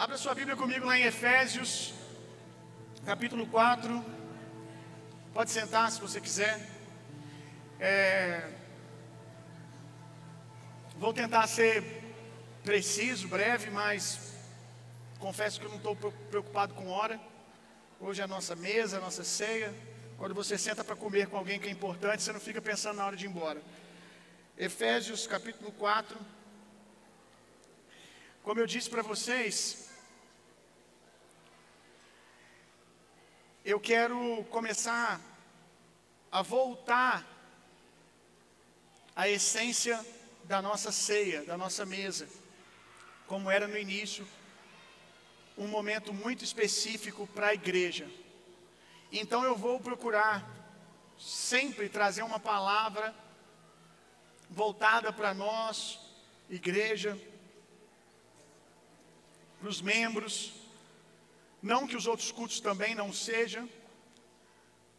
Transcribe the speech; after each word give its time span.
Abra 0.00 0.16
sua 0.16 0.34
Bíblia 0.34 0.56
comigo 0.56 0.86
lá 0.86 0.98
em 0.98 1.02
Efésios, 1.02 1.92
capítulo 3.04 3.46
4. 3.46 4.02
Pode 5.34 5.50
sentar 5.50 5.92
se 5.92 6.00
você 6.00 6.18
quiser. 6.18 6.58
É... 7.78 8.50
Vou 10.96 11.12
tentar 11.12 11.46
ser 11.46 11.84
preciso, 12.64 13.28
breve, 13.28 13.68
mas 13.68 14.32
confesso 15.18 15.60
que 15.60 15.66
eu 15.66 15.70
não 15.70 15.76
estou 15.76 15.94
preocupado 16.30 16.72
com 16.72 16.88
hora. 16.88 17.20
Hoje 18.00 18.22
é 18.22 18.24
a 18.24 18.26
nossa 18.26 18.56
mesa, 18.56 18.96
a 18.96 19.00
nossa 19.02 19.22
ceia. 19.22 19.70
Quando 20.16 20.34
você 20.34 20.56
senta 20.56 20.82
para 20.82 20.96
comer 20.96 21.26
com 21.26 21.36
alguém 21.36 21.60
que 21.60 21.68
é 21.68 21.70
importante, 21.70 22.22
você 22.22 22.32
não 22.32 22.40
fica 22.40 22.62
pensando 22.62 22.96
na 22.96 23.04
hora 23.04 23.16
de 23.16 23.26
ir 23.26 23.28
embora. 23.28 23.60
Efésios 24.56 25.26
capítulo 25.26 25.70
4. 25.72 26.16
Como 28.42 28.58
eu 28.58 28.66
disse 28.66 28.88
para 28.88 29.02
vocês, 29.02 29.89
eu 33.64 33.78
quero 33.78 34.44
começar 34.50 35.20
a 36.32 36.42
voltar 36.42 37.26
à 39.14 39.28
essência 39.28 40.04
da 40.44 40.62
nossa 40.62 40.90
ceia, 40.90 41.44
da 41.44 41.58
nossa 41.58 41.84
mesa, 41.84 42.28
como 43.26 43.50
era 43.50 43.68
no 43.68 43.76
início, 43.76 44.26
um 45.58 45.66
momento 45.66 46.12
muito 46.12 46.42
específico 46.42 47.26
para 47.26 47.48
a 47.48 47.54
igreja. 47.54 48.08
Então 49.12 49.44
eu 49.44 49.54
vou 49.54 49.78
procurar 49.78 50.48
sempre 51.18 51.88
trazer 51.88 52.22
uma 52.22 52.40
palavra 52.40 53.14
voltada 54.48 55.12
para 55.12 55.34
nós, 55.34 55.98
igreja, 56.48 57.18
para 59.60 59.68
os 59.68 59.82
membros. 59.82 60.59
Não 61.62 61.86
que 61.86 61.96
os 61.96 62.06
outros 62.06 62.32
cultos 62.32 62.60
também 62.60 62.94
não 62.94 63.12
sejam, 63.12 63.68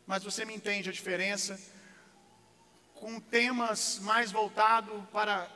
mas 0.06 0.23
você 0.23 0.45
me 0.45 0.54
entende 0.54 0.90
a 0.90 0.94
diferença. 0.94 1.59
Com 2.94 3.20
temas 3.20 4.00
mais 4.00 4.31
voltados 4.31 5.04
para 5.12 5.50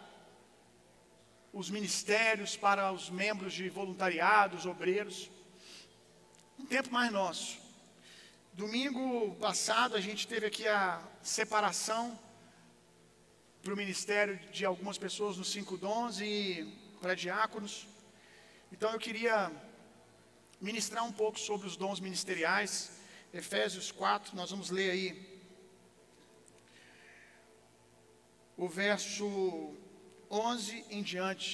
os 1.53 1.69
ministérios, 1.69 2.57
para 2.57 2.91
os 2.91 3.09
membros 3.09 3.53
de 3.53 3.69
voluntariados, 3.69 4.65
obreiros. 4.65 5.29
Um 6.57 6.65
tempo 6.65 6.91
mais 6.91 7.11
nosso. 7.11 7.59
Domingo 8.53 9.35
passado 9.35 9.95
a 9.95 10.01
gente 10.01 10.27
teve 10.27 10.47
aqui 10.47 10.67
a 10.67 11.01
separação 11.21 12.19
para 13.61 13.73
o 13.73 13.77
ministério 13.77 14.39
de 14.51 14.65
algumas 14.65 14.97
pessoas 14.97 15.37
nos 15.37 15.51
cinco 15.51 15.77
dons 15.77 16.19
e 16.19 16.65
para 16.99 17.15
diáconos. 17.15 17.87
Então 18.71 18.91
eu 18.91 18.99
queria 18.99 19.51
ministrar 20.65 21.03
um 21.05 21.11
pouco 21.11 21.39
sobre 21.39 21.67
os 21.67 21.77
dons 21.77 21.99
ministeriais. 21.99 22.91
Efésios 23.31 23.91
4, 23.91 24.35
nós 24.35 24.49
vamos 24.49 24.71
ler 24.71 24.89
aí 24.89 25.09
o 28.57 28.67
verso 28.67 29.27
11 30.27 30.85
em 30.89 31.03
diante. 31.03 31.51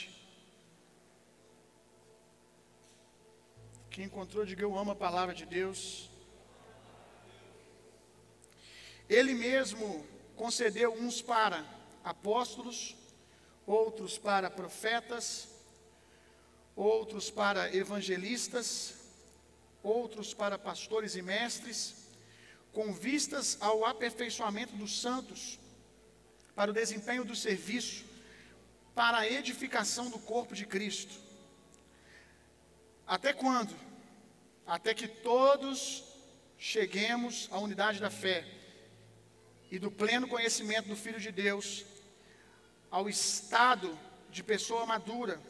Quem 3.89 4.05
encontrou, 4.05 4.45
diga 4.45 4.63
eu 4.63 4.77
amo 4.77 4.91
a 4.91 4.95
palavra 4.95 5.35
de 5.35 5.45
Deus. 5.45 6.09
Ele 9.09 9.33
mesmo 9.33 10.07
concedeu 10.37 10.93
uns 10.93 11.21
para 11.21 11.65
apóstolos, 12.01 12.95
outros 13.67 14.17
para 14.17 14.49
profetas, 14.49 15.49
outros 16.77 17.29
para 17.29 17.75
evangelistas, 17.75 19.00
outros 19.83 20.33
para 20.33 20.57
pastores 20.57 21.15
e 21.15 21.21
mestres, 21.21 21.95
com 22.71 22.93
vistas 22.93 23.57
ao 23.59 23.85
aperfeiçoamento 23.85 24.75
dos 24.75 24.99
santos, 24.99 25.59
para 26.56 26.72
o 26.72 26.73
desempenho 26.73 27.25
do 27.25 27.35
serviço, 27.35 28.06
para 28.94 29.19
a 29.19 29.29
edificação 29.29 30.09
do 30.09 30.19
corpo 30.19 30.53
de 30.53 30.66
Cristo. 30.66 31.13
Até 33.07 33.33
quando? 33.33 33.75
Até 34.66 34.94
que 34.94 35.07
todos 35.07 36.03
cheguemos 36.57 37.50
à 37.51 37.57
unidade 37.57 38.00
da 38.00 38.09
fé 38.09 38.45
e 39.72 39.79
do 39.79 39.89
pleno 39.89 40.27
conhecimento 40.27 40.88
do 40.88 40.95
Filho 40.95 41.19
de 41.19 41.31
Deus, 41.31 41.85
ao 42.89 43.09
estado 43.09 43.97
de 44.29 44.44
pessoa 44.44 44.85
madura, 44.85 45.41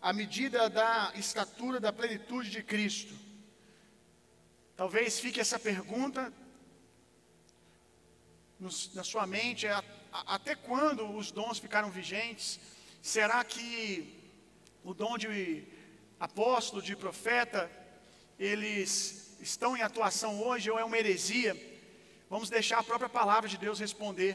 à 0.00 0.12
medida 0.12 0.70
da 0.70 1.12
estatura 1.16 1.78
da 1.78 1.92
plenitude 1.92 2.48
de 2.48 2.62
Cristo. 2.62 3.14
Talvez 4.80 5.20
fique 5.20 5.38
essa 5.38 5.58
pergunta 5.58 6.32
na 8.94 9.04
sua 9.04 9.26
mente: 9.26 9.66
é, 9.66 9.78
até 10.10 10.54
quando 10.54 11.02
os 11.18 11.30
dons 11.30 11.58
ficaram 11.58 11.90
vigentes? 11.90 12.58
Será 13.02 13.44
que 13.44 13.62
o 14.82 14.94
dom 14.94 15.18
de 15.18 15.64
apóstolo, 16.18 16.80
de 16.80 16.96
profeta, 16.96 17.70
eles 18.38 19.36
estão 19.38 19.76
em 19.76 19.82
atuação 19.82 20.42
hoje 20.42 20.70
ou 20.70 20.78
é 20.78 20.84
uma 20.84 20.96
heresia? 20.96 21.54
Vamos 22.30 22.48
deixar 22.48 22.78
a 22.78 22.82
própria 22.82 23.10
palavra 23.10 23.50
de 23.50 23.58
Deus 23.58 23.78
responder. 23.78 24.34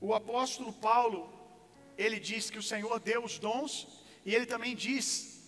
O 0.00 0.14
apóstolo 0.14 0.72
Paulo, 0.74 1.28
ele 1.98 2.20
diz 2.20 2.50
que 2.50 2.58
o 2.58 2.68
Senhor 2.72 3.00
deu 3.00 3.24
os 3.24 3.40
dons, 3.40 3.88
e 4.24 4.32
ele 4.32 4.46
também 4.46 4.76
diz 4.76 5.42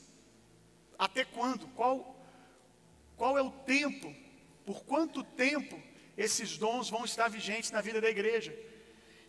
até 0.98 1.24
quando, 1.24 1.68
qual, 1.68 2.17
qual 3.18 3.36
é 3.36 3.42
o 3.42 3.50
tempo, 3.50 4.14
por 4.64 4.84
quanto 4.84 5.22
tempo 5.22 5.82
esses 6.16 6.56
dons 6.56 6.88
vão 6.88 7.04
estar 7.04 7.28
vigentes 7.28 7.70
na 7.70 7.80
vida 7.80 8.00
da 8.00 8.08
igreja. 8.08 8.56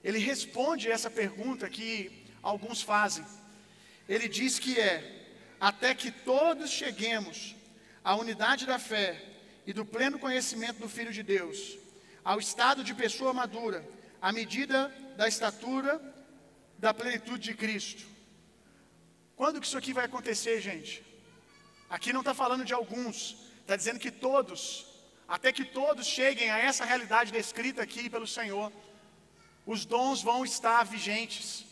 Ele 0.03 0.19
responde 0.19 0.89
essa 0.89 1.09
pergunta 1.09 1.69
que 1.69 2.25
alguns 2.41 2.81
fazem. 2.81 3.25
Ele 4.07 4.29
diz 4.29 4.59
que 4.59 4.79
é: 4.79 5.27
até 5.59 5.93
que 5.93 6.11
todos 6.11 6.69
cheguemos 6.69 7.55
à 8.03 8.15
unidade 8.15 8.65
da 8.65 8.79
fé 8.79 9.21
e 9.65 9.73
do 9.73 9.83
pleno 9.83 10.19
conhecimento 10.19 10.79
do 10.79 10.87
Filho 10.87 11.11
de 11.11 11.23
Deus, 11.23 11.77
ao 12.23 12.39
estado 12.39 12.83
de 12.83 12.93
pessoa 12.93 13.33
madura, 13.33 13.87
à 14.21 14.31
medida 14.31 14.87
da 15.17 15.27
estatura 15.27 16.01
da 16.77 16.93
plenitude 16.93 17.49
de 17.49 17.53
Cristo. 17.53 18.07
Quando 19.35 19.59
que 19.59 19.67
isso 19.67 19.77
aqui 19.77 19.93
vai 19.93 20.05
acontecer, 20.05 20.61
gente? 20.61 21.03
Aqui 21.89 22.13
não 22.13 22.21
está 22.21 22.33
falando 22.33 22.63
de 22.63 22.73
alguns, 22.73 23.48
está 23.69 23.75
dizendo 23.75 23.99
que 23.99 24.09
todos, 24.09 24.87
até 25.27 25.51
que 25.53 25.63
todos 25.63 26.07
cheguem 26.07 26.49
a 26.49 26.57
essa 26.57 26.83
realidade 26.83 27.31
descrita 27.31 27.83
aqui 27.83 28.09
pelo 28.09 28.25
Senhor, 28.25 28.73
os 29.63 29.85
dons 29.85 30.23
vão 30.23 30.43
estar 30.43 30.83
vigentes, 30.83 31.65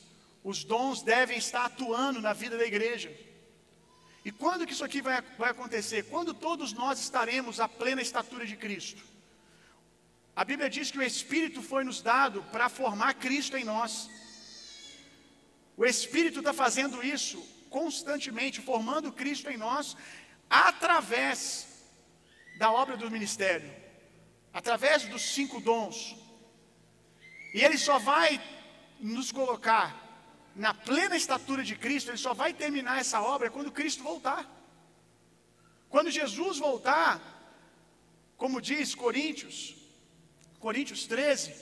os 0.43 0.63
dons 0.63 1.01
devem 1.01 1.39
estar 1.39 1.65
atuando 1.65 2.21
na 2.21 2.33
vida 2.33 2.55
da 2.55 2.65
igreja. 2.65 3.11
E 4.23 4.31
quando 4.31 4.67
que 4.67 4.73
isso 4.73 4.85
aqui 4.85 5.01
vai, 5.01 5.23
vai 5.39 5.49
acontecer? 5.49 6.03
Quando 6.03 6.35
todos 6.35 6.71
nós 6.71 6.99
estaremos 6.99 7.59
à 7.59 7.67
plena 7.67 7.99
estatura 7.99 8.45
de 8.45 8.55
Cristo. 8.55 9.01
A 10.35 10.45
Bíblia 10.45 10.69
diz 10.69 10.91
que 10.91 10.99
o 10.99 11.03
Espírito 11.03 11.63
foi 11.63 11.83
nos 11.83 11.99
dado 11.99 12.43
para 12.51 12.69
formar 12.69 13.15
Cristo 13.15 13.57
em 13.57 13.63
nós. 13.63 14.07
O 15.75 15.83
Espírito 15.83 16.39
está 16.39 16.53
fazendo 16.53 17.03
isso 17.03 17.39
constantemente, 17.71 18.61
formando 18.61 19.11
Cristo 19.11 19.49
em 19.49 19.57
nós, 19.57 19.97
através 20.47 21.66
da 22.57 22.71
obra 22.71 22.97
do 22.97 23.11
ministério, 23.11 23.71
através 24.53 25.05
dos 25.05 25.21
cinco 25.21 25.61
dons. 25.61 26.15
E 27.53 27.61
Ele 27.61 27.77
só 27.77 27.99
vai 27.99 28.41
nos 28.99 29.31
colocar 29.31 30.07
na 30.57 30.73
plena 30.73 31.15
estatura 31.15 31.63
de 31.63 31.75
Cristo, 31.75 32.09
ele 32.09 32.17
só 32.17 32.33
vai 32.33 32.51
terminar 32.51 32.99
essa 32.99 33.21
obra 33.21 33.51
quando 33.51 33.71
Cristo 33.71 34.01
voltar. 34.01 34.49
Quando 35.87 36.09
Jesus 36.09 36.57
voltar, 36.57 37.21
como 38.35 38.59
diz 38.59 38.95
Coríntios, 38.95 39.75
Coríntios 40.59 41.05
13, 41.05 41.53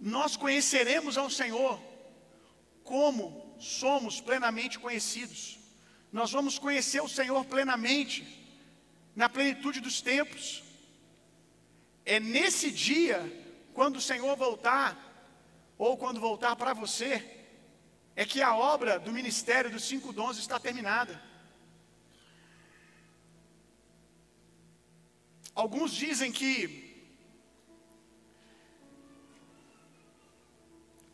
nós 0.00 0.36
conheceremos 0.36 1.16
ao 1.16 1.30
Senhor 1.30 1.80
como 2.82 3.56
somos 3.60 4.20
plenamente 4.20 4.76
conhecidos. 4.76 5.59
Nós 6.12 6.30
vamos 6.32 6.58
conhecer 6.58 7.00
o 7.00 7.08
Senhor 7.08 7.44
plenamente, 7.44 8.26
na 9.14 9.28
plenitude 9.28 9.80
dos 9.80 10.00
tempos. 10.00 10.62
É 12.04 12.18
nesse 12.18 12.70
dia, 12.70 13.18
quando 13.72 13.96
o 13.96 14.00
Senhor 14.00 14.36
voltar, 14.36 14.88
ou 15.78 15.96
quando 15.96 16.20
voltar 16.20 16.56
para 16.56 16.72
você, 16.74 17.12
é 18.16 18.24
que 18.24 18.42
a 18.42 18.56
obra 18.56 18.98
do 18.98 19.12
ministério 19.12 19.70
dos 19.70 19.84
cinco 19.84 20.12
dons 20.12 20.36
está 20.36 20.58
terminada. 20.58 21.22
Alguns 25.54 25.92
dizem 25.92 26.32
que 26.32 26.90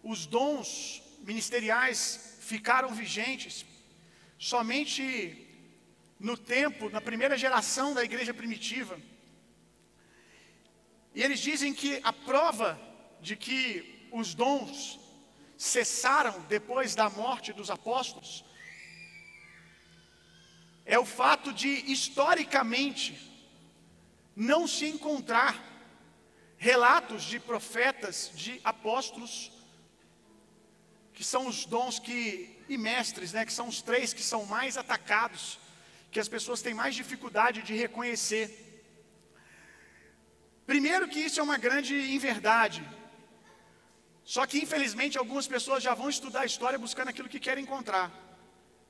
os 0.02 0.24
dons 0.24 1.02
ministeriais 1.20 2.38
ficaram 2.40 2.94
vigentes 2.94 3.66
somente 4.38 5.46
no 6.18 6.36
tempo, 6.36 6.88
na 6.90 7.00
primeira 7.00 7.36
geração 7.36 7.94
da 7.94 8.04
igreja 8.04 8.32
primitiva. 8.32 8.98
E 11.14 11.22
eles 11.22 11.40
dizem 11.40 11.72
que 11.72 12.00
a 12.02 12.12
prova 12.12 12.80
de 13.20 13.36
que 13.36 14.08
os 14.12 14.34
dons 14.34 14.98
cessaram 15.56 16.38
depois 16.48 16.94
da 16.94 17.08
morte 17.08 17.52
dos 17.52 17.70
apóstolos 17.70 18.44
é 20.84 20.98
o 20.98 21.04
fato 21.04 21.52
de, 21.52 21.68
historicamente, 21.90 23.18
não 24.36 24.68
se 24.68 24.86
encontrar 24.86 25.60
relatos 26.56 27.24
de 27.24 27.40
profetas, 27.40 28.30
de 28.34 28.60
apóstolos, 28.62 29.50
que 31.16 31.24
são 31.24 31.46
os 31.46 31.64
dons 31.64 31.98
que, 31.98 32.54
e 32.68 32.76
mestres, 32.76 33.32
né, 33.32 33.42
que 33.46 33.52
são 33.58 33.66
os 33.68 33.80
três 33.80 34.12
que 34.12 34.22
são 34.22 34.44
mais 34.44 34.76
atacados, 34.76 35.58
que 36.12 36.20
as 36.20 36.28
pessoas 36.28 36.60
têm 36.60 36.74
mais 36.74 36.94
dificuldade 36.94 37.62
de 37.62 37.74
reconhecer. 37.74 38.44
Primeiro 40.66 41.08
que 41.08 41.18
isso 41.18 41.40
é 41.40 41.42
uma 41.42 41.56
grande 41.56 41.94
inverdade. 42.16 42.86
Só 44.24 44.44
que 44.44 44.58
infelizmente 44.58 45.16
algumas 45.16 45.48
pessoas 45.48 45.82
já 45.82 45.94
vão 45.94 46.10
estudar 46.10 46.42
a 46.42 46.50
história 46.52 46.78
buscando 46.78 47.08
aquilo 47.08 47.30
que 47.30 47.40
querem 47.40 47.64
encontrar. 47.64 48.12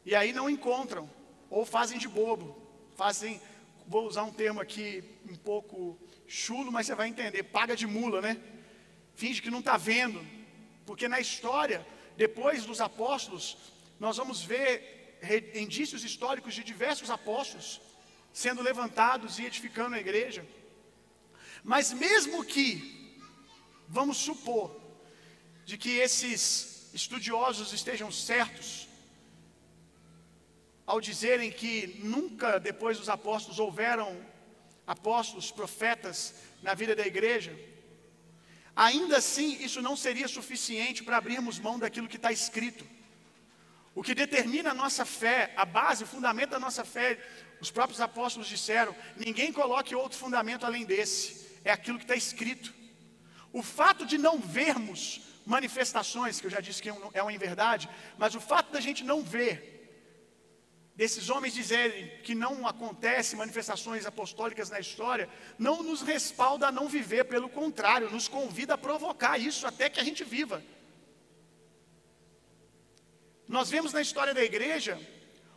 E 0.05 0.12
aí 0.12 0.32
não 0.32 0.50
encontram 0.50 1.08
ou 1.49 1.64
fazem 1.64 1.96
de 1.96 2.08
bobo, 2.08 2.61
fazem, 2.96 3.40
vou 3.87 4.05
usar 4.05 4.25
um 4.25 4.32
termo 4.32 4.61
aqui 4.61 5.05
um 5.31 5.37
pouco 5.37 5.96
chulo, 6.26 6.73
mas 6.73 6.87
você 6.87 6.94
vai 6.96 7.06
entender, 7.06 7.44
paga 7.44 7.76
de 7.76 7.87
mula, 7.87 8.20
né? 8.20 8.37
Finge 9.14 9.40
que 9.40 9.50
não 9.50 9.61
está 9.61 9.76
vendo, 9.76 10.26
porque 10.84 11.06
na 11.06 11.20
história, 11.20 11.87
depois 12.16 12.64
dos 12.64 12.80
apóstolos, 12.80 13.56
nós 14.00 14.16
vamos 14.16 14.42
ver 14.42 15.18
indícios 15.54 16.04
históricos 16.04 16.54
de 16.54 16.62
diversos 16.62 17.10
apóstolos 17.10 17.80
sendo 18.32 18.62
levantados 18.62 19.38
e 19.38 19.46
edificando 19.46 19.96
a 19.96 20.00
igreja. 20.00 20.46
Mas 21.64 21.92
mesmo 21.92 22.44
que, 22.44 23.18
vamos 23.88 24.18
supor, 24.18 24.78
de 25.64 25.76
que 25.78 25.98
esses 25.98 26.90
estudiosos 26.94 27.72
estejam 27.72 28.12
certos, 28.12 28.88
ao 30.86 31.00
dizerem 31.00 31.50
que 31.50 31.98
nunca 32.04 32.60
depois 32.60 32.98
dos 32.98 33.08
apóstolos 33.08 33.58
houveram 33.58 34.24
apóstolos, 34.86 35.50
profetas 35.50 36.34
na 36.62 36.74
vida 36.74 36.94
da 36.94 37.06
igreja, 37.06 37.58
ainda 38.76 39.17
assim 39.17 39.56
isso 39.64 39.81
não 39.81 39.96
seria 39.96 40.28
suficiente 40.28 41.02
para 41.02 41.17
abrirmos 41.17 41.58
mão 41.58 41.78
daquilo 41.78 42.06
que 42.06 42.17
está 42.17 42.31
escrito. 42.31 42.87
O 43.94 44.02
que 44.02 44.14
determina 44.14 44.73
a 44.73 44.75
nossa 44.75 45.06
fé, 45.06 45.55
a 45.56 45.64
base, 45.64 46.05
o 46.05 46.06
fundamento 46.06 46.50
da 46.50 46.61
nossa 46.61 46.84
fé, 46.84 47.19
os 47.61 47.70
próprios 47.70 48.00
apóstolos 48.00 48.46
disseram: 48.46 48.94
ninguém 49.17 49.50
coloque 49.50 49.94
outro 49.94 50.19
fundamento 50.19 50.67
além 50.67 50.84
desse, 50.84 51.46
é 51.64 51.73
aquilo 51.73 51.96
que 51.99 52.05
está 52.05 52.14
escrito. 52.14 52.75
O 53.52 53.62
fato 53.62 54.05
de 54.05 54.19
não 54.19 54.38
vermos 54.38 55.23
manifestações, 55.46 56.38
que 56.38 56.46
eu 56.46 56.50
já 56.50 56.61
disse 56.61 56.82
que 56.82 56.90
é 57.14 57.23
uma 57.23 57.32
inverdade, 57.32 57.88
mas 58.19 58.34
o 58.34 58.40
fato 58.40 58.70
da 58.70 58.81
gente 58.81 59.02
não 59.02 59.23
ver 59.23 59.75
desses 60.96 61.28
homens 61.28 61.52
dizerem 61.52 62.08
que 62.22 62.34
não 62.34 62.66
acontecem 62.66 63.38
manifestações 63.38 64.06
apostólicas 64.06 64.70
na 64.70 64.81
história, 64.81 65.28
não 65.58 65.82
nos 65.82 66.00
respalda 66.00 66.69
a 66.69 66.72
não 66.72 66.88
viver, 66.88 67.25
pelo 67.25 67.50
contrário, 67.50 68.10
nos 68.10 68.28
convida 68.28 68.75
a 68.75 68.78
provocar 68.78 69.37
isso 69.38 69.66
até 69.66 69.90
que 69.90 70.00
a 70.00 70.04
gente 70.04 70.25
viva. 70.25 70.64
Nós 73.46 73.69
vemos 73.69 73.93
na 73.93 74.00
história 74.00 74.32
da 74.32 74.43
igreja 74.43 74.98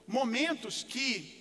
momentos 0.05 0.83
que 0.83 1.39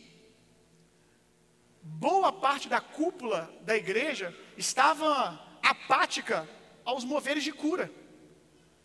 boa 1.83 2.33
parte 2.33 2.69
da 2.69 2.81
cúpula 2.81 3.53
da 3.63 3.77
igreja 3.77 4.35
estava 4.57 5.45
apática 5.61 6.49
aos 6.85 7.05
moveres 7.05 7.43
de 7.43 7.53
cura, 7.53 7.93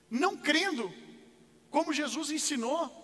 não 0.09 0.35
crendo 0.35 0.91
como 1.69 1.93
Jesus 1.93 2.31
ensinou 2.31 3.02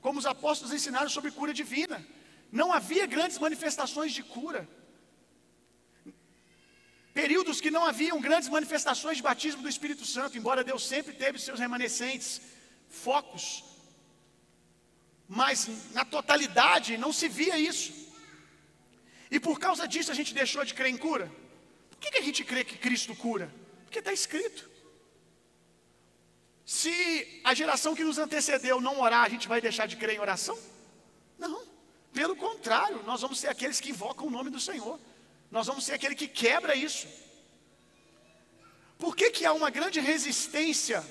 como 0.00 0.18
os 0.18 0.26
apóstolos 0.26 0.74
ensinaram 0.74 1.08
sobre 1.08 1.30
cura 1.30 1.52
divina. 1.52 2.04
Não 2.50 2.72
havia 2.72 3.06
grandes 3.06 3.38
manifestações 3.38 4.12
de 4.12 4.22
cura. 4.22 4.68
Períodos 7.12 7.60
que 7.60 7.70
não 7.70 7.84
haviam 7.84 8.20
grandes 8.20 8.48
manifestações 8.48 9.16
de 9.16 9.22
batismo 9.22 9.62
do 9.62 9.68
Espírito 9.68 10.04
Santo, 10.04 10.38
embora 10.38 10.64
Deus 10.64 10.86
sempre 10.86 11.12
teve 11.12 11.38
seus 11.38 11.58
remanescentes, 11.58 12.40
focos. 12.88 13.64
Mas 15.28 15.68
na 15.92 16.04
totalidade 16.04 16.96
não 16.96 17.12
se 17.12 17.28
via 17.28 17.58
isso. 17.58 17.92
E 19.30 19.38
por 19.38 19.58
causa 19.58 19.86
disso 19.86 20.10
a 20.10 20.14
gente 20.14 20.32
deixou 20.32 20.64
de 20.64 20.74
crer 20.74 20.90
em 20.90 20.96
cura. 20.96 21.30
Por 21.90 21.98
que, 21.98 22.10
que 22.12 22.18
a 22.18 22.22
gente 22.22 22.44
crê 22.44 22.64
que 22.64 22.78
Cristo 22.78 23.14
cura? 23.14 23.52
Porque 23.84 23.98
está 23.98 24.12
escrito. 24.12 24.69
Se 26.70 27.40
a 27.42 27.52
geração 27.52 27.96
que 27.96 28.04
nos 28.04 28.16
antecedeu 28.16 28.80
não 28.80 29.00
orar, 29.00 29.24
a 29.24 29.28
gente 29.28 29.48
vai 29.48 29.60
deixar 29.60 29.86
de 29.86 29.96
crer 29.96 30.14
em 30.14 30.20
oração? 30.20 30.56
Não. 31.36 31.66
Pelo 32.12 32.36
contrário, 32.36 33.02
nós 33.02 33.20
vamos 33.22 33.40
ser 33.40 33.48
aqueles 33.48 33.80
que 33.80 33.90
invocam 33.90 34.28
o 34.28 34.30
nome 34.30 34.50
do 34.50 34.60
Senhor. 34.60 34.96
Nós 35.50 35.66
vamos 35.66 35.84
ser 35.84 35.94
aquele 35.94 36.14
que 36.14 36.28
quebra 36.28 36.76
isso. 36.76 37.08
Por 38.96 39.16
que, 39.16 39.32
que 39.32 39.44
há 39.44 39.52
uma 39.52 39.68
grande 39.68 39.98
resistência 39.98 41.04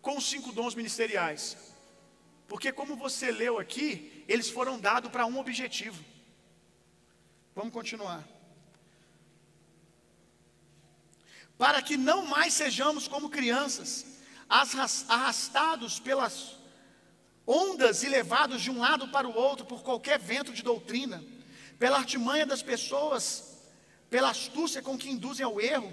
com 0.00 0.16
os 0.16 0.24
cinco 0.24 0.50
dons 0.50 0.74
ministeriais? 0.74 1.58
Porque, 2.48 2.72
como 2.72 2.96
você 2.96 3.30
leu 3.30 3.58
aqui, 3.58 4.24
eles 4.26 4.48
foram 4.48 4.80
dados 4.80 5.10
para 5.10 5.26
um 5.26 5.38
objetivo. 5.38 6.02
Vamos 7.54 7.74
continuar. 7.74 8.26
Para 11.58 11.80
que 11.82 11.96
não 11.96 12.26
mais 12.26 12.52
sejamos 12.52 13.06
como 13.06 13.30
crianças, 13.30 14.06
arrastados 14.48 15.98
pelas 15.98 16.56
ondas 17.46 18.02
e 18.02 18.08
levados 18.08 18.62
de 18.62 18.70
um 18.70 18.78
lado 18.78 19.08
para 19.08 19.28
o 19.28 19.34
outro 19.34 19.66
por 19.66 19.82
qualquer 19.82 20.18
vento 20.18 20.52
de 20.52 20.62
doutrina, 20.62 21.22
pela 21.78 21.98
artimanha 21.98 22.46
das 22.46 22.62
pessoas, 22.62 23.58
pela 24.08 24.30
astúcia 24.30 24.82
com 24.82 24.96
que 24.96 25.10
induzem 25.10 25.44
ao 25.44 25.60
erro, 25.60 25.92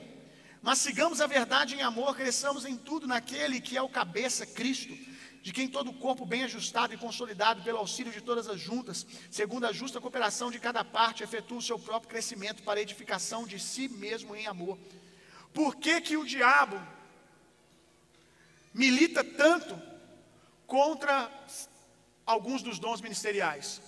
mas 0.62 0.80
sigamos 0.80 1.22
a 1.22 1.28
verdade 1.28 1.76
em 1.76 1.82
amor, 1.82 2.16
cresçamos 2.16 2.66
em 2.66 2.76
tudo 2.76 3.08
naquele 3.08 3.62
que 3.62 3.78
é 3.78 3.82
o 3.82 3.88
cabeça, 3.88 4.46
Cristo, 4.46 4.94
de 5.42 5.54
quem 5.54 5.70
todo 5.70 5.90
o 5.90 5.94
corpo 5.94 6.26
bem 6.26 6.44
ajustado 6.44 6.94
e 6.94 6.98
consolidado 6.98 7.64
pelo 7.64 7.78
auxílio 7.78 8.12
de 8.12 8.20
todas 8.20 8.48
as 8.50 8.60
juntas, 8.60 9.08
segundo 9.32 9.66
a 9.66 9.72
justa 9.72 10.02
cooperação 10.02 10.52
de 10.52 10.60
cada 10.60 10.84
parte, 10.84 11.24
efetua 11.24 11.60
o 11.60 11.62
seu 11.62 11.80
próprio 11.80 12.10
crescimento 12.10 12.62
para 12.64 12.80
a 12.80 12.84
edificação 12.84 13.48
de 13.48 13.58
si 13.58 13.88
mesmo 13.88 14.36
em 14.36 14.48
amor. 14.48 14.78
Por 15.54 15.76
que, 15.76 16.02
que 16.02 16.18
o 16.18 16.26
diabo 16.26 16.80
milita 18.74 19.24
tanto 19.24 19.80
contra 20.68 21.32
alguns 22.26 22.62
dos 22.62 22.80
dons 22.80 23.02
ministeriais? 23.02 23.82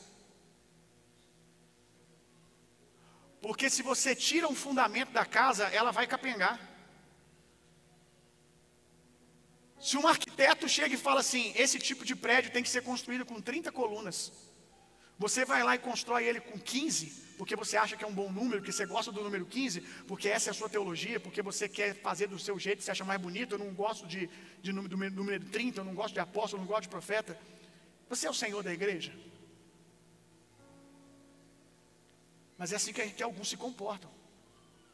Porque 3.41 3.69
se 3.69 3.81
você 3.81 4.15
tira 4.15 4.47
um 4.47 4.55
fundamento 4.55 5.11
da 5.11 5.25
casa, 5.25 5.65
ela 5.65 5.91
vai 5.91 6.05
capengar. 6.05 6.59
Se 9.79 9.97
um 9.97 10.07
arquiteto 10.07 10.69
chega 10.69 10.93
e 10.93 10.97
fala 10.97 11.21
assim: 11.21 11.51
esse 11.55 11.79
tipo 11.79 12.05
de 12.05 12.15
prédio 12.15 12.51
tem 12.51 12.61
que 12.61 12.69
ser 12.69 12.83
construído 12.83 13.25
com 13.25 13.41
30 13.41 13.71
colunas, 13.71 14.31
você 15.17 15.43
vai 15.43 15.63
lá 15.63 15.75
e 15.75 15.79
constrói 15.79 16.25
ele 16.25 16.39
com 16.39 16.59
15, 16.59 17.30
porque 17.41 17.55
você 17.55 17.75
acha 17.75 17.97
que 17.97 18.03
é 18.03 18.07
um 18.07 18.13
bom 18.13 18.31
número, 18.31 18.61
que 18.61 18.71
você 18.71 18.85
gosta 18.85 19.11
do 19.11 19.23
número 19.23 19.47
15, 19.47 19.81
porque 20.07 20.29
essa 20.29 20.51
é 20.51 20.51
a 20.51 20.53
sua 20.53 20.69
teologia, 20.69 21.19
porque 21.19 21.41
você 21.41 21.67
quer 21.67 21.95
fazer 21.95 22.27
do 22.27 22.37
seu 22.37 22.59
jeito, 22.59 22.83
você 22.83 22.91
acha 22.91 23.03
mais 23.03 23.19
bonito, 23.19 23.55
eu 23.55 23.57
não 23.57 23.73
gosto 23.73 24.05
de, 24.05 24.29
de 24.61 24.71
número, 24.71 25.09
do 25.09 25.23
número 25.23 25.43
30, 25.45 25.79
eu 25.79 25.83
não 25.83 25.95
gosto 25.95 26.13
de 26.13 26.19
apóstolo, 26.19 26.61
eu 26.61 26.65
não 26.65 26.71
gosto 26.71 26.83
de 26.83 26.89
profeta. 26.89 27.35
Você 28.09 28.27
é 28.27 28.29
o 28.29 28.33
Senhor 28.35 28.61
da 28.61 28.71
igreja. 28.71 29.11
Mas 32.59 32.73
é 32.73 32.75
assim 32.75 32.93
que, 32.93 33.09
que 33.09 33.23
alguns 33.23 33.49
se 33.49 33.57
comportam. 33.57 34.11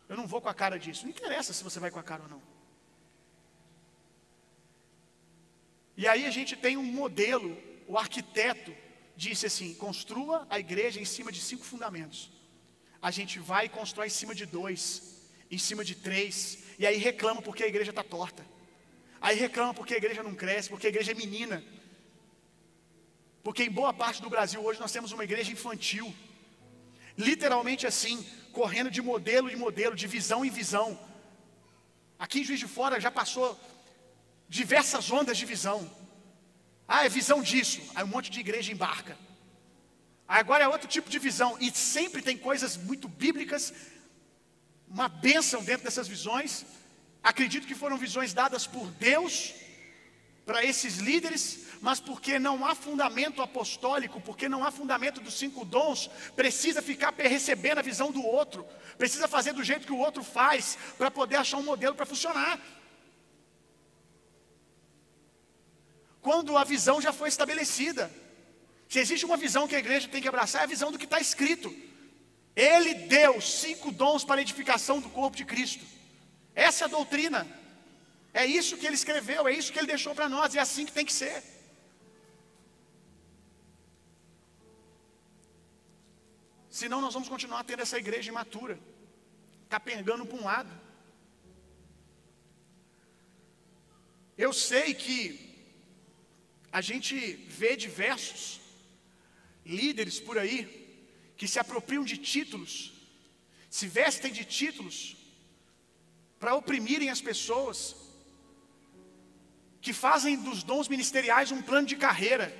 Eu 0.08 0.16
não 0.16 0.26
vou 0.26 0.40
com 0.40 0.48
a 0.48 0.54
cara 0.54 0.80
disso. 0.80 1.04
Não 1.04 1.12
interessa 1.12 1.52
se 1.52 1.62
você 1.66 1.82
vai 1.82 1.92
com 1.92 2.00
a 2.00 2.04
cara 2.04 2.24
ou 2.24 2.30
não. 2.30 2.42
E 5.98 6.08
aí 6.08 6.26
a 6.26 6.32
gente 6.32 6.56
tem 6.56 6.78
um 6.78 6.84
modelo, 6.84 7.62
o 7.90 7.98
arquiteto 7.98 8.74
disse 9.18 9.46
assim: 9.48 9.74
construa 9.74 10.48
a 10.50 10.58
igreja 10.58 11.02
em 11.02 11.06
cima 11.06 11.30
de 11.30 11.42
cinco 11.42 11.66
fundamentos 11.66 12.37
a 13.08 13.12
gente 13.18 13.40
vai 13.40 13.68
e 13.68 13.70
constrói 13.70 14.08
em 14.08 14.16
cima 14.20 14.36
de 14.36 14.46
dois, 14.46 14.82
em 15.50 15.58
cima 15.58 15.82
de 15.90 15.96
três, 15.96 16.58
e 16.78 16.86
aí 16.86 16.98
reclama 16.98 17.42
porque 17.42 17.64
a 17.64 17.68
igreja 17.74 17.92
está 17.92 18.04
torta. 18.04 18.46
Aí 19.22 19.36
reclama 19.38 19.74
porque 19.74 19.94
a 19.94 19.98
igreja 19.98 20.22
não 20.22 20.36
cresce, 20.36 20.68
porque 20.68 20.88
a 20.88 20.90
igreja 20.90 21.14
é 21.14 21.16
menina. 21.16 21.64
Porque 23.46 23.64
em 23.64 23.70
boa 23.80 23.94
parte 23.94 24.22
do 24.22 24.30
Brasil 24.30 24.62
hoje 24.62 24.82
nós 24.82 24.92
temos 24.92 25.14
uma 25.14 25.24
igreja 25.24 25.54
infantil. 25.54 26.14
Literalmente 27.18 27.88
assim, 27.88 28.16
correndo 28.52 28.92
de 28.92 29.02
modelo 29.02 29.50
em 29.50 29.56
modelo, 29.56 29.96
de 29.96 30.06
visão 30.06 30.44
em 30.44 30.50
visão. 30.50 31.00
Aqui 32.20 32.42
em 32.42 32.44
Juiz 32.44 32.60
de 32.60 32.68
Fora 32.68 33.00
já 33.00 33.10
passou 33.10 33.58
diversas 34.50 35.10
ondas 35.10 35.38
de 35.38 35.46
visão. 35.46 35.80
Ah, 36.86 37.06
é 37.06 37.10
visão 37.10 37.42
disso. 37.42 37.80
Aí 37.96 38.04
um 38.04 38.14
monte 38.16 38.30
de 38.30 38.42
igreja 38.42 38.74
embarca. 38.74 39.18
Agora 40.28 40.64
é 40.64 40.68
outro 40.68 40.88
tipo 40.88 41.10
de 41.10 41.20
visão. 41.20 41.58
E 41.60 41.72
sempre 41.72 42.22
tem 42.22 42.38
coisas 42.38 42.76
muito 42.76 43.08
bíblicas, 43.08 43.74
uma 44.88 45.08
bênção 45.08 45.64
dentro 45.64 45.86
dessas 45.86 46.08
visões. 46.08 46.66
Acredito 47.24 47.68
que 47.68 47.76
foram 47.76 47.98
visões 47.98 48.34
dadas 48.34 48.68
por 48.68 48.88
Deus 48.92 49.54
para 50.46 50.64
esses 50.64 50.98
líderes, 50.98 51.66
mas 51.82 52.00
porque 52.00 52.40
não 52.40 52.66
há 52.66 52.74
fundamento 52.74 53.42
apostólico, 53.42 54.22
porque 54.22 54.48
não 54.48 54.64
há 54.64 54.72
fundamento 54.72 55.20
dos 55.20 55.38
cinco 55.38 55.66
dons, 55.66 56.10
precisa 56.36 56.82
ficar 56.82 57.14
recebendo 57.18 57.80
a 57.80 57.82
visão 57.82 58.12
do 58.12 58.26
outro, 58.26 58.66
precisa 58.98 59.28
fazer 59.28 59.52
do 59.52 59.64
jeito 59.64 59.86
que 59.86 59.92
o 59.92 59.98
outro 59.98 60.24
faz, 60.24 60.78
para 60.98 61.12
poder 61.12 61.36
achar 61.36 61.58
um 61.58 61.64
modelo 61.64 61.96
para 61.96 62.06
funcionar. 62.06 62.60
Quando 66.22 66.58
a 66.58 66.64
visão 66.64 67.02
já 67.02 67.14
foi 67.14 67.30
estabelecida. 67.30 68.12
Se 68.90 69.00
existe 69.00 69.26
uma 69.26 69.38
visão 69.38 69.68
que 69.68 69.76
a 69.76 69.80
igreja 69.80 70.08
tem 70.08 70.22
que 70.22 70.28
abraçar, 70.28 70.62
é 70.62 70.64
a 70.64 70.68
visão 70.68 70.92
do 70.92 70.98
que 70.98 71.06
está 71.06 71.20
escrito. 71.20 71.76
Ele 72.56 72.94
deu 72.94 73.40
cinco 73.42 73.92
dons 73.92 74.24
para 74.24 74.40
a 74.40 74.42
edificação 74.42 75.00
do 75.00 75.10
corpo 75.10 75.36
de 75.36 75.46
Cristo. 75.46 75.86
Essa 76.56 76.86
é 76.86 76.86
a 76.86 76.90
doutrina. 76.90 77.46
É 78.34 78.46
isso 78.46 78.78
que 78.78 78.86
ele 78.86 78.96
escreveu, 78.96 79.48
é 79.48 79.54
isso 79.54 79.72
que 79.72 79.80
ele 79.80 79.88
deixou 79.88 80.14
para 80.16 80.30
nós, 80.30 80.56
é 80.56 80.60
assim 80.60 80.86
que 80.86 80.92
tem 80.92 81.06
que 81.06 81.14
ser. 81.14 81.44
Senão 86.70 87.02
nós 87.02 87.14
vamos 87.14 87.30
continuar 87.30 87.64
tendo 87.64 87.82
essa 87.82 87.98
igreja 87.98 88.30
imatura, 88.30 88.80
capengando 89.68 90.26
para 90.26 90.38
um 90.38 90.44
lado. 90.44 90.72
Eu 94.38 94.54
sei 94.54 94.94
que 94.94 95.20
a 96.72 96.80
gente 96.80 97.16
vê 97.60 97.76
diversos 97.76 98.67
líderes 99.68 100.20
por 100.20 100.38
aí 100.38 100.60
que 101.36 101.48
se 101.48 101.60
apropriam 101.60 102.04
de 102.04 102.18
títulos, 102.18 102.94
se 103.70 103.88
vestem 103.88 104.32
de 104.32 104.44
títulos 104.44 105.16
para 106.40 106.56
oprimirem 106.56 107.10
as 107.10 107.22
pessoas, 107.22 107.96
que 109.82 109.94
fazem 109.94 110.36
dos 110.38 110.64
dons 110.64 110.88
ministeriais 110.88 111.52
um 111.52 111.62
plano 111.62 111.88
de 111.88 111.96
carreira. 111.96 112.56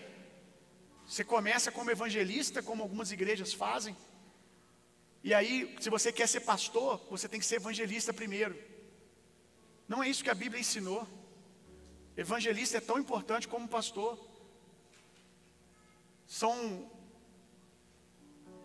Você 1.08 1.24
começa 1.24 1.72
como 1.72 1.90
evangelista, 1.90 2.62
como 2.62 2.84
algumas 2.84 3.12
igrejas 3.12 3.54
fazem, 3.54 3.96
e 5.24 5.34
aí, 5.34 5.76
se 5.82 5.90
você 5.90 6.10
quer 6.12 6.28
ser 6.28 6.42
pastor, 6.42 7.06
você 7.10 7.28
tem 7.28 7.40
que 7.40 7.46
ser 7.46 7.56
evangelista 7.56 8.14
primeiro. 8.14 8.58
Não 9.86 10.02
é 10.02 10.08
isso 10.08 10.24
que 10.24 10.30
a 10.30 10.36
Bíblia 10.36 10.62
ensinou. 10.62 11.08
Evangelista 12.16 12.78
é 12.78 12.82
tão 12.82 12.98
importante 12.98 13.46
como 13.46 13.68
pastor. 13.68 14.18
São 16.26 16.90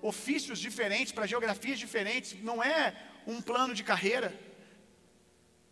ofícios 0.02 0.58
diferentes, 0.58 1.12
para 1.12 1.26
geografias 1.26 1.78
diferentes, 1.78 2.42
não 2.42 2.62
é 2.62 2.94
um 3.26 3.40
plano 3.40 3.72
de 3.72 3.84
carreira. 3.84 4.36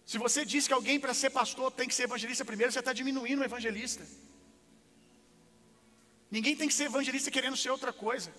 Se 0.06 0.18
você 0.18 0.44
diz 0.44 0.66
que 0.66 0.72
alguém 0.72 0.98
para 0.98 1.12
ser 1.12 1.30
pastor 1.30 1.70
tem 1.72 1.88
que 1.88 1.94
ser 1.94 2.04
evangelista 2.04 2.44
primeiro, 2.44 2.72
você 2.72 2.78
está 2.78 2.92
diminuindo 2.92 3.42
o 3.42 3.44
evangelista. 3.44 4.06
Ninguém 6.30 6.54
tem 6.54 6.68
que 6.68 6.74
ser 6.74 6.84
evangelista 6.84 7.30
querendo 7.30 7.56
ser 7.56 7.70
outra 7.70 7.92
coisa. 7.92 8.32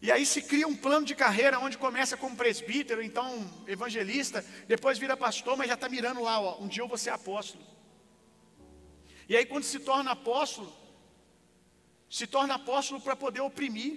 E 0.00 0.10
aí 0.10 0.26
se 0.26 0.42
cria 0.42 0.66
um 0.66 0.74
plano 0.74 1.06
de 1.06 1.14
carreira 1.14 1.60
onde 1.60 1.78
começa 1.78 2.16
como 2.16 2.34
presbítero, 2.34 3.02
então 3.02 3.48
evangelista, 3.68 4.44
depois 4.66 4.98
vira 4.98 5.16
pastor, 5.16 5.56
mas 5.56 5.68
já 5.68 5.74
está 5.74 5.88
mirando 5.88 6.22
lá, 6.22 6.40
ó, 6.40 6.60
um 6.60 6.66
dia 6.66 6.82
eu 6.82 6.88
vou 6.88 6.98
ser 6.98 7.10
apóstolo. 7.10 7.64
E 9.28 9.36
aí 9.36 9.46
quando 9.46 9.62
se 9.62 9.78
torna 9.78 10.10
apóstolo, 10.10 10.81
se 12.16 12.26
torna 12.26 12.56
apóstolo 12.56 13.00
para 13.00 13.16
poder 13.16 13.40
oprimir. 13.40 13.92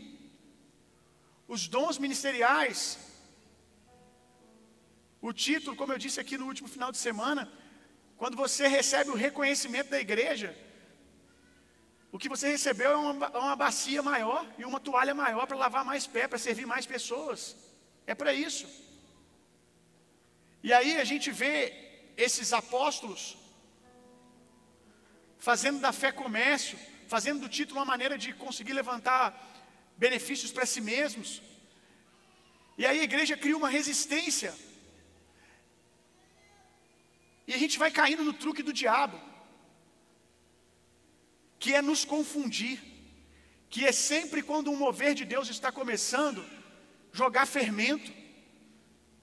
Os 1.53 1.67
dons 1.67 1.97
ministeriais, 1.97 2.79
o 5.21 5.33
título, 5.33 5.75
como 5.75 5.91
eu 5.91 5.97
disse 5.97 6.19
aqui 6.21 6.37
no 6.37 6.47
último 6.51 6.69
final 6.75 6.93
de 6.93 6.97
semana, 6.97 7.51
quando 8.15 8.37
você 8.37 8.67
recebe 8.67 9.09
o 9.09 9.21
reconhecimento 9.27 9.89
da 9.89 9.99
igreja, 9.99 10.49
o 12.09 12.17
que 12.17 12.29
você 12.29 12.47
recebeu 12.47 12.91
é 12.91 12.95
uma, 12.95 13.27
uma 13.37 13.55
bacia 13.57 14.01
maior 14.01 14.41
e 14.57 14.63
uma 14.63 14.79
toalha 14.79 15.13
maior 15.13 15.45
para 15.45 15.57
lavar 15.57 15.83
mais 15.83 16.07
pé, 16.07 16.25
para 16.25 16.39
servir 16.47 16.65
mais 16.65 16.85
pessoas. 16.85 17.53
É 18.07 18.15
para 18.15 18.33
isso. 18.33 18.65
E 20.63 20.71
aí 20.71 20.95
a 20.95 21.03
gente 21.03 21.29
vê 21.31 21.57
esses 22.15 22.53
apóstolos 22.53 23.37
fazendo 25.37 25.81
da 25.81 25.91
fé 25.91 26.13
comércio, 26.13 26.79
fazendo 27.07 27.41
do 27.41 27.49
título 27.49 27.79
uma 27.79 27.85
maneira 27.85 28.17
de 28.17 28.33
conseguir 28.33 28.73
levantar 28.73 29.25
benefícios 29.97 30.51
para 30.51 30.65
si 30.65 30.81
mesmos. 30.81 31.41
E 32.77 32.85
aí 32.85 32.99
a 32.99 33.03
igreja 33.03 33.37
cria 33.37 33.57
uma 33.57 33.69
resistência. 33.69 34.53
E 37.47 37.53
a 37.53 37.57
gente 37.57 37.77
vai 37.77 37.91
caindo 37.91 38.23
no 38.23 38.33
truque 38.33 38.63
do 38.63 38.73
diabo, 38.73 39.19
que 41.59 41.73
é 41.73 41.81
nos 41.81 42.03
confundir, 42.03 42.81
que 43.69 43.85
é 43.85 43.91
sempre 43.91 44.41
quando 44.41 44.71
um 44.71 44.75
mover 44.75 45.13
de 45.13 45.25
Deus 45.25 45.49
está 45.49 45.71
começando, 45.71 46.43
jogar 47.11 47.45
fermento, 47.45 48.11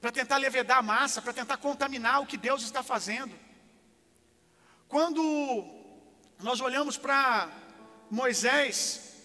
para 0.01 0.11
tentar 0.11 0.37
levedar 0.37 0.79
a 0.79 0.83
massa, 0.83 1.23
para 1.23 1.33
tentar 1.33 1.57
contaminar 1.59 2.21
o 2.21 2.27
que 2.27 2.37
Deus 2.37 2.63
está 2.63 2.83
fazendo. 2.83 3.39
Quando 4.89 5.23
nós 6.41 6.61
olhamos 6.61 6.97
para 6.99 7.62
Moisés, 8.21 9.25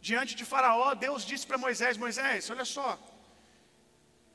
diante 0.00 0.34
de 0.34 0.44
Faraó, 0.44 0.94
Deus 0.94 1.24
disse 1.24 1.46
para 1.46 1.56
Moisés: 1.56 1.96
Moisés, 1.96 2.50
olha 2.50 2.64
só, 2.64 2.98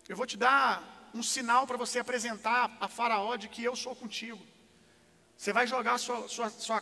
eu 0.08 0.16
vou 0.16 0.26
te 0.26 0.38
dar 0.38 1.12
um 1.14 1.22
sinal 1.22 1.68
para 1.68 1.76
você 1.76 2.00
apresentar 2.00 2.78
a 2.80 2.88
Faraó 2.88 3.36
de 3.36 3.50
que 3.50 3.62
eu 3.62 3.76
sou 3.76 3.94
contigo. 3.94 4.40
Você 5.36 5.52
vai 5.52 5.68
jogar 5.68 5.98
sua, 5.98 6.30
sua, 6.30 6.50
sua, 6.50 6.82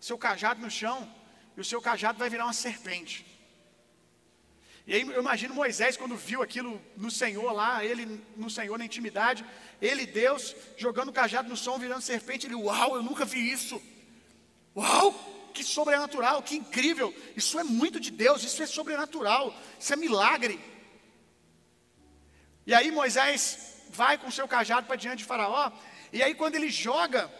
seu 0.00 0.16
cajado 0.16 0.62
no 0.62 0.70
chão 0.70 0.98
e 1.54 1.60
o 1.60 1.64
seu 1.64 1.82
cajado 1.82 2.18
vai 2.18 2.30
virar 2.30 2.46
uma 2.46 2.54
serpente. 2.54 3.26
E 4.86 4.94
aí 4.94 5.02
eu 5.02 5.20
imagino 5.20 5.54
Moisés 5.54 5.94
quando 5.94 6.16
viu 6.16 6.40
aquilo 6.40 6.80
no 6.96 7.10
Senhor 7.10 7.52
lá, 7.52 7.84
ele 7.84 8.06
no 8.34 8.48
Senhor 8.48 8.78
na 8.78 8.86
intimidade, 8.86 9.44
ele 9.78 10.06
Deus 10.06 10.56
jogando 10.78 11.10
o 11.10 11.12
cajado 11.12 11.50
no 11.50 11.56
chão 11.64 11.78
virando 11.78 12.00
serpente, 12.00 12.46
ele, 12.46 12.54
uau, 12.54 12.96
eu 12.96 13.02
nunca 13.02 13.26
vi 13.26 13.52
isso. 13.52 13.78
Uau, 14.74 15.39
que 15.52 15.64
sobrenatural, 15.64 16.42
que 16.42 16.56
incrível. 16.56 17.14
Isso 17.36 17.58
é 17.58 17.64
muito 17.64 17.98
de 18.00 18.10
Deus, 18.10 18.42
isso 18.42 18.62
é 18.62 18.66
sobrenatural, 18.66 19.54
isso 19.78 19.92
é 19.92 19.96
milagre. 19.96 20.58
E 22.66 22.74
aí 22.74 22.90
Moisés 22.90 23.76
vai 23.90 24.16
com 24.16 24.30
seu 24.30 24.46
cajado 24.46 24.86
para 24.86 24.96
diante 24.96 25.18
de 25.18 25.24
Faraó, 25.24 25.72
e 26.12 26.22
aí 26.22 26.34
quando 26.34 26.54
ele 26.54 26.70
joga 26.70 27.30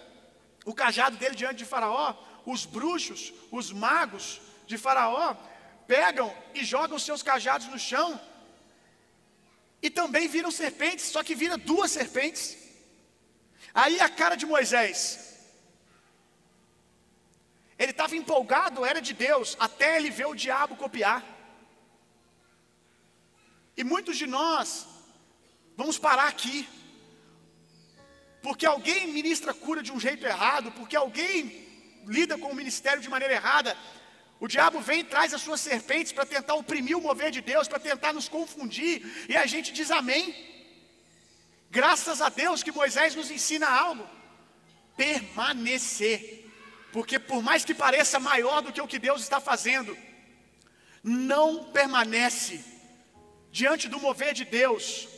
o 0.64 0.74
cajado 0.74 1.16
dele 1.16 1.34
diante 1.34 1.56
de 1.56 1.64
Faraó, 1.64 2.14
os 2.44 2.64
bruxos, 2.64 3.32
os 3.50 3.72
magos 3.72 4.40
de 4.66 4.76
Faraó, 4.76 5.34
pegam 5.86 6.34
e 6.54 6.64
jogam 6.64 6.98
seus 6.98 7.22
cajados 7.22 7.68
no 7.68 7.78
chão, 7.78 8.20
e 9.82 9.88
também 9.88 10.28
viram 10.28 10.50
serpentes, 10.50 11.06
só 11.06 11.22
que 11.22 11.34
vira 11.34 11.56
duas 11.56 11.90
serpentes. 11.90 12.56
Aí 13.72 14.00
a 14.00 14.08
cara 14.08 14.34
de 14.34 14.44
Moisés, 14.44 15.29
ele 17.80 17.92
estava 17.92 18.14
empolgado, 18.14 18.84
era 18.84 19.00
de 19.00 19.14
Deus, 19.14 19.56
até 19.58 19.96
ele 19.96 20.10
ver 20.10 20.26
o 20.26 20.34
diabo 20.34 20.76
copiar. 20.76 21.24
E 23.74 23.82
muitos 23.82 24.18
de 24.18 24.26
nós 24.26 24.86
vamos 25.78 25.98
parar 25.98 26.28
aqui, 26.28 26.68
porque 28.42 28.66
alguém 28.66 29.06
ministra 29.06 29.54
cura 29.54 29.82
de 29.82 29.90
um 29.90 29.98
jeito 29.98 30.26
errado, 30.26 30.70
porque 30.72 30.94
alguém 30.94 31.66
lida 32.06 32.36
com 32.36 32.48
o 32.50 32.54
ministério 32.54 33.00
de 33.00 33.08
maneira 33.08 33.32
errada. 33.32 33.74
O 34.38 34.46
diabo 34.46 34.80
vem 34.80 35.00
e 35.00 35.04
traz 35.04 35.32
as 35.32 35.40
suas 35.40 35.62
serpentes 35.62 36.12
para 36.12 36.26
tentar 36.26 36.54
oprimir 36.56 36.98
o 36.98 37.00
mover 37.00 37.30
de 37.30 37.40
Deus, 37.40 37.66
para 37.66 37.78
tentar 37.78 38.12
nos 38.12 38.28
confundir, 38.28 39.26
e 39.26 39.34
a 39.38 39.46
gente 39.46 39.72
diz 39.72 39.90
amém. 39.90 40.24
Graças 41.70 42.20
a 42.20 42.28
Deus 42.28 42.62
que 42.62 42.72
Moisés 42.72 43.14
nos 43.14 43.30
ensina 43.30 43.70
algo: 43.70 44.06
permanecer. 44.98 46.39
Porque 46.92 47.18
por 47.18 47.42
mais 47.42 47.64
que 47.64 47.74
pareça 47.74 48.18
maior 48.18 48.60
do 48.62 48.72
que 48.72 48.80
o 48.80 48.86
que 48.86 48.98
Deus 48.98 49.22
está 49.22 49.40
fazendo, 49.40 49.96
não 51.02 51.64
permanece 51.64 52.64
diante 53.50 53.88
do 53.88 54.00
mover 54.00 54.32
de 54.34 54.44
Deus. 54.44 55.08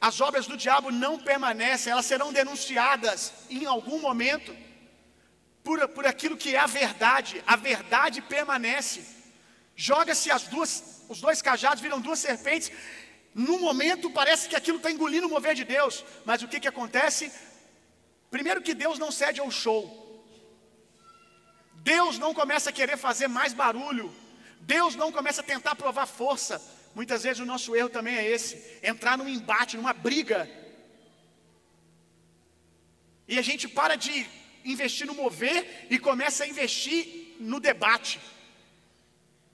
As 0.00 0.20
obras 0.20 0.46
do 0.46 0.56
diabo 0.56 0.90
não 0.90 1.18
permanecem, 1.18 1.92
elas 1.92 2.06
serão 2.06 2.32
denunciadas 2.32 3.32
em 3.48 3.64
algum 3.66 4.00
momento 4.00 4.54
por, 5.62 5.86
por 5.88 6.06
aquilo 6.06 6.36
que 6.36 6.54
é 6.54 6.58
a 6.58 6.66
verdade. 6.66 7.42
A 7.46 7.56
verdade 7.56 8.20
permanece. 8.20 9.04
Joga-se 9.76 10.30
as 10.30 10.44
duas, 10.44 11.02
os 11.08 11.20
dois 11.20 11.40
cajados 11.40 11.80
viram 11.80 12.00
duas 12.00 12.18
serpentes. 12.18 12.72
Num 13.34 13.60
momento 13.60 14.10
parece 14.10 14.48
que 14.48 14.56
aquilo 14.56 14.78
está 14.78 14.90
engolindo 14.90 15.26
o 15.26 15.30
mover 15.30 15.54
de 15.54 15.64
Deus, 15.64 16.04
mas 16.24 16.42
o 16.42 16.48
que, 16.48 16.60
que 16.60 16.68
acontece? 16.68 17.32
Primeiro 18.34 18.62
que 18.66 18.74
Deus 18.82 18.98
não 18.98 19.10
cede 19.12 19.40
ao 19.40 19.50
show. 19.50 19.82
Deus 21.92 22.18
não 22.18 22.32
começa 22.32 22.70
a 22.70 22.72
querer 22.72 22.96
fazer 22.96 23.28
mais 23.28 23.52
barulho. 23.52 24.06
Deus 24.60 24.94
não 24.96 25.12
começa 25.12 25.42
a 25.42 25.44
tentar 25.44 25.74
provar 25.74 26.06
força. 26.06 26.54
Muitas 26.94 27.24
vezes 27.24 27.40
o 27.40 27.50
nosso 27.52 27.76
erro 27.76 27.90
também 27.90 28.16
é 28.16 28.26
esse: 28.36 28.78
entrar 28.82 29.18
num 29.18 29.28
embate, 29.28 29.76
numa 29.76 29.92
briga. 29.92 30.48
E 33.28 33.38
a 33.38 33.42
gente 33.42 33.68
para 33.68 33.96
de 33.96 34.26
investir 34.64 35.06
no 35.06 35.14
mover 35.14 35.86
e 35.90 35.98
começa 35.98 36.44
a 36.44 36.46
investir 36.46 37.36
no 37.38 37.60
debate. 37.60 38.18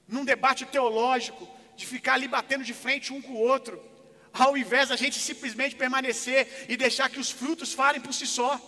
Num 0.06 0.24
debate 0.24 0.64
teológico, 0.66 1.48
de 1.76 1.84
ficar 1.84 2.14
ali 2.14 2.28
batendo 2.28 2.62
de 2.62 2.74
frente 2.74 3.12
um 3.12 3.20
com 3.20 3.32
o 3.32 3.40
outro, 3.40 3.82
ao 4.32 4.56
invés 4.56 4.88
da 4.88 4.96
gente 4.96 5.18
simplesmente 5.18 5.76
permanecer 5.76 6.66
e 6.68 6.76
deixar 6.76 7.08
que 7.10 7.20
os 7.20 7.30
frutos 7.30 7.72
falem 7.72 8.00
por 8.00 8.12
si 8.12 8.26
só. 8.26 8.60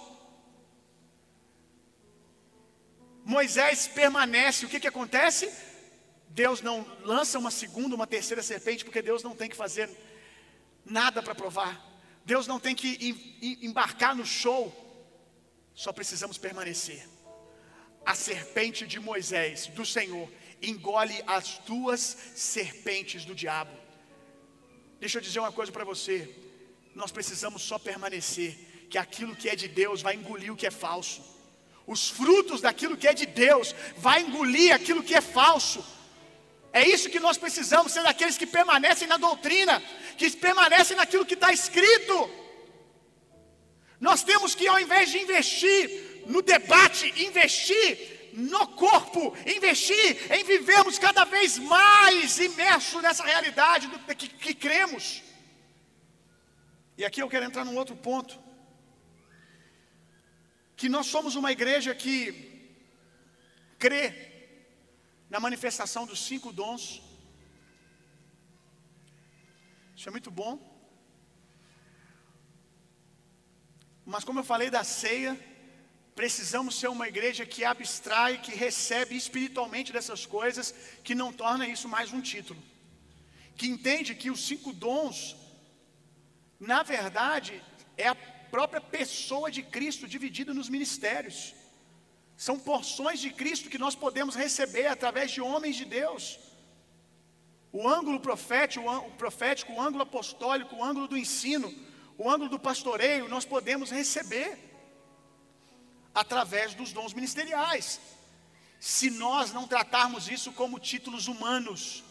Moisés 3.25 3.87
permanece, 3.89 4.67
o 4.67 4.69
que, 4.69 4.81
que 4.81 4.89
acontece? 4.89 5.53
Deus 6.29 6.61
não 6.61 6.87
lança 7.03 7.39
uma 7.39 7.51
segunda, 7.51 7.95
uma 7.95 8.07
terceira 8.07 8.43
serpente, 8.43 8.85
porque 8.85 9.03
Deus 9.03 9.23
não 9.23 9.35
tem 9.35 9.49
que 9.49 9.57
fazer 9.57 9.91
nada 10.85 11.23
para 11.23 11.35
provar. 11.35 11.91
Deus 12.25 12.47
não 12.47 12.61
tem 12.61 12.75
que 12.75 13.17
embarcar 13.63 14.15
no 14.15 14.25
show, 14.25 14.73
só 15.75 15.93
precisamos 15.93 16.39
permanecer. 16.39 17.09
A 18.05 18.15
serpente 18.15 18.87
de 18.87 19.01
Moisés, 19.01 19.67
do 19.69 19.85
Senhor, 19.85 20.31
engole 20.63 21.23
as 21.27 21.59
duas 21.67 22.01
serpentes 22.35 23.25
do 23.25 23.35
diabo. 23.35 23.80
Deixa 25.01 25.17
eu 25.19 25.23
dizer 25.23 25.41
uma 25.41 25.51
coisa 25.51 25.73
para 25.73 25.85
você. 25.85 26.29
Nós 26.95 27.11
precisamos 27.11 27.63
só 27.63 27.79
permanecer, 27.79 28.57
que 28.91 28.99
aquilo 28.99 29.35
que 29.35 29.49
é 29.49 29.57
de 29.57 29.69
Deus 29.69 30.03
vai 30.03 30.15
engolir 30.15 30.53
o 30.53 30.57
que 30.57 30.67
é 30.67 30.71
falso. 30.71 31.23
Os 31.87 32.09
frutos 32.09 32.61
daquilo 32.61 32.97
que 32.97 33.09
é 33.09 33.15
de 33.15 33.25
Deus 33.25 33.75
vai 33.97 34.21
engolir 34.21 34.75
aquilo 34.75 35.03
que 35.03 35.15
é 35.15 35.21
falso. 35.21 35.85
É 36.73 36.87
isso 36.87 37.09
que 37.09 37.19
nós 37.19 37.39
precisamos 37.39 37.93
ser 37.93 38.03
daqueles 38.03 38.37
que 38.37 38.47
permanecem 38.47 39.09
na 39.09 39.17
doutrina, 39.17 39.83
que 40.19 40.31
permanecem 40.33 40.97
naquilo 40.97 41.25
que 41.25 41.35
está 41.35 41.53
escrito. 41.53 42.31
Nós 43.99 44.23
temos 44.23 44.55
que, 44.55 44.69
ao 44.69 44.79
invés 44.79 45.11
de 45.11 45.19
investir 45.19 46.25
no 46.27 46.43
debate, 46.43 47.13
investir 47.25 48.20
no 48.35 48.69
corpo, 48.69 49.35
investir 49.47 50.33
em 50.33 50.45
vivermos 50.45 50.99
cada 50.99 51.25
vez 51.25 51.59
mais 51.59 52.39
imersos 52.39 53.03
nessa 53.03 53.25
realidade 53.25 53.87
do, 53.87 53.99
que, 54.15 54.29
que 54.29 54.55
cremos. 54.55 55.23
E 56.97 57.05
aqui 57.05 57.21
eu 57.23 57.29
quero 57.29 57.47
entrar 57.47 57.65
num 57.65 57.77
outro 57.77 57.97
ponto. 57.97 58.39
Que 60.77 60.89
nós 60.89 61.07
somos 61.07 61.35
uma 61.35 61.53
igreja 61.53 61.95
que 61.95 62.15
crê 63.79 64.31
na 65.29 65.41
manifestação 65.41 66.05
dos 66.07 66.21
cinco 66.21 66.53
dons. 66.53 67.03
Isso 69.97 70.09
é 70.09 70.13
muito 70.13 70.31
bom. 70.31 70.53
Mas 74.05 74.25
como 74.25 74.41
eu 74.41 74.45
falei 74.45 74.71
da 74.71 74.83
ceia, 74.83 75.39
precisamos 76.21 76.75
ser 76.79 76.89
uma 76.89 77.09
igreja 77.09 77.47
que 77.53 77.65
abstrai, 77.65 78.33
que 78.45 78.55
recebe 78.55 79.17
espiritualmente 79.17 79.91
dessas 79.91 80.27
coisas, 80.27 80.67
que 81.03 81.15
não 81.15 81.33
torna 81.33 81.67
isso 81.75 81.89
mais 81.89 82.13
um 82.13 82.21
título. 82.21 82.61
Que 83.57 83.67
entende 83.67 84.15
que 84.15 84.31
os 84.31 84.43
cinco 84.47 84.71
dons, 84.71 85.35
na 86.73 86.83
verdade, 86.83 87.63
é 87.97 88.07
a 88.09 88.15
própria 88.55 88.83
pessoa 88.83 89.51
de 89.51 89.63
Cristo 89.63 90.07
dividida 90.07 90.53
nos 90.53 90.69
ministérios. 90.69 91.55
São 92.37 92.59
porções 92.59 93.19
de 93.19 93.31
Cristo 93.31 93.71
que 93.71 93.85
nós 93.87 93.95
podemos 93.95 94.35
receber 94.35 94.89
através 94.89 95.31
de 95.31 95.41
homens 95.41 95.75
de 95.75 95.87
Deus. 95.87 96.39
O 97.73 97.89
ângulo 97.89 98.21
profético, 98.21 98.87
o 98.87 99.13
profético, 99.13 99.73
o 99.73 99.81
ângulo 99.81 100.03
apostólico, 100.03 100.77
o 100.77 100.85
ângulo 100.85 101.09
do 101.09 101.17
ensino, 101.17 101.75
o 102.19 102.29
ângulo 102.29 102.51
do 102.51 102.59
pastoreio, 102.59 103.27
nós 103.27 103.47
podemos 103.47 103.91
receber 103.91 104.70
através 106.15 106.75
dos 106.75 106.93
dons 106.93 107.13
ministeriais. 107.13 108.01
Se 108.79 109.11
nós 109.11 109.53
não 109.53 109.67
tratarmos 109.67 110.29
isso 110.29 110.53
como 110.53 110.79
títulos 110.79 111.29
humanos, 111.29 112.03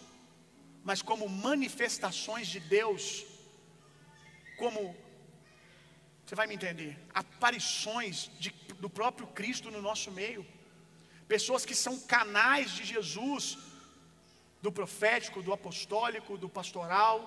mas 0.84 1.02
como 1.02 1.28
manifestações 1.28 2.48
de 2.48 2.60
Deus, 2.60 3.26
como 4.58 4.96
você 6.26 6.36
vai 6.36 6.46
me 6.46 6.54
entender, 6.54 6.98
aparições 7.14 8.30
de 8.40 8.52
do 8.80 8.90
próprio 8.90 9.28
Cristo 9.28 9.70
no 9.70 9.82
nosso 9.82 10.10
meio. 10.12 10.46
Pessoas 11.28 11.66
que 11.66 11.76
são 11.76 12.00
canais 12.00 12.72
de 12.72 12.84
Jesus, 12.84 13.58
do 14.62 14.72
profético, 14.72 15.44
do 15.44 15.54
apostólico, 15.54 16.38
do 16.38 16.50
pastoral, 16.50 17.18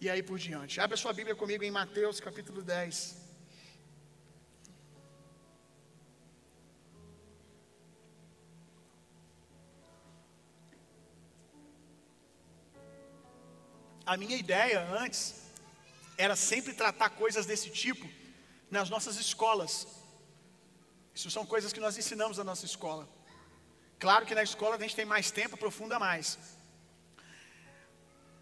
e 0.00 0.10
aí 0.10 0.22
por 0.22 0.38
diante. 0.38 0.80
Abre 0.80 0.94
a 0.94 0.98
sua 0.98 1.12
Bíblia 1.12 1.34
comigo 1.34 1.64
em 1.64 1.70
Mateus 1.70 2.20
capítulo 2.20 2.62
10. 2.62 3.27
A 14.12 14.16
minha 14.16 14.36
ideia 14.44 14.78
antes 15.02 15.22
era 16.16 16.34
sempre 16.34 16.72
tratar 16.72 17.10
coisas 17.22 17.44
desse 17.50 17.68
tipo 17.68 18.06
nas 18.76 18.88
nossas 18.88 19.16
escolas, 19.24 19.74
isso 21.18 21.30
são 21.34 21.44
coisas 21.44 21.74
que 21.74 21.84
nós 21.84 21.98
ensinamos 22.00 22.38
na 22.38 22.44
nossa 22.50 22.64
escola. 22.64 23.04
Claro 23.98 24.24
que 24.24 24.34
na 24.34 24.42
escola 24.42 24.76
a 24.76 24.80
gente 24.80 24.96
tem 24.96 25.04
mais 25.04 25.30
tempo, 25.30 25.56
aprofunda 25.56 25.98
mais. 25.98 26.38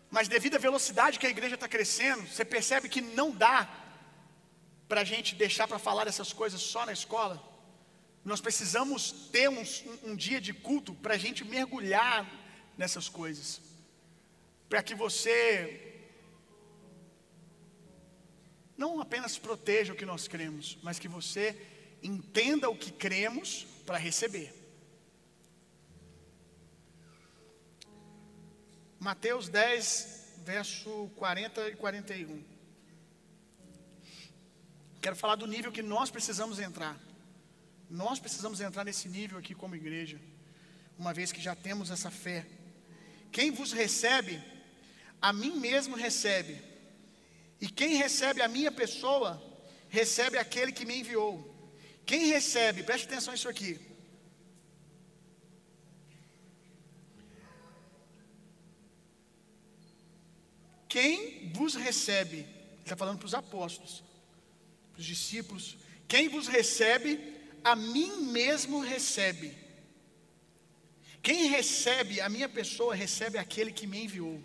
Mas 0.08 0.28
devido 0.28 0.54
à 0.54 0.58
velocidade 0.68 1.18
que 1.18 1.26
a 1.26 1.34
igreja 1.36 1.56
está 1.56 1.68
crescendo, 1.76 2.22
você 2.28 2.44
percebe 2.44 2.88
que 2.88 3.00
não 3.00 3.32
dá 3.32 3.68
para 4.86 5.00
a 5.00 5.08
gente 5.12 5.34
deixar 5.34 5.66
para 5.66 5.80
falar 5.80 6.06
essas 6.06 6.32
coisas 6.32 6.60
só 6.60 6.86
na 6.86 6.92
escola. 6.92 7.42
Nós 8.24 8.40
precisamos 8.40 9.10
ter 9.32 9.48
um, 9.48 9.64
um 10.04 10.14
dia 10.14 10.40
de 10.40 10.52
culto 10.52 10.94
para 10.94 11.14
a 11.14 11.18
gente 11.18 11.44
mergulhar 11.44 12.24
nessas 12.78 13.08
coisas. 13.08 13.60
Para 14.68 14.82
que 14.82 14.94
você 14.94 15.82
não 18.76 19.00
apenas 19.00 19.38
proteja 19.38 19.92
o 19.92 19.96
que 19.96 20.04
nós 20.04 20.28
cremos, 20.28 20.78
mas 20.82 20.98
que 20.98 21.08
você 21.08 21.56
entenda 22.02 22.68
o 22.68 22.76
que 22.76 22.90
cremos 22.90 23.66
para 23.86 23.96
receber. 23.96 24.52
Mateus 28.98 29.48
10, 29.48 30.40
verso 30.44 31.10
40 31.16 31.68
e 31.68 31.76
41. 31.76 32.44
Quero 35.00 35.16
falar 35.16 35.36
do 35.36 35.46
nível 35.46 35.70
que 35.70 35.82
nós 35.82 36.10
precisamos 36.10 36.58
entrar. 36.58 36.98
Nós 37.88 38.18
precisamos 38.18 38.60
entrar 38.60 38.84
nesse 38.84 39.08
nível 39.08 39.38
aqui 39.38 39.54
como 39.54 39.76
igreja, 39.76 40.20
uma 40.98 41.14
vez 41.14 41.30
que 41.30 41.40
já 41.40 41.54
temos 41.54 41.90
essa 41.90 42.10
fé. 42.10 42.44
Quem 43.30 43.52
vos 43.52 43.72
recebe, 43.72 44.42
a 45.26 45.32
mim 45.32 45.54
mesmo 45.58 45.96
recebe. 45.96 46.62
E 47.60 47.66
quem 47.66 47.96
recebe 47.96 48.40
a 48.42 48.46
minha 48.46 48.70
pessoa, 48.70 49.42
recebe 49.88 50.38
aquele 50.38 50.70
que 50.70 50.86
me 50.86 51.00
enviou. 51.00 51.34
Quem 52.10 52.26
recebe, 52.26 52.84
preste 52.84 53.06
atenção 53.08 53.32
nisso 53.32 53.48
aqui. 53.48 53.80
Quem 60.88 61.50
vos 61.52 61.74
recebe, 61.74 62.36
ele 62.36 62.82
está 62.84 62.96
falando 62.96 63.18
para 63.18 63.26
os 63.26 63.34
apóstolos, 63.34 64.04
para 64.92 65.00
os 65.00 65.06
discípulos, 65.06 65.76
quem 66.06 66.28
vos 66.28 66.46
recebe, 66.46 67.36
a 67.64 67.74
mim 67.74 68.28
mesmo 68.30 68.78
recebe. 68.78 69.52
Quem 71.20 71.48
recebe 71.48 72.20
a 72.20 72.28
minha 72.28 72.48
pessoa, 72.48 72.94
recebe 72.94 73.38
aquele 73.38 73.72
que 73.72 73.88
me 73.88 74.04
enviou. 74.04 74.40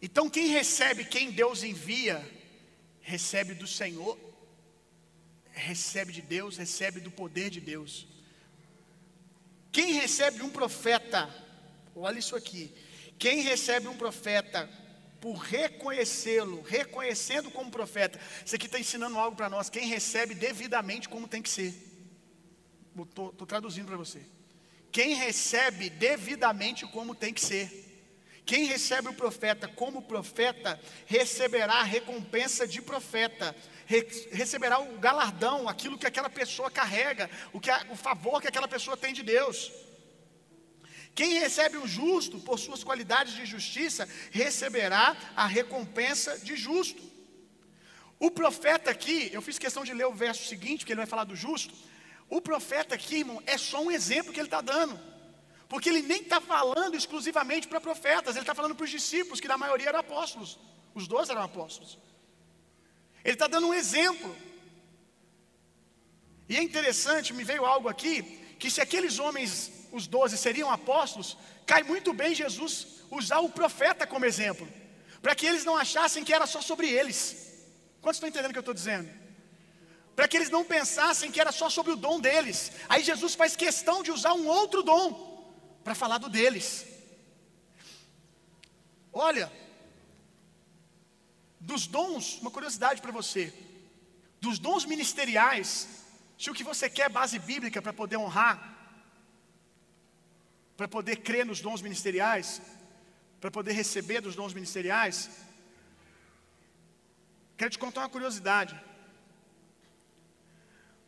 Então, 0.00 0.28
quem 0.28 0.48
recebe 0.48 1.04
quem 1.04 1.30
Deus 1.30 1.62
envia, 1.62 2.24
recebe 3.00 3.54
do 3.54 3.66
Senhor 3.66 4.26
recebe 5.56 6.12
de 6.12 6.22
Deus, 6.22 6.56
recebe 6.56 7.00
do 7.00 7.10
poder 7.10 7.50
de 7.50 7.60
Deus. 7.60 8.06
Quem 9.72 9.92
recebe 9.94 10.42
um 10.42 10.50
profeta, 10.50 11.28
olha 11.94 12.18
isso 12.18 12.36
aqui. 12.36 12.72
Quem 13.18 13.40
recebe 13.40 13.88
um 13.88 13.96
profeta 13.96 14.68
por 15.20 15.34
reconhecê-lo, 15.38 16.60
reconhecendo 16.62 17.50
como 17.50 17.70
profeta, 17.70 18.20
isso 18.44 18.54
aqui 18.54 18.66
está 18.66 18.78
ensinando 18.78 19.18
algo 19.18 19.36
para 19.36 19.48
nós. 19.48 19.70
Quem 19.70 19.88
recebe 19.88 20.34
devidamente 20.34 21.08
como 21.08 21.26
tem 21.26 21.40
que 21.40 21.48
ser. 21.48 21.74
Estou 22.98 23.46
traduzindo 23.46 23.86
para 23.86 23.96
você. 23.96 24.20
Quem 24.92 25.14
recebe 25.14 25.90
devidamente 25.90 26.86
como 26.86 27.14
tem 27.14 27.32
que 27.32 27.40
ser. 27.40 27.85
Quem 28.46 28.64
recebe 28.64 29.08
o 29.08 29.14
profeta 29.14 29.68
como 29.68 30.02
profeta, 30.02 30.80
receberá 31.04 31.74
a 31.74 31.82
recompensa 31.82 32.66
de 32.66 32.80
profeta 32.80 33.54
receberá 34.30 34.80
o 34.80 34.98
galardão, 34.98 35.68
aquilo 35.68 35.96
que 35.96 36.06
aquela 36.06 36.28
pessoa 36.28 36.70
carrega, 36.70 37.30
o, 37.52 37.60
que 37.60 37.70
o 37.90 37.96
favor 37.96 38.40
que 38.42 38.48
aquela 38.48 38.66
pessoa 38.66 38.96
tem 38.96 39.14
de 39.14 39.22
Deus. 39.22 39.70
Quem 41.14 41.38
recebe 41.38 41.78
o 41.78 41.86
justo 41.86 42.38
por 42.40 42.58
suas 42.58 42.84
qualidades 42.84 43.34
de 43.34 43.46
justiça, 43.46 44.08
receberá 44.30 45.16
a 45.34 45.46
recompensa 45.46 46.36
de 46.38 46.56
justo. 46.56 47.02
O 48.18 48.30
profeta 48.30 48.90
aqui, 48.90 49.30
eu 49.32 49.40
fiz 49.40 49.58
questão 49.58 49.84
de 49.84 49.94
ler 49.94 50.06
o 50.06 50.14
verso 50.14 50.46
seguinte, 50.46 50.80
porque 50.80 50.92
ele 50.92 51.00
vai 51.00 51.06
falar 51.06 51.24
do 51.24 51.36
justo. 51.36 51.72
O 52.28 52.40
profeta 52.40 52.94
aqui, 52.96 53.18
irmão, 53.18 53.42
é 53.46 53.56
só 53.56 53.82
um 53.82 53.90
exemplo 53.90 54.32
que 54.32 54.40
ele 54.40 54.48
está 54.48 54.60
dando. 54.60 54.98
Porque 55.68 55.88
ele 55.88 56.02
nem 56.02 56.22
está 56.22 56.40
falando 56.40 56.94
exclusivamente 56.94 57.66
para 57.66 57.80
profetas, 57.80 58.36
ele 58.36 58.42
está 58.42 58.54
falando 58.54 58.74
para 58.74 58.84
os 58.84 58.90
discípulos, 58.90 59.40
que 59.40 59.48
na 59.48 59.58
maioria 59.58 59.88
eram 59.88 60.00
apóstolos. 60.00 60.58
Os 60.94 61.08
dois 61.08 61.28
eram 61.28 61.42
apóstolos. 61.42 61.98
Ele 63.24 63.34
está 63.34 63.48
dando 63.48 63.66
um 63.66 63.74
exemplo. 63.74 64.34
E 66.48 66.56
é 66.56 66.62
interessante, 66.62 67.34
me 67.34 67.42
veio 67.42 67.66
algo 67.66 67.88
aqui, 67.88 68.22
que 68.58 68.70
se 68.70 68.80
aqueles 68.80 69.18
homens, 69.18 69.72
os 69.90 70.06
doze, 70.06 70.38
seriam 70.38 70.70
apóstolos, 70.70 71.36
cai 71.66 71.82
muito 71.82 72.12
bem 72.12 72.34
Jesus 72.34 73.02
usar 73.10 73.40
o 73.40 73.50
profeta 73.50 74.06
como 74.06 74.24
exemplo, 74.24 74.68
para 75.20 75.34
que 75.34 75.46
eles 75.46 75.64
não 75.64 75.76
achassem 75.76 76.22
que 76.22 76.32
era 76.32 76.46
só 76.46 76.60
sobre 76.60 76.88
eles. 76.88 77.20
Quantos 78.00 78.18
estão 78.18 78.28
entendendo 78.28 78.50
o 78.50 78.52
que 78.52 78.58
eu 78.58 78.60
estou 78.60 78.74
dizendo? 78.74 79.10
Para 80.14 80.28
que 80.28 80.36
eles 80.36 80.48
não 80.48 80.64
pensassem 80.64 81.32
que 81.32 81.40
era 81.40 81.50
só 81.50 81.68
sobre 81.68 81.92
o 81.92 81.96
dom 81.96 82.20
deles. 82.20 82.70
Aí 82.88 83.02
Jesus 83.02 83.34
faz 83.34 83.56
questão 83.56 84.04
de 84.04 84.12
usar 84.12 84.32
um 84.34 84.46
outro 84.46 84.84
dom 84.84 85.35
para 85.86 85.94
falar 85.94 86.18
do 86.18 86.28
deles. 86.28 86.84
Olha, 89.12 89.46
dos 91.60 91.86
dons, 91.86 92.40
uma 92.40 92.50
curiosidade 92.50 93.00
para 93.00 93.12
você, 93.12 93.54
dos 94.40 94.58
dons 94.58 94.84
ministeriais, 94.84 95.68
se 96.36 96.50
o 96.50 96.54
que 96.54 96.64
você 96.64 96.90
quer 96.90 97.06
é 97.06 97.08
base 97.20 97.38
bíblica 97.38 97.80
para 97.80 97.92
poder 97.92 98.16
honrar, 98.16 98.56
para 100.76 100.88
poder 100.88 101.18
crer 101.28 101.46
nos 101.46 101.60
dons 101.60 101.80
ministeriais, 101.80 102.60
para 103.40 103.52
poder 103.52 103.72
receber 103.72 104.20
dos 104.20 104.34
dons 104.34 104.52
ministeriais, 104.52 105.30
quero 107.56 107.70
te 107.70 107.78
contar 107.78 108.00
uma 108.00 108.08
curiosidade. 108.16 108.74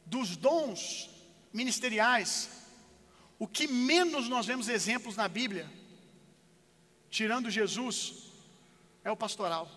Dos 0.07 0.37
dons 0.37 1.11
ministeriais, 1.53 2.58
o 3.39 3.47
que 3.47 3.69
menos 3.69 4.29
nós 4.29 4.47
vemos 4.47 4.69
exemplos 4.69 5.17
na 5.17 5.29
Bíblia, 5.29 5.71
tirando 7.09 7.51
Jesus, 7.51 8.33
é 9.05 9.11
o 9.11 9.17
pastoral. 9.17 9.71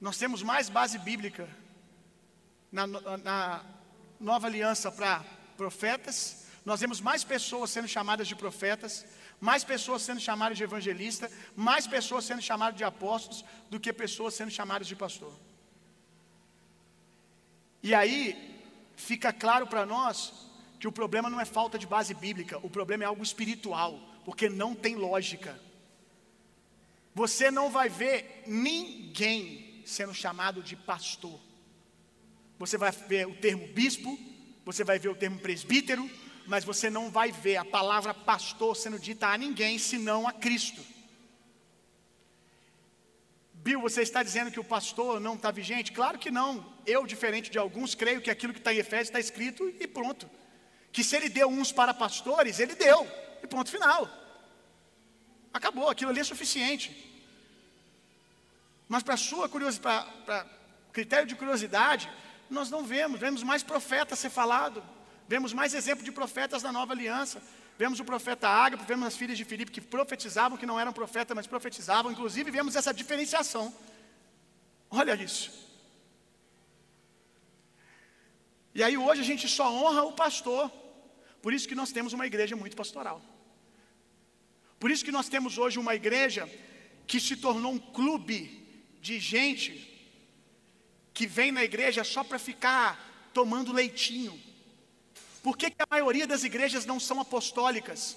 Nós 0.00 0.18
temos 0.18 0.42
mais 0.42 0.68
base 0.68 0.98
bíblica 0.98 1.48
na, 2.72 2.86
na 2.86 3.64
nova 4.18 4.48
aliança 4.48 4.90
para 4.90 5.24
profetas, 5.56 6.46
nós 6.64 6.80
vemos 6.80 7.00
mais 7.00 7.22
pessoas 7.22 7.70
sendo 7.70 7.86
chamadas 7.86 8.26
de 8.26 8.34
profetas, 8.34 9.04
mais 9.40 9.64
pessoas 9.64 10.02
sendo 10.02 10.20
chamadas 10.20 10.56
de 10.56 10.64
evangelista, 10.64 11.30
mais 11.56 11.86
pessoas 11.86 12.24
sendo 12.24 12.42
chamadas 12.42 12.76
de 12.76 12.84
apóstolos 12.84 13.44
do 13.70 13.80
que 13.80 13.92
pessoas 13.92 14.34
sendo 14.34 14.50
chamadas 14.50 14.86
de 14.86 14.94
pastor. 14.94 15.32
E 17.82 17.92
aí, 17.94 18.51
fica 18.96 19.32
claro 19.32 19.66
para 19.66 19.86
nós 19.86 20.32
que 20.78 20.88
o 20.88 20.92
problema 20.92 21.30
não 21.30 21.40
é 21.40 21.44
falta 21.44 21.78
de 21.78 21.86
base 21.86 22.12
bíblica, 22.14 22.58
o 22.62 22.70
problema 22.70 23.04
é 23.04 23.06
algo 23.06 23.22
espiritual, 23.22 24.00
porque 24.24 24.48
não 24.48 24.74
tem 24.74 24.96
lógica. 24.96 25.58
Você 27.14 27.50
não 27.50 27.70
vai 27.70 27.88
ver 27.88 28.42
ninguém 28.46 29.82
sendo 29.84 30.14
chamado 30.14 30.62
de 30.62 30.74
pastor. 30.74 31.38
Você 32.58 32.78
vai 32.78 32.90
ver 32.90 33.26
o 33.26 33.34
termo 33.34 33.66
bispo, 33.68 34.18
você 34.64 34.82
vai 34.84 34.98
ver 34.98 35.08
o 35.08 35.14
termo 35.14 35.38
presbítero, 35.38 36.08
mas 36.46 36.64
você 36.64 36.88
não 36.88 37.10
vai 37.10 37.30
ver 37.30 37.56
a 37.56 37.64
palavra 37.64 38.14
pastor 38.14 38.76
sendo 38.76 38.98
dita 38.98 39.28
a 39.28 39.38
ninguém 39.38 39.78
senão 39.78 40.26
a 40.26 40.32
Cristo. 40.32 40.82
Bill, 43.64 43.80
você 43.80 44.02
está 44.02 44.24
dizendo 44.24 44.50
que 44.50 44.58
o 44.58 44.64
pastor 44.64 45.20
não 45.20 45.34
está 45.34 45.52
vigente? 45.52 45.92
Claro 45.92 46.18
que 46.18 46.32
não. 46.32 46.66
Eu, 46.84 47.06
diferente 47.06 47.48
de 47.48 47.58
alguns, 47.58 47.94
creio 47.94 48.20
que 48.20 48.28
aquilo 48.28 48.52
que 48.52 48.58
está 48.58 48.74
em 48.74 48.78
Efésios 48.78 49.08
está 49.08 49.20
escrito 49.20 49.72
e 49.78 49.86
pronto. 49.86 50.28
Que 50.90 51.04
se 51.04 51.14
ele 51.14 51.28
deu 51.28 51.48
uns 51.48 51.70
para 51.70 51.94
pastores, 51.94 52.58
ele 52.58 52.74
deu. 52.74 53.06
E 53.40 53.46
ponto 53.46 53.70
final. 53.70 54.10
Acabou, 55.54 55.88
aquilo 55.88 56.10
ali 56.10 56.18
é 56.18 56.24
suficiente. 56.24 56.90
Mas 58.88 59.04
para 59.04 59.16
sua 59.16 59.48
curiosidade, 59.48 60.10
para 60.26 60.44
critério 60.92 61.28
de 61.28 61.36
curiosidade, 61.36 62.10
nós 62.50 62.68
não 62.68 62.84
vemos, 62.84 63.20
vemos 63.20 63.44
mais 63.44 63.62
profetas 63.62 64.18
ser 64.18 64.30
falado, 64.30 64.82
vemos 65.28 65.52
mais 65.52 65.72
exemplo 65.72 66.04
de 66.04 66.10
profetas 66.10 66.62
da 66.62 66.72
nova 66.72 66.92
aliança. 66.92 67.40
Vemos 67.78 68.00
o 68.00 68.04
profeta 68.04 68.48
Ágapo, 68.48 68.84
vemos 68.84 69.06
as 69.06 69.16
filhas 69.16 69.36
de 69.36 69.44
Filipe 69.44 69.72
que 69.72 69.80
profetizavam, 69.80 70.58
que 70.58 70.66
não 70.66 70.78
eram 70.78 70.92
profetas, 70.92 71.34
mas 71.34 71.46
profetizavam. 71.46 72.12
Inclusive, 72.12 72.50
vemos 72.50 72.76
essa 72.76 72.92
diferenciação. 72.92 73.74
Olha 74.90 75.14
isso. 75.14 75.50
E 78.74 78.82
aí, 78.82 78.96
hoje, 78.96 79.20
a 79.20 79.24
gente 79.24 79.48
só 79.48 79.70
honra 79.70 80.02
o 80.04 80.12
pastor. 80.12 80.70
Por 81.40 81.52
isso 81.52 81.68
que 81.68 81.74
nós 81.74 81.92
temos 81.92 82.12
uma 82.12 82.26
igreja 82.26 82.54
muito 82.54 82.76
pastoral. 82.76 83.20
Por 84.78 84.90
isso 84.90 85.04
que 85.04 85.12
nós 85.12 85.28
temos 85.28 85.58
hoje 85.58 85.78
uma 85.78 85.94
igreja 85.94 86.48
que 87.06 87.18
se 87.20 87.36
tornou 87.36 87.72
um 87.72 87.78
clube 87.78 88.38
de 89.00 89.18
gente 89.18 89.88
que 91.12 91.26
vem 91.26 91.52
na 91.52 91.64
igreja 91.64 92.04
só 92.04 92.22
para 92.24 92.38
ficar 92.38 93.30
tomando 93.34 93.72
leitinho 93.72 94.40
por 95.42 95.56
que, 95.56 95.70
que 95.70 95.82
a 95.82 95.86
maioria 95.90 96.26
das 96.26 96.44
igrejas 96.44 96.86
não 96.86 97.00
são 97.00 97.20
apostólicas? 97.20 98.16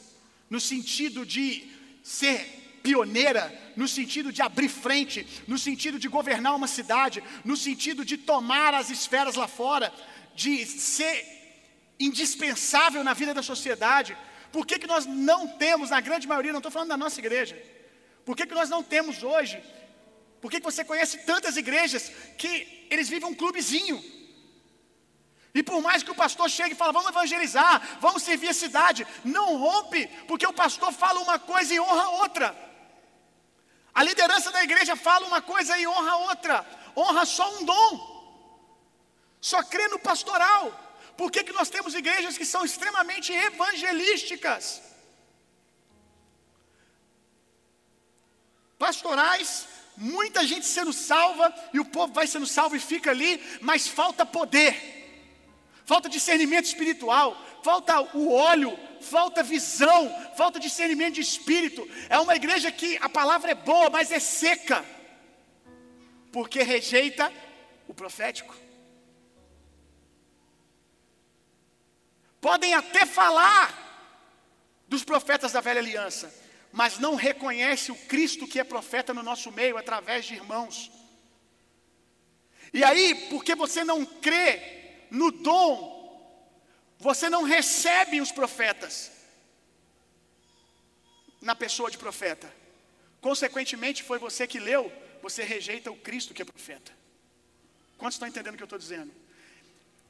No 0.50 0.60
sentido 0.60 1.26
de 1.26 1.68
ser 2.04 2.80
pioneira, 2.84 3.52
no 3.76 3.88
sentido 3.88 4.32
de 4.32 4.44
abrir 4.44 4.70
frente, 4.70 5.28
no 5.48 5.58
sentido 5.58 5.98
de 5.98 6.08
governar 6.08 6.56
uma 6.56 6.68
cidade, 6.68 7.24
no 7.44 7.58
sentido 7.58 8.06
de 8.06 8.16
tomar 8.16 8.76
as 8.76 8.92
esferas 8.92 9.34
lá 9.36 9.48
fora, 9.48 9.92
de 10.36 10.64
ser 10.68 11.16
indispensável 12.00 13.04
na 13.04 13.14
vida 13.14 13.34
da 13.34 13.42
sociedade. 13.42 14.16
Por 14.52 14.68
que, 14.68 14.78
que 14.78 14.86
nós 14.86 15.08
não 15.08 15.48
temos, 15.48 15.90
na 15.90 16.00
grande 16.00 16.28
maioria, 16.28 16.52
não 16.52 16.60
estou 16.60 16.72
falando 16.72 16.90
da 16.90 16.98
nossa 16.98 17.20
igreja, 17.20 17.60
por 18.24 18.36
que, 18.36 18.46
que 18.46 18.54
nós 18.54 18.70
não 18.70 18.84
temos 18.84 19.24
hoje? 19.24 19.62
Por 20.40 20.52
que, 20.52 20.60
que 20.60 20.66
você 20.66 20.86
conhece 20.86 21.26
tantas 21.26 21.58
igrejas 21.58 22.12
que 22.38 22.86
eles 22.92 23.10
vivem 23.10 23.28
um 23.28 23.34
clubezinho? 23.34 24.04
E 25.58 25.64
por 25.64 25.82
mais 25.82 26.04
que 26.04 26.12
o 26.12 26.16
pastor 26.24 26.50
chegue 26.50 26.74
e 26.74 26.76
fale, 26.76 26.92
vamos 26.92 27.10
evangelizar, 27.10 27.98
vamos 28.02 28.24
servir 28.24 28.50
a 28.50 28.54
cidade, 28.54 29.08
não 29.24 29.56
rompe, 29.56 30.06
porque 30.28 30.46
o 30.46 30.52
pastor 30.52 30.92
fala 30.92 31.22
uma 31.22 31.40
coisa 31.40 31.74
e 31.74 31.80
honra 31.80 32.10
outra. 32.24 32.48
A 33.94 34.04
liderança 34.04 34.52
da 34.52 34.62
igreja 34.62 34.98
fala 34.98 35.26
uma 35.26 35.42
coisa 35.42 35.78
e 35.78 35.88
honra 35.88 36.16
outra. 36.30 36.66
Honra 36.94 37.26
só 37.26 37.50
um 37.58 37.64
dom. 37.64 37.90
Só 39.40 39.64
crê 39.64 39.88
no 39.88 39.98
pastoral. 39.98 40.78
Por 41.16 41.32
que, 41.32 41.46
que 41.46 41.54
nós 41.54 41.70
temos 41.70 41.96
igrejas 41.96 42.38
que 42.38 42.46
são 42.46 42.66
extremamente 42.66 43.32
evangelísticas? 43.32 44.82
Pastorais, 48.78 49.70
muita 49.96 50.46
gente 50.46 50.66
sendo 50.66 50.92
salva 50.92 51.56
e 51.72 51.80
o 51.80 51.86
povo 51.86 52.12
vai 52.12 52.28
sendo 52.28 52.46
salvo 52.46 52.76
e 52.76 52.80
fica 52.80 53.12
ali, 53.12 53.42
mas 53.62 53.88
falta 53.88 54.26
poder 54.26 54.95
falta 55.86 56.10
discernimento 56.10 56.66
espiritual, 56.66 57.40
falta 57.64 58.02
o 58.18 58.34
óleo, 58.34 58.78
falta 59.00 59.44
visão, 59.44 60.10
falta 60.36 60.60
discernimento 60.60 61.16
de 61.16 61.22
espírito. 61.22 61.88
É 62.10 62.20
uma 62.20 62.36
igreja 62.36 62.72
que 62.72 62.98
a 62.98 63.08
palavra 63.08 63.52
é 63.52 63.56
boa, 63.56 63.90
mas 63.90 64.12
é 64.12 64.20
seca, 64.20 64.84
porque 66.32 66.64
rejeita 66.64 67.32
o 67.88 67.94
profético. 67.94 68.56
Podem 72.42 72.74
até 72.74 73.06
falar 73.06 73.84
dos 74.88 75.04
profetas 75.04 75.52
da 75.52 75.62
velha 75.62 75.80
aliança, 75.80 76.34
mas 76.72 77.00
não 77.00 77.16
reconhece 77.16 77.92
o 77.92 77.96
Cristo 77.96 78.48
que 78.48 78.60
é 78.60 78.64
profeta 78.64 79.14
no 79.14 79.24
nosso 79.24 79.52
meio 79.52 79.78
através 79.78 80.26
de 80.26 80.36
irmãos. 80.36 80.92
E 82.74 82.84
aí, 82.84 83.28
porque 83.30 83.56
você 83.56 83.84
não 83.84 84.06
crê 84.06 84.85
no 85.16 85.32
dom, 85.32 85.76
você 87.00 87.30
não 87.30 87.44
recebe 87.44 88.20
os 88.20 88.32
profetas 88.32 89.12
na 91.42 91.56
pessoa 91.56 91.90
de 91.90 91.98
profeta. 91.98 92.52
Consequentemente, 93.22 94.04
foi 94.04 94.20
você 94.20 94.46
que 94.46 94.60
leu, 94.60 94.92
você 95.22 95.42
rejeita 95.44 95.90
o 95.92 95.96
Cristo 95.96 96.34
que 96.34 96.42
é 96.42 96.46
profeta. 96.46 96.92
Quantos 97.98 98.16
estão 98.16 98.28
entendendo 98.28 98.56
o 98.56 98.58
que 98.58 98.64
eu 98.64 98.72
estou 98.72 98.80
dizendo? 98.80 99.12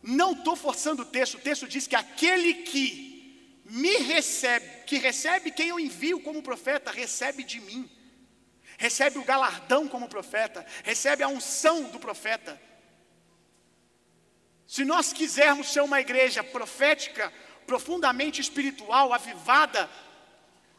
Não 0.01 0.33
estou 0.33 0.55
forçando 0.55 1.03
o 1.03 1.05
texto, 1.05 1.35
o 1.35 1.41
texto 1.41 1.67
diz 1.67 1.87
que 1.87 1.95
aquele 1.95 2.53
que 2.63 3.61
me 3.65 3.97
recebe, 3.97 4.83
que 4.85 4.97
recebe 4.97 5.51
quem 5.51 5.69
eu 5.69 5.79
envio 5.79 6.19
como 6.19 6.41
profeta, 6.41 6.91
recebe 6.91 7.43
de 7.43 7.59
mim. 7.59 7.89
recebe 8.77 9.17
o 9.17 9.23
galardão 9.23 9.87
como 9.87 10.09
profeta, 10.09 10.65
recebe 10.83 11.23
a 11.23 11.27
unção 11.27 11.83
do 11.83 11.99
profeta. 11.99 12.59
Se 14.67 14.83
nós 14.83 15.13
quisermos 15.13 15.71
ser 15.71 15.81
uma 15.81 16.01
igreja 16.01 16.43
profética, 16.43 17.31
profundamente 17.67 18.41
espiritual, 18.41 19.13
avivada, 19.13 19.89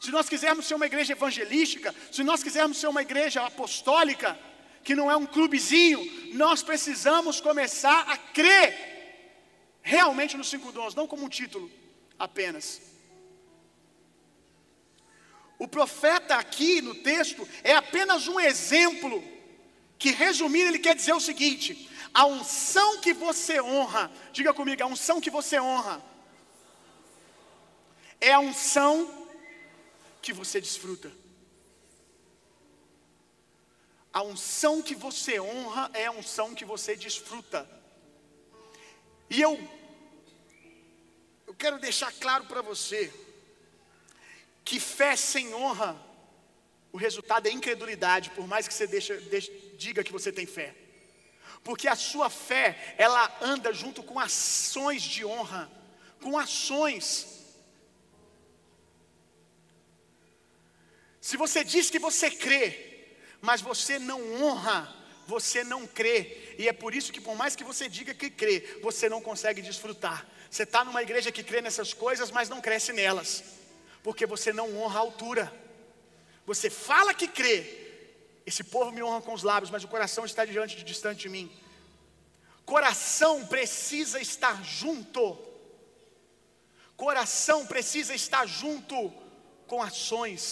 se 0.00 0.10
nós 0.10 0.28
quisermos 0.28 0.66
ser 0.66 0.74
uma 0.74 0.86
igreja 0.86 1.12
evangelística, 1.12 1.94
se 2.12 2.22
nós 2.22 2.42
quisermos 2.42 2.78
ser 2.78 2.88
uma 2.88 3.02
igreja 3.02 3.44
apostólica, 3.44 4.38
que 4.82 4.94
não 4.94 5.10
é 5.10 5.16
um 5.16 5.26
clubezinho, 5.26 6.00
nós 6.34 6.62
precisamos 6.62 7.40
começar 7.40 8.08
a 8.08 8.16
crer 8.16 8.96
realmente 9.82 10.36
nos 10.36 10.48
cinco 10.48 10.70
dons, 10.72 10.94
não 10.94 11.06
como 11.06 11.24
um 11.24 11.28
título 11.28 11.70
apenas. 12.18 12.80
O 15.58 15.66
profeta 15.66 16.36
aqui 16.36 16.82
no 16.82 16.94
texto 16.94 17.48
é 17.64 17.74
apenas 17.74 18.28
um 18.28 18.38
exemplo 18.38 19.24
que, 19.98 20.10
resumindo, 20.10 20.68
ele 20.68 20.78
quer 20.78 20.94
dizer 20.94 21.14
o 21.14 21.20
seguinte: 21.20 21.88
a 22.16 22.24
unção 22.24 22.98
que 22.98 23.12
você 23.12 23.60
honra, 23.60 24.10
diga 24.32 24.54
comigo, 24.54 24.82
a 24.82 24.86
unção 24.86 25.20
que 25.20 25.28
você 25.28 25.60
honra, 25.60 26.02
é 28.18 28.32
a 28.32 28.40
unção 28.40 29.28
que 30.22 30.32
você 30.32 30.58
desfruta. 30.58 31.12
A 34.10 34.22
unção 34.22 34.80
que 34.80 34.94
você 34.94 35.38
honra 35.38 35.90
é 35.92 36.06
a 36.06 36.10
unção 36.10 36.54
que 36.54 36.64
você 36.64 36.96
desfruta. 36.96 37.68
E 39.28 39.42
eu, 39.42 39.52
eu 41.46 41.54
quero 41.54 41.78
deixar 41.78 42.10
claro 42.14 42.46
para 42.46 42.62
você 42.62 43.12
que 44.64 44.80
fé 44.80 45.16
sem 45.16 45.52
honra, 45.52 46.02
o 46.90 46.96
resultado 46.96 47.46
é 47.46 47.50
incredulidade, 47.50 48.30
por 48.30 48.48
mais 48.48 48.66
que 48.66 48.72
você 48.72 48.86
deixa, 48.86 49.20
deixa, 49.20 49.52
diga 49.76 50.02
que 50.02 50.12
você 50.12 50.32
tem 50.32 50.46
fé. 50.46 50.85
Porque 51.66 51.88
a 51.88 51.96
sua 51.96 52.30
fé, 52.30 52.94
ela 52.96 53.36
anda 53.42 53.72
junto 53.72 54.00
com 54.00 54.20
ações 54.20 55.02
de 55.02 55.24
honra, 55.24 55.68
com 56.22 56.38
ações. 56.38 57.26
Se 61.20 61.36
você 61.36 61.64
diz 61.64 61.90
que 61.90 61.98
você 61.98 62.30
crê, 62.30 63.16
mas 63.40 63.60
você 63.60 63.98
não 63.98 64.20
honra, 64.40 64.94
você 65.26 65.64
não 65.64 65.88
crê. 65.88 66.54
E 66.56 66.68
é 66.68 66.72
por 66.72 66.94
isso 66.94 67.12
que, 67.12 67.20
por 67.20 67.34
mais 67.34 67.56
que 67.56 67.64
você 67.64 67.88
diga 67.88 68.14
que 68.14 68.30
crê, 68.30 68.78
você 68.80 69.08
não 69.08 69.20
consegue 69.20 69.60
desfrutar. 69.60 70.24
Você 70.48 70.62
está 70.62 70.84
numa 70.84 71.02
igreja 71.02 71.32
que 71.32 71.42
crê 71.42 71.60
nessas 71.60 71.92
coisas, 71.92 72.30
mas 72.30 72.48
não 72.48 72.60
cresce 72.60 72.92
nelas, 72.92 73.42
porque 74.04 74.24
você 74.24 74.52
não 74.52 74.78
honra 74.78 75.00
a 75.00 75.02
altura. 75.02 75.52
Você 76.46 76.70
fala 76.70 77.12
que 77.12 77.26
crê, 77.26 77.85
esse 78.46 78.62
povo 78.62 78.92
me 78.92 79.02
honra 79.02 79.22
com 79.22 79.34
os 79.34 79.42
lábios, 79.42 79.70
mas 79.70 79.82
o 79.82 79.88
coração 79.88 80.24
está 80.24 80.44
diante 80.44 80.76
de 80.76 80.84
distante 80.84 81.22
de 81.22 81.28
mim. 81.28 81.50
Coração 82.64 83.44
precisa 83.46 84.20
estar 84.20 84.62
junto. 84.62 85.36
Coração 86.96 87.66
precisa 87.66 88.14
estar 88.14 88.46
junto 88.46 89.12
com 89.66 89.82
ações. 89.82 90.44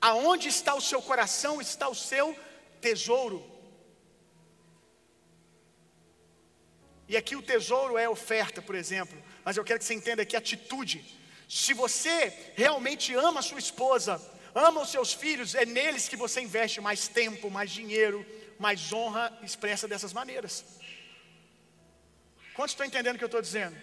Aonde 0.00 0.48
está 0.48 0.74
o 0.74 0.80
seu 0.80 1.00
coração, 1.00 1.60
está 1.60 1.88
o 1.88 1.94
seu 1.94 2.38
tesouro. 2.80 3.44
E 7.08 7.16
aqui 7.16 7.34
o 7.34 7.42
tesouro 7.42 7.98
é 7.98 8.08
oferta, 8.08 8.60
por 8.62 8.74
exemplo. 8.74 9.20
Mas 9.44 9.56
eu 9.56 9.64
quero 9.64 9.78
que 9.78 9.84
você 9.84 9.94
entenda 9.94 10.22
aqui 10.22 10.36
atitude. 10.36 11.04
Se 11.48 11.72
você 11.74 12.52
realmente 12.54 13.12
ama 13.14 13.40
a 13.40 13.42
sua 13.42 13.58
esposa, 13.58 14.20
ama 14.54 14.82
os 14.82 14.90
seus 14.90 15.12
filhos, 15.12 15.54
é 15.54 15.64
neles 15.64 16.08
que 16.08 16.16
você 16.16 16.40
investe 16.40 16.80
mais 16.80 17.08
tempo, 17.08 17.50
mais 17.50 17.70
dinheiro, 17.70 18.24
mais 18.58 18.92
honra, 18.92 19.36
expressa 19.42 19.88
dessas 19.88 20.12
maneiras. 20.12 20.64
Quantos 22.54 22.72
estão 22.72 22.86
entendendo 22.86 23.14
o 23.14 23.18
que 23.18 23.24
eu 23.24 23.26
estou 23.26 23.40
dizendo? 23.40 23.76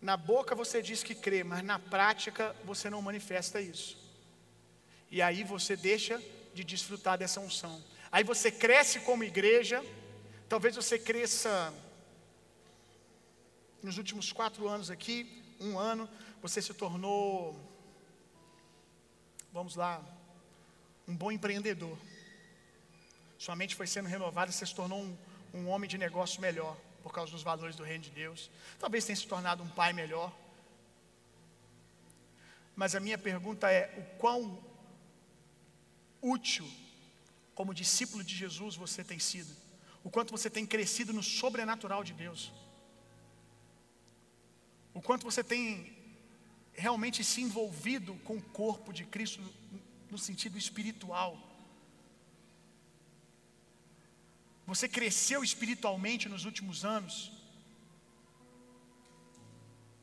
Na 0.00 0.18
boca 0.18 0.54
você 0.54 0.82
diz 0.82 1.02
que 1.02 1.14
crê, 1.14 1.42
mas 1.42 1.64
na 1.64 1.78
prática 1.78 2.54
você 2.62 2.90
não 2.90 3.00
manifesta 3.00 3.58
isso. 3.58 3.96
E 5.10 5.22
aí 5.22 5.42
você 5.42 5.74
deixa 5.76 6.22
de 6.52 6.62
desfrutar 6.62 7.16
dessa 7.16 7.40
unção. 7.40 7.82
Aí 8.14 8.22
você 8.22 8.48
cresce 8.48 9.00
como 9.00 9.24
igreja, 9.24 9.84
talvez 10.48 10.76
você 10.76 10.96
cresça 10.96 11.74
nos 13.82 13.98
últimos 13.98 14.30
quatro 14.30 14.68
anos 14.68 14.88
aqui, 14.88 15.42
um 15.58 15.76
ano, 15.76 16.08
você 16.40 16.62
se 16.62 16.72
tornou, 16.72 17.58
vamos 19.52 19.74
lá, 19.74 20.00
um 21.08 21.16
bom 21.16 21.32
empreendedor. 21.32 21.98
Sua 23.36 23.56
mente 23.56 23.74
foi 23.74 23.88
sendo 23.88 24.08
renovada, 24.08 24.52
você 24.52 24.64
se 24.64 24.76
tornou 24.76 25.00
um, 25.02 25.18
um 25.52 25.68
homem 25.68 25.90
de 25.90 25.98
negócio 25.98 26.40
melhor 26.40 26.76
por 27.02 27.12
causa 27.12 27.32
dos 27.32 27.42
valores 27.42 27.74
do 27.74 27.82
reino 27.82 28.04
de 28.04 28.10
Deus. 28.10 28.48
Talvez 28.78 29.04
tenha 29.04 29.16
se 29.16 29.26
tornado 29.26 29.60
um 29.64 29.68
pai 29.70 29.92
melhor. 29.92 30.32
Mas 32.76 32.94
a 32.94 33.00
minha 33.00 33.18
pergunta 33.18 33.72
é: 33.72 33.92
o 33.98 34.18
quão 34.20 34.62
útil, 36.22 36.64
como 37.54 37.72
discípulo 37.72 38.22
de 38.24 38.34
Jesus, 38.34 38.76
você 38.76 39.02
tem 39.04 39.18
sido? 39.18 39.54
O 40.02 40.10
quanto 40.10 40.30
você 40.36 40.50
tem 40.50 40.66
crescido 40.66 41.12
no 41.12 41.22
sobrenatural 41.22 42.02
de 42.04 42.12
Deus? 42.12 42.52
O 44.92 45.00
quanto 45.00 45.24
você 45.24 45.42
tem 45.42 45.96
realmente 46.72 47.22
se 47.24 47.40
envolvido 47.40 48.14
com 48.26 48.36
o 48.36 48.42
corpo 48.42 48.92
de 48.92 49.04
Cristo 49.04 49.40
no 50.10 50.18
sentido 50.18 50.58
espiritual? 50.58 51.32
Você 54.66 54.88
cresceu 54.88 55.42
espiritualmente 55.44 56.28
nos 56.28 56.44
últimos 56.44 56.84
anos? 56.84 57.32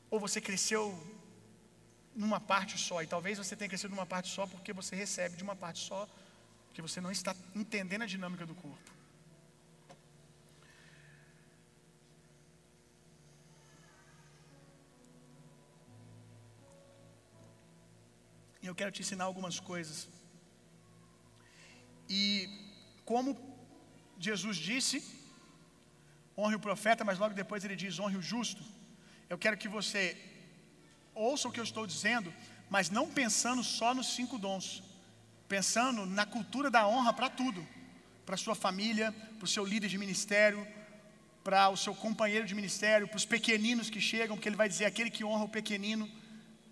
Ou 0.10 0.20
você 0.20 0.40
cresceu 0.40 0.84
numa 2.16 2.40
parte 2.40 2.78
só? 2.78 3.02
E 3.02 3.08
talvez 3.08 3.38
você 3.38 3.56
tenha 3.56 3.70
crescido 3.70 3.96
numa 3.96 4.06
parte 4.06 4.30
só 4.30 4.46
porque 4.46 4.74
você 4.74 4.96
recebe 4.96 5.38
de 5.38 5.44
uma 5.44 5.56
parte 5.56 5.80
só, 5.80 6.08
porque 6.72 6.82
você 6.82 7.02
não 7.02 7.12
está 7.12 7.36
entendendo 7.54 8.04
a 8.04 8.06
dinâmica 8.06 8.46
do 8.46 8.56
corpo. 8.56 8.92
E 18.62 18.68
eu 18.68 18.74
quero 18.74 18.90
te 18.90 19.02
ensinar 19.02 19.26
algumas 19.26 19.60
coisas. 19.60 20.08
E 22.08 22.24
como 23.04 23.38
Jesus 24.18 24.56
disse: 24.56 25.04
honre 26.38 26.56
o 26.56 26.66
profeta, 26.68 27.04
mas 27.04 27.20
logo 27.20 27.36
depois 27.36 27.66
ele 27.66 27.76
diz: 27.76 28.00
honre 28.00 28.16
o 28.16 28.22
justo. 28.22 28.64
Eu 29.30 29.38
quero 29.38 29.58
que 29.58 29.68
você 29.68 30.04
ouça 31.14 31.50
o 31.50 31.52
que 31.52 31.60
eu 31.60 31.66
estou 31.66 31.86
dizendo, 31.86 32.34
mas 32.70 32.90
não 32.90 33.06
pensando 33.10 33.62
só 33.62 33.94
nos 33.94 34.16
cinco 34.16 34.38
dons, 34.38 34.82
pensando 35.52 36.06
na 36.06 36.26
cultura 36.26 36.72
da 36.72 36.88
honra 36.88 37.12
para 37.12 37.30
tudo, 37.30 37.62
para 38.26 38.38
sua 38.38 38.56
família, 38.56 39.14
para 39.38 39.44
o 39.44 39.54
seu 39.56 39.66
líder 39.66 39.90
de 39.90 39.98
ministério, 39.98 40.66
para 41.44 41.68
o 41.68 41.76
seu 41.76 41.94
companheiro 41.94 42.46
de 42.48 42.56
ministério, 42.56 43.06
para 43.06 43.18
os 43.18 43.26
pequeninos 43.26 43.90
que 43.90 44.00
chegam, 44.00 44.38
porque 44.38 44.48
ele 44.48 44.56
vai 44.56 44.70
dizer 44.70 44.86
aquele 44.86 45.12
que 45.12 45.26
honra 45.26 45.44
o 45.44 45.50
pequenino, 45.50 46.10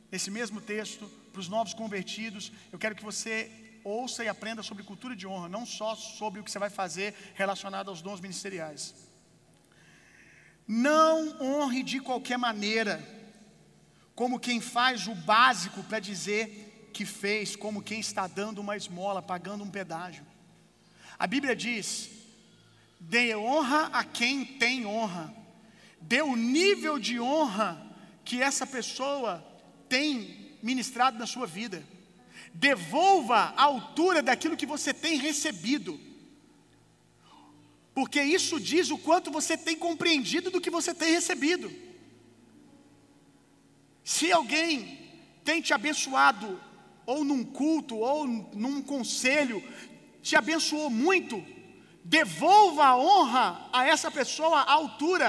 nesse 0.10 0.32
mesmo 0.32 0.62
texto, 0.62 1.12
para 1.34 1.42
os 1.42 1.50
novos 1.50 1.74
convertidos. 1.74 2.54
Eu 2.72 2.80
quero 2.80 2.96
que 2.96 3.04
você 3.04 3.52
ouça 3.84 4.24
e 4.24 4.30
aprenda 4.30 4.64
sobre 4.64 4.86
cultura 4.86 5.14
de 5.14 5.28
honra, 5.28 5.50
não 5.50 5.66
só 5.66 5.94
sobre 5.94 6.40
o 6.40 6.44
que 6.46 6.50
você 6.50 6.58
vai 6.58 6.70
fazer 6.70 7.14
relacionado 7.36 7.90
aos 7.90 8.02
dons 8.02 8.22
ministeriais. 8.22 8.96
Não 10.66 11.42
honre 11.42 11.84
de 11.84 12.00
qualquer 12.00 12.38
maneira, 12.38 12.96
como 14.16 14.40
quem 14.40 14.62
faz 14.62 15.06
o 15.06 15.16
básico 15.16 15.84
para 15.84 16.00
dizer 16.00 16.69
que 16.92 17.06
fez, 17.06 17.56
como 17.56 17.82
quem 17.82 18.00
está 18.00 18.28
dando 18.28 18.60
uma 18.60 18.76
esmola, 18.76 19.22
pagando 19.22 19.64
um 19.64 19.70
pedágio. 19.70 20.26
A 21.18 21.28
Bíblia 21.28 21.56
diz: 21.56 22.10
dê 23.00 23.36
honra 23.36 23.88
a 23.88 24.04
quem 24.04 24.46
tem 24.46 24.86
honra, 24.86 25.34
dê 26.02 26.22
o 26.22 26.36
nível 26.36 27.00
de 27.00 27.20
honra 27.20 27.86
que 28.26 28.42
essa 28.42 28.66
pessoa 28.68 29.44
tem 29.88 30.58
ministrado 30.62 31.18
na 31.18 31.26
sua 31.26 31.48
vida. 31.48 31.84
Devolva 32.54 33.54
a 33.56 33.64
altura 33.64 34.22
daquilo 34.22 34.58
que 34.58 34.66
você 34.66 34.94
tem 34.94 35.18
recebido. 35.18 36.00
Porque 37.94 38.22
isso 38.22 38.60
diz 38.60 38.90
o 38.92 38.98
quanto 38.98 39.32
você 39.32 39.58
tem 39.58 39.78
compreendido 39.78 40.50
do 40.50 40.62
que 40.62 40.70
você 40.70 40.94
tem 40.94 41.12
recebido. 41.12 41.72
Se 44.04 44.32
alguém 44.32 44.98
tem 45.44 45.62
te 45.62 45.74
abençoado, 45.74 46.60
ou 47.10 47.24
num 47.24 47.44
culto, 47.44 47.98
ou 47.98 48.28
num 48.28 48.84
conselho, 48.84 49.64
te 50.22 50.36
abençoou 50.36 50.92
muito, 50.92 51.44
devolva 52.04 52.86
a 52.86 52.98
honra 52.98 53.68
a 53.74 53.88
essa 53.88 54.12
pessoa 54.12 54.60
à 54.60 54.74
altura, 54.74 55.28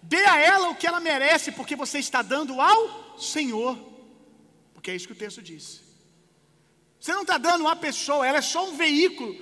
dê 0.00 0.24
a 0.24 0.38
ela 0.38 0.68
o 0.68 0.76
que 0.76 0.86
ela 0.86 1.00
merece, 1.00 1.50
porque 1.50 1.74
você 1.74 1.98
está 1.98 2.22
dando 2.22 2.60
ao 2.60 3.18
Senhor, 3.18 3.76
porque 4.72 4.92
é 4.92 4.94
isso 4.94 5.08
que 5.08 5.12
o 5.12 5.22
texto 5.24 5.42
diz. 5.42 5.82
Você 7.00 7.12
não 7.12 7.22
está 7.22 7.36
dando 7.36 7.66
a 7.66 7.74
pessoa, 7.74 8.24
ela 8.24 8.38
é 8.38 8.42
só 8.42 8.68
um 8.68 8.76
veículo, 8.76 9.34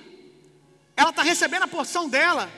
ela 0.95 1.11
está 1.11 1.21
recebendo 1.21 1.63
a 1.63 1.67
porção 1.67 2.09
dela, 2.09 2.51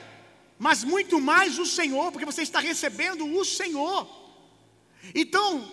mas 0.57 0.85
muito 0.85 1.19
mais 1.19 1.59
o 1.59 1.65
Senhor, 1.65 2.09
porque 2.13 2.25
você 2.25 2.41
está 2.41 2.61
recebendo 2.61 3.25
o 3.25 3.43
Senhor. 3.43 4.07
Então, 5.13 5.69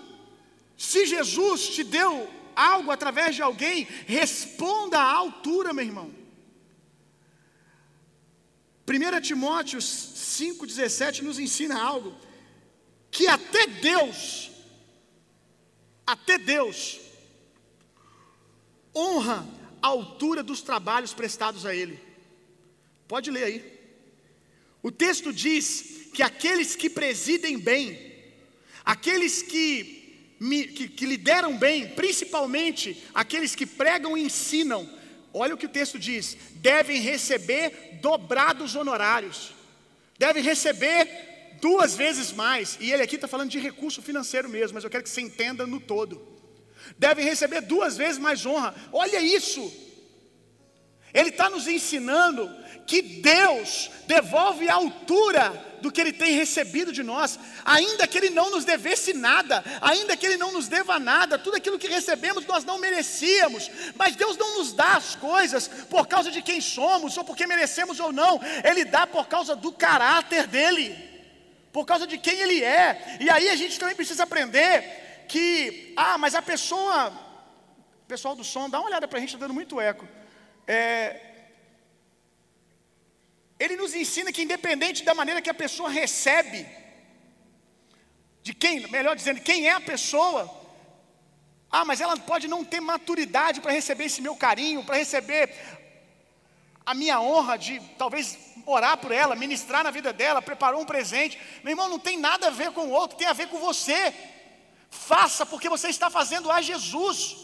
se 0.77 1.07
Jesus 1.07 1.69
te 1.69 1.85
deu 1.85 2.36
algo 2.57 2.90
através 2.90 3.37
de 3.37 3.42
alguém, 3.42 3.87
responda 4.07 4.99
à 4.99 5.12
altura, 5.12 5.73
meu 5.73 5.85
irmão. 5.85 6.12
1 8.88 9.21
Timóteo 9.21 9.79
5,17 9.79 11.23
nos 11.23 11.38
ensina 11.38 11.81
algo, 11.81 12.16
que 13.11 13.27
até 13.27 13.66
Deus, 13.66 14.51
até 16.07 16.38
Deus, 16.38 17.01
honra 18.95 19.47
a 19.83 19.88
altura 19.88 20.42
dos 20.42 20.62
trabalhos 20.62 21.12
prestados 21.12 21.66
a 21.66 21.75
Ele. 21.75 22.01
Pode 23.07 23.31
ler 23.31 23.45
aí. 23.45 23.77
O 24.83 24.90
texto 24.90 25.33
diz 25.33 26.09
que 26.14 26.23
aqueles 26.23 26.77
que 26.77 26.88
presidem 26.88 27.59
bem, 27.59 28.14
aqueles 28.85 29.42
que, 29.42 30.06
que, 30.38 30.88
que 30.88 31.07
lideram 31.07 31.57
bem, 31.57 31.88
principalmente 31.88 33.03
aqueles 33.14 33.55
que 33.55 33.66
pregam 33.66 34.16
e 34.16 34.22
ensinam, 34.22 34.88
olha 35.33 35.55
o 35.55 35.59
que 35.59 35.66
o 35.66 35.70
texto 35.70 35.99
diz: 35.99 36.37
devem 36.57 37.01
receber 37.01 37.99
dobrados 38.03 38.75
honorários, 38.75 39.53
devem 40.18 40.42
receber 40.42 41.57
duas 41.61 41.96
vezes 41.96 42.33
mais. 42.33 42.77
E 42.81 42.92
ele 42.92 43.03
aqui 43.03 43.14
está 43.14 43.27
falando 43.27 43.51
de 43.51 43.59
recurso 43.59 44.03
financeiro 44.03 44.49
mesmo, 44.49 44.75
mas 44.75 44.85
eu 44.85 44.90
quero 44.90 45.05
que 45.05 45.11
você 45.11 45.20
entenda 45.20 45.66
no 45.66 45.81
todo. 45.81 46.37
Devem 46.99 47.25
receber 47.25 47.62
duas 47.62 47.96
vezes 47.96 48.18
mais 48.18 48.44
honra. 48.46 48.75
Olha 48.92 49.20
isso. 49.20 49.72
Ele 51.12 51.31
está 51.31 51.49
nos 51.49 51.66
ensinando 51.66 52.51
que 52.87 53.03
Deus 53.03 53.90
devolve 54.07 54.69
a 54.69 54.75
altura 54.75 55.66
do 55.81 55.90
que 55.90 56.01
Ele 56.01 56.12
tem 56.12 56.33
recebido 56.33 56.92
de 56.92 57.03
nós, 57.03 57.38
ainda 57.64 58.07
que 58.07 58.16
Ele 58.16 58.31
não 58.31 58.51
nos 58.51 58.64
devesse 58.64 59.12
nada, 59.12 59.62
ainda 59.81 60.16
que 60.16 60.25
Ele 60.25 60.37
não 60.37 60.53
nos 60.53 60.69
deva 60.69 60.99
nada, 60.99 61.38
tudo 61.38 61.57
aquilo 61.57 61.79
que 61.79 61.88
recebemos 61.88 62.47
nós 62.47 62.64
não 62.64 62.79
merecíamos, 62.79 63.71
mas 63.97 64.16
Deus 64.16 64.37
não 64.37 64.59
nos 64.59 64.73
dá 64.73 64.97
as 64.97 65.16
coisas 65.16 65.69
por 65.90 66.07
causa 66.07 66.31
de 66.31 66.40
quem 66.40 66.61
somos, 66.61 67.16
ou 67.16 67.25
porque 67.25 67.47
merecemos 67.47 67.99
ou 67.99 68.12
não, 68.12 68.40
Ele 68.64 68.85
dá 68.85 69.07
por 69.07 69.27
causa 69.27 69.57
do 69.57 69.73
caráter 69.73 70.47
dEle, 70.47 70.97
por 71.73 71.85
causa 71.85 72.07
de 72.07 72.16
quem 72.19 72.38
Ele 72.40 72.62
é, 72.62 73.19
e 73.21 73.29
aí 73.29 73.49
a 73.49 73.57
gente 73.57 73.79
também 73.79 73.97
precisa 73.97 74.23
aprender 74.23 75.25
que, 75.29 75.92
ah, 75.97 76.16
mas 76.16 76.35
a 76.35 76.42
pessoa, 76.42 77.12
pessoal 78.07 78.37
do 78.37 78.45
som, 78.45 78.71
dá 78.71 78.79
uma 78.79 78.88
olhada 78.88 79.09
para 79.09 79.19
a 79.19 79.21
gente, 79.21 79.31
está 79.31 79.40
dando 79.40 79.55
muito 79.55 79.81
eco. 79.81 80.07
É, 80.66 81.20
ele 83.59 83.76
nos 83.76 83.94
ensina 83.94 84.33
que, 84.33 84.42
independente 84.42 85.05
da 85.05 85.14
maneira 85.14 85.40
que 85.40 85.50
a 85.50 85.55
pessoa 85.55 85.88
recebe, 85.88 86.66
de 88.42 88.52
quem, 88.55 88.87
melhor 88.90 89.16
dizendo, 89.16 89.40
quem 89.40 89.68
é 89.68 89.72
a 89.72 89.81
pessoa, 89.81 90.48
ah, 91.70 91.85
mas 91.85 92.00
ela 92.00 92.16
pode 92.16 92.46
não 92.48 92.64
ter 92.64 92.81
maturidade 92.81 93.61
para 93.61 93.72
receber 93.72 94.05
esse 94.05 94.20
meu 94.20 94.37
carinho, 94.37 94.85
para 94.85 94.96
receber 94.96 95.52
a 96.85 96.94
minha 96.94 97.20
honra 97.20 97.57
de 97.57 97.81
talvez 97.98 98.38
orar 98.64 98.96
por 98.98 99.11
ela, 99.11 99.35
ministrar 99.35 99.83
na 99.83 99.90
vida 99.90 100.12
dela, 100.12 100.40
preparou 100.40 100.81
um 100.81 100.87
presente. 100.87 101.38
Meu 101.64 101.72
irmão, 101.72 101.88
não 101.88 101.98
tem 101.98 102.16
nada 102.16 102.46
a 102.46 102.50
ver 102.50 102.70
com 102.70 102.87
o 102.87 102.90
outro, 102.90 103.18
tem 103.18 103.26
a 103.26 103.33
ver 103.33 103.48
com 103.48 103.59
você. 103.59 104.14
Faça 104.90 105.44
porque 105.44 105.68
você 105.68 105.88
está 105.88 106.09
fazendo 106.09 106.50
a 106.50 106.62
Jesus. 106.62 107.37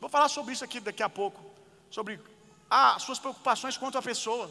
Vou 0.00 0.08
falar 0.08 0.28
sobre 0.28 0.52
isso 0.52 0.64
aqui 0.64 0.78
daqui 0.78 1.02
a 1.02 1.08
pouco, 1.08 1.44
sobre 1.90 2.20
ah, 2.76 2.98
suas 2.98 3.20
preocupações 3.24 3.76
quanto 3.76 3.98
à 3.98 4.02
pessoa. 4.02 4.46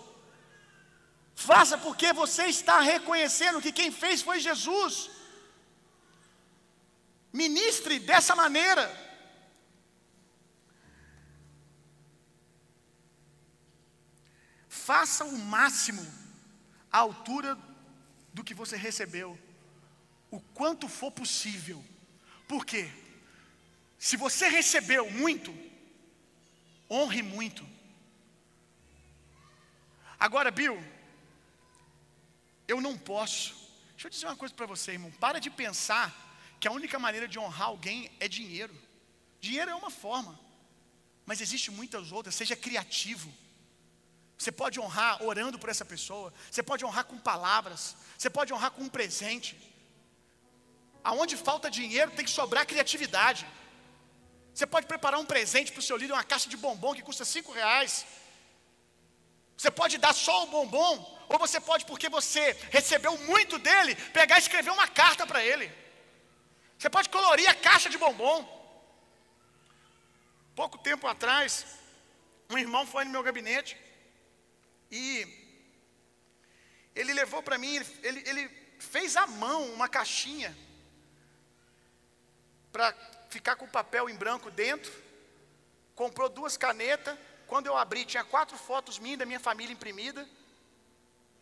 Faça 1.35 1.77
porque 1.77 2.13
você 2.13 2.43
está 2.45 2.79
reconhecendo 2.79 3.61
que 3.61 3.77
quem 3.79 3.91
fez 3.91 4.21
foi 4.21 4.39
Jesus. 4.39 5.09
Ministre 7.33 7.99
dessa 7.99 8.33
maneira. 8.33 8.85
Faça 14.69 15.25
o 15.25 15.37
máximo 15.37 16.05
à 16.91 16.99
altura 16.99 17.57
do 18.33 18.43
que 18.43 18.53
você 18.53 18.77
recebeu, 18.77 19.37
o 20.31 20.39
quanto 20.39 20.87
for 20.87 21.11
possível. 21.11 21.83
Por 22.47 22.65
quê? 22.65 22.89
Se 23.97 24.15
você 24.15 24.47
recebeu 24.47 25.09
muito, 25.11 25.53
honre 26.89 27.21
muito. 27.21 27.72
Agora, 30.25 30.49
Bill, 30.51 30.81
eu 32.65 32.79
não 32.79 32.97
posso. 32.97 33.47
Deixa 33.91 34.07
eu 34.07 34.09
dizer 34.09 34.25
uma 34.27 34.37
coisa 34.37 34.53
para 34.59 34.65
você, 34.65 34.93
irmão. 34.93 35.11
Para 35.23 35.37
de 35.45 35.49
pensar 35.49 36.05
que 36.61 36.67
a 36.69 36.71
única 36.71 36.97
maneira 36.97 37.27
de 37.27 37.37
honrar 37.37 37.67
alguém 37.67 38.09
é 38.21 38.27
dinheiro. 38.37 38.73
Dinheiro 39.41 39.69
é 39.71 39.75
uma 39.75 39.91
forma, 39.91 40.39
mas 41.25 41.41
existe 41.41 41.69
muitas 41.71 42.13
outras. 42.13 42.35
Seja 42.35 42.55
criativo. 42.55 43.29
Você 44.37 44.49
pode 44.49 44.79
honrar 44.79 45.21
orando 45.21 45.59
por 45.59 45.69
essa 45.73 45.83
pessoa. 45.83 46.33
Você 46.49 46.63
pode 46.63 46.85
honrar 46.85 47.03
com 47.03 47.17
palavras. 47.17 47.81
Você 48.17 48.29
pode 48.29 48.53
honrar 48.53 48.71
com 48.71 48.83
um 48.83 48.93
presente. 48.97 49.51
Aonde 51.03 51.35
falta 51.35 51.69
dinheiro 51.69 52.11
tem 52.11 52.23
que 52.23 52.31
sobrar 52.31 52.65
criatividade. 52.65 53.45
Você 54.53 54.65
pode 54.65 54.87
preparar 54.87 55.19
um 55.19 55.25
presente 55.25 55.73
para 55.73 55.81
o 55.81 55.83
seu 55.89 55.97
líder, 55.97 56.13
uma 56.13 56.23
caixa 56.23 56.47
de 56.47 56.55
bombom 56.55 56.95
que 56.95 57.01
custa 57.01 57.25
cinco 57.25 57.51
reais. 57.51 58.05
Você 59.57 59.71
pode 59.71 59.97
dar 59.97 60.13
só 60.13 60.43
o 60.43 60.47
bombom, 60.47 61.25
ou 61.29 61.39
você 61.39 61.59
pode, 61.59 61.85
porque 61.85 62.09
você 62.09 62.53
recebeu 62.71 63.17
muito 63.19 63.57
dele, 63.57 63.95
pegar 64.11 64.37
e 64.37 64.39
escrever 64.39 64.71
uma 64.71 64.87
carta 64.87 65.25
para 65.25 65.43
ele. 65.43 65.71
Você 66.77 66.89
pode 66.89 67.09
colorir 67.09 67.49
a 67.49 67.55
caixa 67.55 67.89
de 67.89 67.97
bombom. 67.97 68.61
Pouco 70.55 70.77
tempo 70.77 71.07
atrás, 71.07 71.65
um 72.49 72.57
irmão 72.57 72.85
foi 72.85 73.05
no 73.05 73.11
meu 73.11 73.23
gabinete 73.23 73.77
e 74.91 75.27
ele 76.95 77.13
levou 77.13 77.41
para 77.41 77.57
mim, 77.57 77.73
ele, 78.03 78.23
ele 78.29 78.49
fez 78.77 79.15
à 79.17 79.25
mão 79.25 79.65
uma 79.73 79.89
caixinha 79.89 80.55
para 82.71 82.93
ficar 83.29 83.55
com 83.55 83.67
papel 83.67 84.09
em 84.09 84.15
branco 84.15 84.51
dentro, 84.51 84.93
comprou 85.95 86.29
duas 86.29 86.57
canetas 86.57 87.17
quando 87.47 87.67
eu 87.67 87.77
abri, 87.77 88.05
tinha 88.05 88.23
quatro 88.23 88.57
fotos 88.57 88.99
minhas 88.99 89.19
da 89.19 89.25
minha 89.25 89.39
família 89.39 89.73
imprimida. 89.73 90.27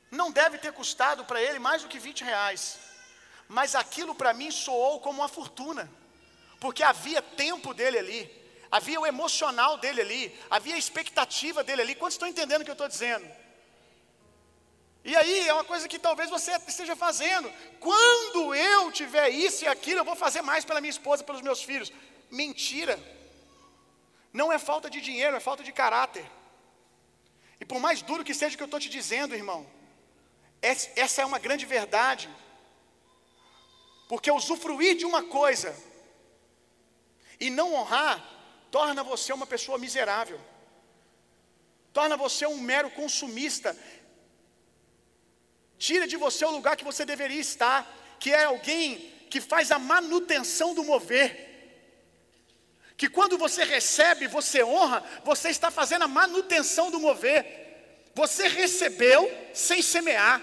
Não 0.09 0.29
deve 0.31 0.57
ter 0.57 0.73
custado 0.73 1.23
para 1.25 1.41
ele 1.41 1.59
mais 1.59 1.81
do 1.81 1.87
que 1.87 1.99
20 1.99 2.23
reais. 2.23 2.79
Mas 3.47 3.75
aquilo 3.75 4.13
para 4.13 4.33
mim 4.33 4.51
soou 4.51 4.99
como 4.99 5.21
uma 5.21 5.29
fortuna. 5.29 5.89
Porque 6.59 6.83
havia 6.83 7.21
tempo 7.21 7.73
dele 7.73 7.97
ali, 7.97 8.21
havia 8.69 8.99
o 8.99 9.05
emocional 9.05 9.77
dele 9.77 10.01
ali, 10.01 10.39
havia 10.49 10.75
a 10.75 10.77
expectativa 10.77 11.63
dele 11.63 11.81
ali. 11.81 11.95
Quantos 11.95 12.15
estão 12.15 12.27
entendendo 12.27 12.61
o 12.61 12.65
que 12.65 12.71
eu 12.71 12.73
estou 12.73 12.87
dizendo? 12.87 13.25
E 15.03 15.15
aí 15.15 15.47
é 15.47 15.53
uma 15.53 15.63
coisa 15.63 15.87
que 15.87 15.97
talvez 15.97 16.29
você 16.29 16.51
esteja 16.67 16.95
fazendo. 16.95 17.51
Quando 17.79 18.53
eu 18.53 18.91
tiver 18.91 19.29
isso 19.29 19.63
e 19.63 19.67
aquilo, 19.67 20.01
eu 20.01 20.05
vou 20.05 20.15
fazer 20.15 20.41
mais 20.41 20.63
pela 20.63 20.79
minha 20.79 20.91
esposa, 20.91 21.23
pelos 21.23 21.41
meus 21.41 21.63
filhos. 21.63 21.91
Mentira. 22.29 22.99
Não 24.33 24.51
é 24.51 24.57
falta 24.57 24.89
de 24.89 25.01
dinheiro, 25.01 25.35
é 25.35 25.39
falta 25.39 25.63
de 25.63 25.71
caráter. 25.71 26.25
E 27.59 27.65
por 27.65 27.79
mais 27.79 28.01
duro 28.01 28.23
que 28.23 28.33
seja 28.33 28.55
o 28.55 28.57
que 28.57 28.63
eu 28.63 28.65
estou 28.65 28.79
te 28.79 28.89
dizendo, 28.89 29.35
irmão, 29.35 29.67
essa 30.61 31.21
é 31.21 31.25
uma 31.25 31.39
grande 31.39 31.65
verdade. 31.65 32.29
Porque 34.07 34.31
usufruir 34.31 34.95
de 34.97 35.05
uma 35.05 35.23
coisa 35.23 35.75
e 37.39 37.49
não 37.49 37.73
honrar, 37.73 38.23
torna 38.69 39.03
você 39.03 39.33
uma 39.33 39.47
pessoa 39.47 39.77
miserável, 39.77 40.39
torna 41.91 42.15
você 42.15 42.45
um 42.45 42.57
mero 42.57 42.89
consumista, 42.91 43.77
tira 45.77 46.07
de 46.07 46.17
você 46.17 46.45
o 46.45 46.51
lugar 46.51 46.77
que 46.77 46.83
você 46.83 47.03
deveria 47.03 47.39
estar, 47.39 47.87
que 48.19 48.31
é 48.31 48.43
alguém 48.45 48.99
que 49.29 49.41
faz 49.41 49.71
a 49.71 49.79
manutenção 49.79 50.75
do 50.75 50.83
mover 50.83 51.50
que 53.01 53.09
quando 53.09 53.35
você 53.35 53.63
recebe, 53.63 54.27
você 54.27 54.63
honra, 54.63 55.03
você 55.23 55.49
está 55.49 55.71
fazendo 55.71 56.03
a 56.03 56.07
manutenção 56.07 56.91
do 56.91 56.99
mover. 56.99 58.03
Você 58.13 58.47
recebeu 58.47 59.27
sem 59.55 59.81
semear. 59.81 60.39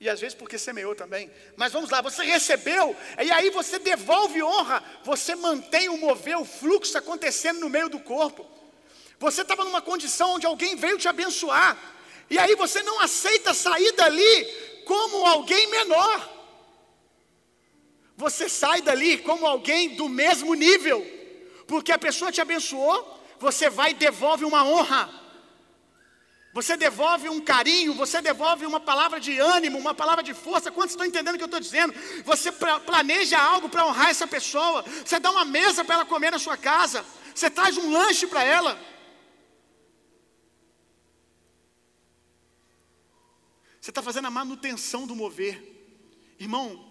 E 0.00 0.08
às 0.08 0.18
vezes 0.18 0.34
porque 0.34 0.56
semeou 0.56 0.94
também. 0.94 1.30
Mas 1.54 1.70
vamos 1.70 1.90
lá, 1.90 2.00
você 2.00 2.24
recebeu, 2.24 2.96
e 3.22 3.30
aí 3.30 3.50
você 3.50 3.78
devolve 3.78 4.42
honra, 4.42 4.82
você 5.04 5.34
mantém 5.34 5.90
o 5.90 5.98
mover, 5.98 6.38
o 6.38 6.46
fluxo 6.46 6.96
acontecendo 6.96 7.60
no 7.60 7.68
meio 7.68 7.90
do 7.90 8.00
corpo. 8.00 8.46
Você 9.18 9.42
estava 9.42 9.64
numa 9.64 9.82
condição 9.82 10.36
onde 10.36 10.46
alguém 10.46 10.76
veio 10.76 10.96
te 10.96 11.08
abençoar, 11.08 11.76
e 12.30 12.38
aí 12.38 12.54
você 12.54 12.82
não 12.82 13.02
aceita 13.02 13.52
sair 13.52 13.92
dali 13.92 14.44
como 14.86 15.26
alguém 15.26 15.66
menor. 15.66 16.37
Você 18.18 18.48
sai 18.48 18.82
dali 18.82 19.18
como 19.18 19.46
alguém 19.46 19.94
do 19.94 20.08
mesmo 20.08 20.52
nível, 20.54 21.06
porque 21.68 21.92
a 21.92 21.98
pessoa 22.06 22.32
te 22.32 22.40
abençoou, 22.40 22.96
você 23.38 23.70
vai 23.70 23.92
e 23.92 23.94
devolve 23.94 24.44
uma 24.44 24.64
honra. 24.64 25.08
Você 26.52 26.76
devolve 26.76 27.28
um 27.28 27.40
carinho, 27.40 27.94
você 27.94 28.20
devolve 28.20 28.66
uma 28.66 28.80
palavra 28.80 29.20
de 29.20 29.38
ânimo, 29.38 29.78
uma 29.78 29.94
palavra 29.94 30.24
de 30.24 30.34
força. 30.34 30.72
Quantos 30.72 30.94
estão 30.94 31.06
entendendo 31.06 31.36
o 31.36 31.38
que 31.38 31.44
eu 31.44 31.52
estou 31.52 31.60
dizendo? 31.60 31.94
Você 32.24 32.50
planeja 32.84 33.38
algo 33.38 33.68
para 33.68 33.86
honrar 33.86 34.10
essa 34.10 34.26
pessoa. 34.26 34.84
Você 35.04 35.20
dá 35.20 35.30
uma 35.30 35.44
mesa 35.44 35.84
para 35.84 35.94
ela 35.94 36.04
comer 36.04 36.32
na 36.32 36.40
sua 36.40 36.56
casa. 36.56 37.04
Você 37.32 37.48
traz 37.48 37.76
um 37.76 37.92
lanche 37.92 38.26
para 38.26 38.42
ela. 38.42 38.76
Você 43.80 43.92
está 43.92 44.02
fazendo 44.02 44.26
a 44.26 44.30
manutenção 44.40 45.06
do 45.06 45.14
mover. 45.14 45.62
Irmão, 46.40 46.87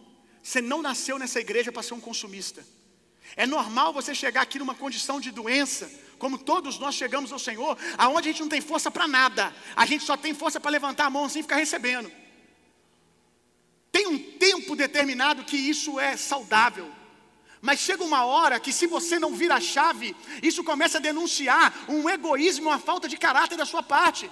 você 0.47 0.61
não 0.61 0.81
nasceu 0.81 1.19
nessa 1.19 1.41
igreja 1.41 1.73
para 1.73 1.83
ser 1.83 1.93
um 1.93 1.99
consumista. 1.99 2.65
É 3.35 3.45
normal 3.45 3.91
você 3.91 4.15
chegar 4.15 4.43
aqui 4.43 4.57
numa 4.57 4.73
condição 4.73 5.19
de 5.19 5.29
doença, 5.29 5.91
como 6.17 6.37
todos 6.37 6.79
nós 6.79 6.95
chegamos 6.95 7.33
ao 7.33 7.37
Senhor, 7.37 7.77
aonde 7.97 8.29
a 8.29 8.31
gente 8.31 8.43
não 8.43 8.47
tem 8.47 8.61
força 8.61 8.89
para 8.89 9.09
nada, 9.09 9.53
a 9.75 9.85
gente 9.85 10.05
só 10.05 10.15
tem 10.15 10.33
força 10.33 10.57
para 10.57 10.71
levantar 10.71 11.07
a 11.07 11.09
mão 11.09 11.25
assim 11.25 11.39
e 11.39 11.41
ficar 11.41 11.57
recebendo. 11.57 12.09
Tem 13.91 14.07
um 14.07 14.17
tempo 14.17 14.73
determinado 14.73 15.43
que 15.43 15.57
isso 15.57 15.99
é 15.99 16.15
saudável, 16.15 16.89
mas 17.61 17.81
chega 17.81 18.01
uma 18.01 18.23
hora 18.23 18.57
que, 18.57 18.71
se 18.71 18.87
você 18.87 19.19
não 19.19 19.35
vira 19.35 19.55
a 19.55 19.59
chave, 19.59 20.15
isso 20.41 20.63
começa 20.63 20.97
a 20.97 21.01
denunciar 21.01 21.73
um 21.89 22.09
egoísmo, 22.09 22.69
uma 22.69 22.79
falta 22.79 23.09
de 23.09 23.17
caráter 23.17 23.57
da 23.57 23.65
sua 23.65 23.83
parte. 23.83 24.31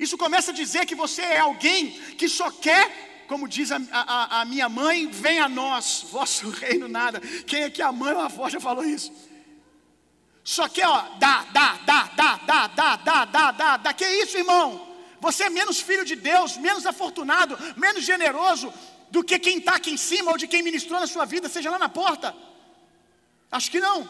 Isso 0.00 0.16
começa 0.16 0.50
a 0.50 0.54
dizer 0.54 0.86
que 0.86 0.94
você 0.94 1.20
é 1.20 1.40
alguém 1.40 1.90
que 2.16 2.26
só 2.26 2.50
quer 2.50 3.13
como 3.28 3.48
diz 3.48 3.72
a, 3.72 3.80
a, 3.90 4.40
a, 4.40 4.44
minha 4.44 4.68
mãe, 4.68 5.06
vem 5.06 5.40
a 5.40 5.48
nós, 5.48 6.06
vosso 6.10 6.48
reino 6.60 6.88
nada. 6.88 7.20
Quem 7.46 7.62
é 7.62 7.70
que 7.70 7.82
a 7.82 7.92
mãe 7.92 8.12
ou 8.12 8.20
a 8.20 8.26
avó 8.26 8.48
já 8.48 8.60
falou 8.60 8.84
isso? 8.84 9.12
Só 10.42 10.68
que, 10.68 10.82
ó, 10.82 11.02
dá, 11.18 11.44
dá, 11.52 11.78
dá, 11.86 12.10
dá, 12.14 12.36
dá, 12.36 12.66
dá, 12.66 12.96
dá, 12.96 13.24
dá, 13.24 13.50
dá, 13.50 13.76
dá. 13.78 13.92
Que 13.94 14.06
isso, 14.06 14.36
irmão? 14.36 14.94
Você 15.20 15.44
é 15.44 15.50
menos 15.50 15.80
filho 15.80 16.04
de 16.04 16.16
Deus, 16.16 16.58
menos 16.58 16.84
afortunado, 16.84 17.58
menos 17.76 18.04
generoso 18.04 18.72
do 19.10 19.24
que 19.24 19.38
quem 19.38 19.58
está 19.58 19.76
aqui 19.76 19.90
em 19.90 19.96
cima 19.96 20.32
ou 20.32 20.36
de 20.36 20.46
quem 20.46 20.62
ministrou 20.62 21.00
na 21.00 21.06
sua 21.06 21.24
vida, 21.24 21.48
seja 21.48 21.70
lá 21.70 21.78
na 21.78 21.88
porta. 21.88 22.36
Acho 23.50 23.70
que 23.70 23.80
não. 23.80 24.08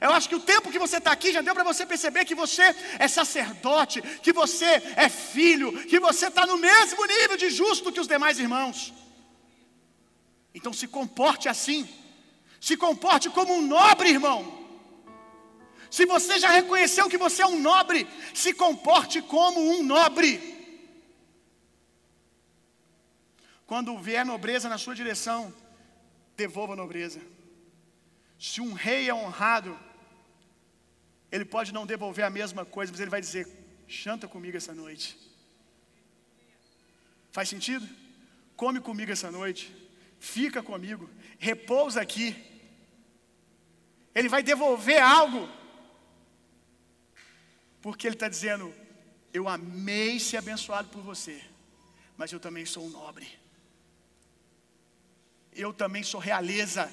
Eu 0.00 0.12
acho 0.12 0.28
que 0.28 0.34
o 0.34 0.40
tempo 0.40 0.70
que 0.70 0.78
você 0.78 0.98
está 0.98 1.12
aqui 1.12 1.32
já 1.32 1.40
deu 1.40 1.54
para 1.54 1.64
você 1.64 1.86
perceber 1.86 2.24
que 2.24 2.34
você 2.34 2.62
é 2.98 3.08
sacerdote, 3.08 4.02
que 4.22 4.32
você 4.32 4.66
é 4.96 5.08
filho, 5.08 5.72
que 5.86 5.98
você 5.98 6.26
está 6.28 6.46
no 6.46 6.58
mesmo 6.58 7.04
nível 7.06 7.36
de 7.36 7.48
justo 7.48 7.90
que 7.90 8.00
os 8.00 8.08
demais 8.08 8.38
irmãos. 8.38 8.92
Então 10.54 10.72
se 10.72 10.86
comporte 10.86 11.48
assim, 11.48 11.88
se 12.60 12.76
comporte 12.76 13.30
como 13.30 13.54
um 13.54 13.62
nobre 13.62 14.10
irmão. 14.10 14.58
Se 15.90 16.04
você 16.04 16.38
já 16.38 16.50
reconheceu 16.50 17.08
que 17.08 17.16
você 17.16 17.42
é 17.42 17.46
um 17.46 17.58
nobre, 17.58 18.06
se 18.34 18.52
comporte 18.52 19.22
como 19.22 19.58
um 19.58 19.82
nobre. 19.82 20.56
Quando 23.66 23.98
vier 23.98 24.24
nobreza 24.24 24.68
na 24.68 24.76
sua 24.76 24.94
direção, 24.94 25.52
devolva 26.36 26.74
a 26.74 26.76
nobreza. 26.76 27.20
Se 28.38 28.60
um 28.60 28.72
rei 28.72 29.08
é 29.08 29.14
honrado, 29.14 29.78
ele 31.30 31.44
pode 31.44 31.72
não 31.72 31.86
devolver 31.86 32.24
a 32.24 32.30
mesma 32.30 32.64
coisa, 32.64 32.92
mas 32.92 33.00
ele 33.00 33.10
vai 33.10 33.20
dizer: 33.20 33.46
janta 33.86 34.28
comigo 34.28 34.56
essa 34.56 34.74
noite. 34.74 35.18
Faz 37.32 37.48
sentido? 37.48 37.88
Come 38.56 38.80
comigo 38.80 39.12
essa 39.12 39.30
noite, 39.30 39.74
fica 40.18 40.62
comigo, 40.62 41.08
repousa 41.38 42.00
aqui. 42.00 42.36
Ele 44.14 44.28
vai 44.28 44.42
devolver 44.42 45.00
algo 45.02 45.48
porque 47.80 48.06
Ele 48.06 48.16
está 48.16 48.28
dizendo: 48.28 48.74
Eu 49.32 49.48
amei 49.48 50.18
ser 50.18 50.38
abençoado 50.38 50.88
por 50.88 51.02
você, 51.02 51.42
mas 52.16 52.32
eu 52.32 52.40
também 52.40 52.66
sou 52.66 52.86
um 52.86 52.90
nobre. 52.90 53.28
Eu 55.52 55.72
também 55.72 56.02
sou 56.02 56.20
realeza. 56.20 56.90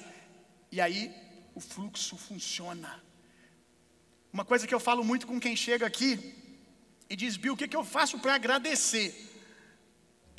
E 0.72 0.80
aí 0.80 1.14
o 1.56 1.60
fluxo 1.60 2.16
funciona. 2.18 3.02
Uma 4.30 4.44
coisa 4.44 4.66
que 4.66 4.74
eu 4.74 4.82
falo 4.88 5.02
muito 5.02 5.26
com 5.26 5.40
quem 5.40 5.56
chega 5.56 5.86
aqui 5.86 6.10
e 7.08 7.16
diz: 7.16 7.38
Bill, 7.38 7.54
o 7.54 7.56
que, 7.56 7.66
que 7.66 7.78
eu 7.80 7.84
faço 7.96 8.18
para 8.18 8.34
agradecer 8.34 9.08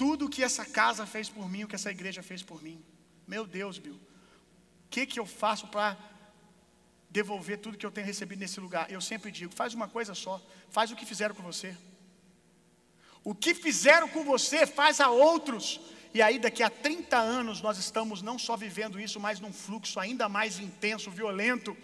tudo 0.01 0.29
que 0.29 0.43
essa 0.43 0.63
casa 0.63 1.07
fez 1.07 1.27
por 1.27 1.49
mim, 1.49 1.63
o 1.63 1.67
que 1.67 1.73
essa 1.79 1.89
igreja 1.89 2.21
fez 2.21 2.43
por 2.43 2.61
mim? 2.61 2.77
Meu 3.27 3.47
Deus, 3.47 3.79
Bill, 3.79 3.95
o 3.95 4.89
que, 4.91 5.07
que 5.07 5.19
eu 5.19 5.25
faço 5.25 5.67
para 5.69 5.97
devolver 7.09 7.57
tudo 7.57 7.79
que 7.79 7.85
eu 7.85 7.91
tenho 7.91 8.05
recebido 8.05 8.39
nesse 8.39 8.59
lugar. 8.59 8.91
Eu 8.91 9.01
sempre 9.01 9.31
digo: 9.31 9.51
faz 9.61 9.73
uma 9.73 9.87
coisa 9.87 10.13
só, 10.13 10.39
faz 10.69 10.91
o 10.91 10.95
que 10.95 11.05
fizeram 11.13 11.33
com 11.33 11.41
você. 11.41 11.75
O 13.23 13.33
que 13.33 13.55
fizeram 13.55 14.07
com 14.07 14.23
você, 14.23 14.67
faz 14.67 15.01
a 15.01 15.09
outros. 15.09 15.81
E 16.13 16.21
aí, 16.21 16.39
daqui 16.39 16.63
a 16.63 16.69
30 16.69 17.17
anos, 17.17 17.61
nós 17.61 17.77
estamos 17.77 18.21
não 18.21 18.39
só 18.39 18.55
vivendo 18.55 18.99
isso, 18.99 19.19
mas 19.19 19.39
num 19.39 19.53
fluxo 19.53 19.99
ainda 19.99 20.27
mais 20.27 20.59
intenso, 20.59 21.11
violento, 21.11 21.75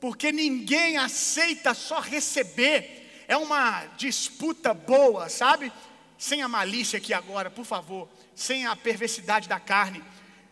porque 0.00 0.32
ninguém 0.32 0.98
aceita 0.98 1.74
só 1.74 2.00
receber, 2.00 3.24
é 3.28 3.36
uma 3.36 3.86
disputa 3.96 4.74
boa, 4.74 5.28
sabe? 5.28 5.72
Sem 6.18 6.42
a 6.42 6.48
malícia 6.48 6.98
aqui 6.98 7.14
agora, 7.14 7.50
por 7.50 7.64
favor, 7.64 8.08
sem 8.34 8.66
a 8.66 8.76
perversidade 8.76 9.48
da 9.48 9.58
carne, 9.58 10.02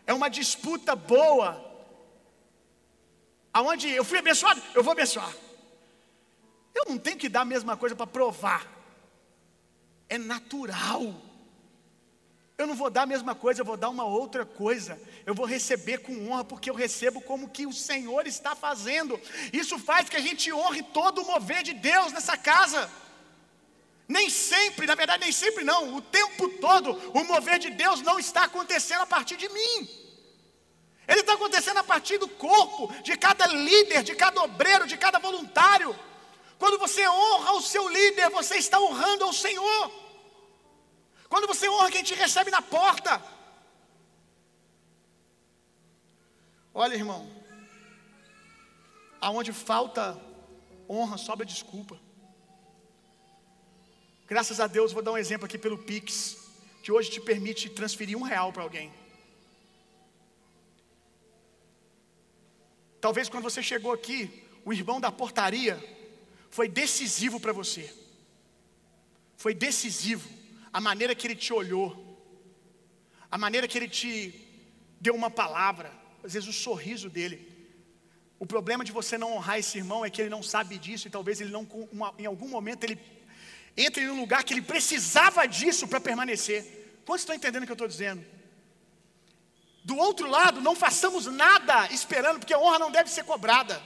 é 0.07 0.15
uma 0.15 0.29
disputa 0.29 0.97
boa, 0.97 1.71
Aonde 3.53 3.91
eu 3.91 4.05
fui 4.05 4.19
abençoado, 4.19 4.63
eu 4.75 4.83
vou 4.83 4.93
abençoar. 4.93 5.35
Eu 6.75 6.85
não 6.89 6.99
tenho 6.99 7.19
que 7.19 7.29
dar 7.29 7.41
a 7.41 7.45
mesma 7.45 7.77
coisa 7.77 7.97
para 7.97 8.07
provar. 8.07 8.67
É 10.09 10.17
natural. 10.17 11.15
Eu 12.61 12.67
não 12.67 12.75
vou 12.75 12.91
dar 12.91 13.03
a 13.03 13.07
mesma 13.07 13.35
coisa, 13.35 13.63
eu 13.63 13.65
vou 13.65 13.79
dar 13.79 13.89
uma 13.89 14.05
outra 14.05 14.45
coisa. 14.45 15.01
Eu 15.25 15.35
vou 15.35 15.47
receber 15.47 15.99
com 15.99 16.29
honra, 16.29 16.45
porque 16.45 16.69
eu 16.69 16.75
recebo 16.75 17.19
como 17.23 17.49
que 17.49 17.67
o 17.67 17.73
Senhor 17.73 18.27
está 18.27 18.55
fazendo. 18.55 19.19
Isso 19.51 19.79
faz 19.79 20.11
que 20.11 20.17
a 20.17 20.21
gente 20.21 20.53
honre 20.53 20.83
todo 20.83 21.23
o 21.23 21.27
mover 21.27 21.63
de 21.63 21.73
Deus 21.73 22.13
nessa 22.13 22.37
casa. 22.37 22.91
Nem 24.07 24.29
sempre, 24.29 24.87
na 24.87 24.95
verdade, 24.95 25.25
nem 25.25 25.33
sempre 25.33 25.65
não. 25.65 25.97
O 25.97 26.03
tempo 26.03 26.51
todo, 26.67 26.91
o 27.15 27.25
mover 27.25 27.59
de 27.59 27.71
Deus 27.71 28.03
não 28.03 28.19
está 28.19 28.43
acontecendo 28.45 29.01
a 29.01 29.07
partir 29.07 29.39
de 29.39 29.49
mim. 29.49 29.89
Ele 31.09 31.21
está 31.21 31.33
acontecendo 31.33 31.79
a 31.79 31.83
partir 31.83 32.19
do 32.19 32.29
corpo, 32.29 32.93
de 33.03 33.17
cada 33.17 33.47
líder, 33.47 34.03
de 34.03 34.15
cada 34.15 34.43
obreiro, 34.43 34.87
de 34.87 34.99
cada 34.99 35.19
voluntário. 35.19 35.99
Quando 36.59 36.79
você 36.79 37.09
honra 37.09 37.55
o 37.55 37.63
seu 37.63 37.89
líder, 37.89 38.29
você 38.29 38.57
está 38.57 38.79
honrando 38.79 39.25
ao 39.25 39.33
Senhor. 39.33 40.00
Quando 41.31 41.47
você 41.47 41.69
honra 41.69 41.93
quem 41.93 42.03
te 42.03 42.13
recebe 42.13 42.51
na 42.51 42.61
porta. 42.61 43.23
Olha, 46.75 46.95
irmão, 46.95 47.31
aonde 49.21 49.53
falta 49.53 50.21
honra, 50.89 51.17
sobra 51.17 51.47
desculpa. 51.47 51.97
Graças 54.27 54.59
a 54.59 54.67
Deus, 54.67 54.93
vou 54.93 55.05
dar 55.05 55.13
um 55.13 55.19
exemplo 55.19 55.47
aqui 55.47 55.57
pelo 55.57 55.79
Pix, 55.79 56.37
que 56.83 56.91
hoje 56.91 57.13
te 57.13 57.21
permite 57.21 57.71
transferir 57.71 58.19
um 58.19 58.23
real 58.23 58.53
para 58.53 58.65
alguém. 58.65 58.93
Talvez 63.01 63.29
quando 63.29 63.45
você 63.45 63.63
chegou 63.63 63.93
aqui, 63.93 64.45
o 64.65 64.73
irmão 64.73 65.01
da 65.01 65.13
portaria 65.13 65.79
foi 66.51 66.69
decisivo 66.69 67.39
para 67.39 67.53
você. 67.53 67.89
Foi 69.37 69.55
decisivo 69.55 70.40
a 70.73 70.81
maneira 70.81 71.15
que 71.15 71.27
ele 71.27 71.37
te 71.37 71.53
olhou, 71.53 71.89
a 73.31 73.39
maneira 73.39 73.67
que 73.67 73.79
ele 73.79 73.89
te 73.89 74.13
deu 75.01 75.15
uma 75.15 75.31
palavra, 75.31 75.93
às 76.23 76.35
vezes 76.35 76.49
o 76.49 76.53
sorriso 76.53 77.09
dele. 77.09 77.49
O 78.39 78.47
problema 78.47 78.85
de 78.85 78.93
você 78.93 79.19
não 79.19 79.35
honrar 79.35 79.59
esse 79.59 79.79
irmão 79.79 80.05
é 80.05 80.11
que 80.11 80.21
ele 80.21 80.31
não 80.31 80.43
sabe 80.43 80.79
disso 80.79 81.07
e 81.07 81.11
talvez 81.11 81.41
ele 81.41 81.51
não, 81.51 81.63
uma, 81.93 82.15
em 82.19 82.27
algum 82.27 82.49
momento, 82.49 82.85
ele 82.85 82.99
entre 83.77 84.05
em 84.05 84.11
um 84.11 84.21
lugar 84.21 84.45
que 84.45 84.53
ele 84.53 84.63
precisava 84.63 85.47
disso 85.47 85.87
para 85.87 86.01
permanecer. 86.01 87.03
Quantos 87.05 87.23
estão 87.23 87.35
entendendo 87.35 87.63
o 87.63 87.67
que 87.67 87.73
eu 87.73 87.75
estou 87.75 87.89
dizendo? 87.89 88.25
Do 89.85 89.97
outro 89.97 90.29
lado, 90.29 90.61
não 90.61 90.77
façamos 90.77 91.27
nada 91.27 91.87
esperando, 91.93 92.39
porque 92.39 92.53
a 92.53 92.59
honra 92.59 92.79
não 92.79 92.91
deve 92.91 93.11
ser 93.11 93.25
cobrada. 93.25 93.81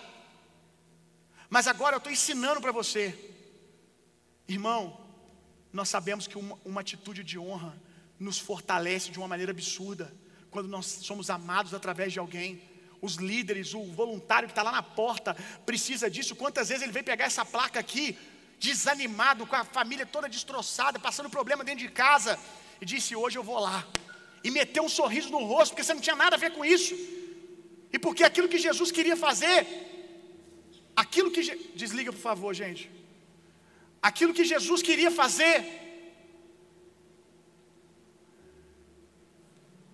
Mas 1.48 1.68
agora 1.68 1.94
eu 1.94 1.98
estou 1.98 2.12
ensinando 2.12 2.60
para 2.60 2.72
você, 2.72 3.16
irmão, 4.48 5.03
nós 5.74 5.88
sabemos 5.88 6.28
que 6.28 6.38
uma, 6.38 6.56
uma 6.64 6.80
atitude 6.82 7.24
de 7.24 7.36
honra 7.36 7.76
nos 8.18 8.38
fortalece 8.38 9.10
de 9.10 9.18
uma 9.18 9.26
maneira 9.26 9.50
absurda, 9.50 10.14
quando 10.48 10.68
nós 10.68 10.86
somos 10.86 11.28
amados 11.28 11.74
através 11.74 12.12
de 12.12 12.20
alguém. 12.20 12.62
os 13.02 13.16
líderes, 13.16 13.74
o 13.74 13.82
voluntário 13.92 14.48
que 14.48 14.52
está 14.52 14.62
lá 14.62 14.70
na 14.70 14.82
porta 14.82 15.34
precisa 15.66 16.08
disso. 16.08 16.36
Quantas 16.36 16.68
vezes 16.68 16.84
ele 16.84 16.92
vem 16.92 17.02
pegar 17.02 17.24
essa 17.24 17.44
placa 17.44 17.80
aqui, 17.80 18.16
desanimado, 18.58 19.46
com 19.46 19.56
a 19.56 19.64
família 19.64 20.06
toda 20.06 20.28
destroçada, 20.28 20.98
passando 20.98 21.28
problema 21.28 21.64
dentro 21.64 21.84
de 21.86 21.90
casa, 21.90 22.38
e 22.80 22.86
disse: 22.86 23.16
Hoje 23.16 23.36
eu 23.36 23.42
vou 23.42 23.58
lá. 23.58 23.84
E 24.44 24.50
meteu 24.52 24.84
um 24.84 24.88
sorriso 24.88 25.28
no 25.28 25.44
rosto, 25.44 25.72
porque 25.72 25.82
você 25.82 25.92
não 25.92 26.00
tinha 26.00 26.14
nada 26.14 26.36
a 26.36 26.38
ver 26.38 26.52
com 26.52 26.64
isso. 26.64 26.94
E 27.92 27.98
porque 27.98 28.22
aquilo 28.22 28.48
que 28.48 28.58
Jesus 28.58 28.92
queria 28.92 29.16
fazer, 29.16 29.66
aquilo 30.94 31.32
que. 31.32 31.42
Desliga, 31.74 32.12
por 32.12 32.20
favor, 32.20 32.54
gente. 32.54 32.88
Aquilo 34.08 34.34
que 34.38 34.44
Jesus 34.52 34.80
queria 34.88 35.10
fazer, 35.20 35.56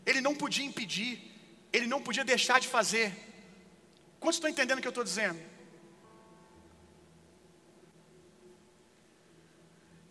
ele 0.05 0.21
não 0.27 0.35
podia 0.43 0.65
impedir, 0.71 1.13
ele 1.73 1.87
não 1.93 2.01
podia 2.07 2.25
deixar 2.33 2.59
de 2.65 2.67
fazer. 2.77 3.09
Quantos 4.19 4.39
estão 4.39 4.51
entendendo 4.51 4.79
o 4.79 4.83
que 4.83 4.89
eu 4.89 4.97
estou 4.97 5.05
dizendo? 5.05 5.41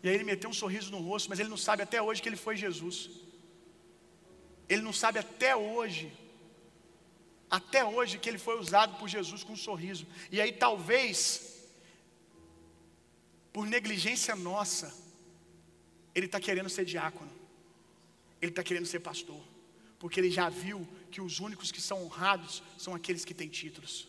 E 0.02 0.08
aí 0.08 0.14
ele 0.14 0.24
meteu 0.24 0.48
um 0.48 0.58
sorriso 0.62 0.90
no 0.90 1.00
rosto, 1.08 1.28
mas 1.28 1.38
ele 1.38 1.50
não 1.54 1.62
sabe 1.68 1.82
até 1.82 2.00
hoje 2.00 2.22
que 2.22 2.28
ele 2.30 2.44
foi 2.46 2.56
Jesus. 2.56 2.98
Ele 4.66 4.80
não 4.80 4.94
sabe 4.94 5.18
até 5.18 5.54
hoje, 5.54 6.10
até 7.50 7.84
hoje 7.84 8.18
que 8.18 8.30
ele 8.30 8.38
foi 8.38 8.58
usado 8.58 8.96
por 8.98 9.08
Jesus 9.08 9.44
com 9.44 9.52
um 9.52 9.64
sorriso. 9.68 10.06
E 10.32 10.40
aí 10.40 10.52
talvez, 10.52 11.59
por 13.52 13.66
negligência 13.66 14.34
nossa, 14.36 14.92
ele 16.14 16.26
está 16.26 16.40
querendo 16.40 16.68
ser 16.68 16.84
diácono, 16.84 17.30
ele 18.40 18.52
está 18.52 18.62
querendo 18.62 18.86
ser 18.86 19.00
pastor 19.00 19.42
porque 20.00 20.18
ele 20.18 20.30
já 20.30 20.48
viu 20.48 20.88
que 21.10 21.20
os 21.20 21.40
únicos 21.40 21.70
que 21.70 21.80
são 21.80 22.02
honrados 22.02 22.62
são 22.78 22.94
aqueles 22.94 23.22
que 23.22 23.34
têm 23.34 23.50
títulos. 23.50 24.08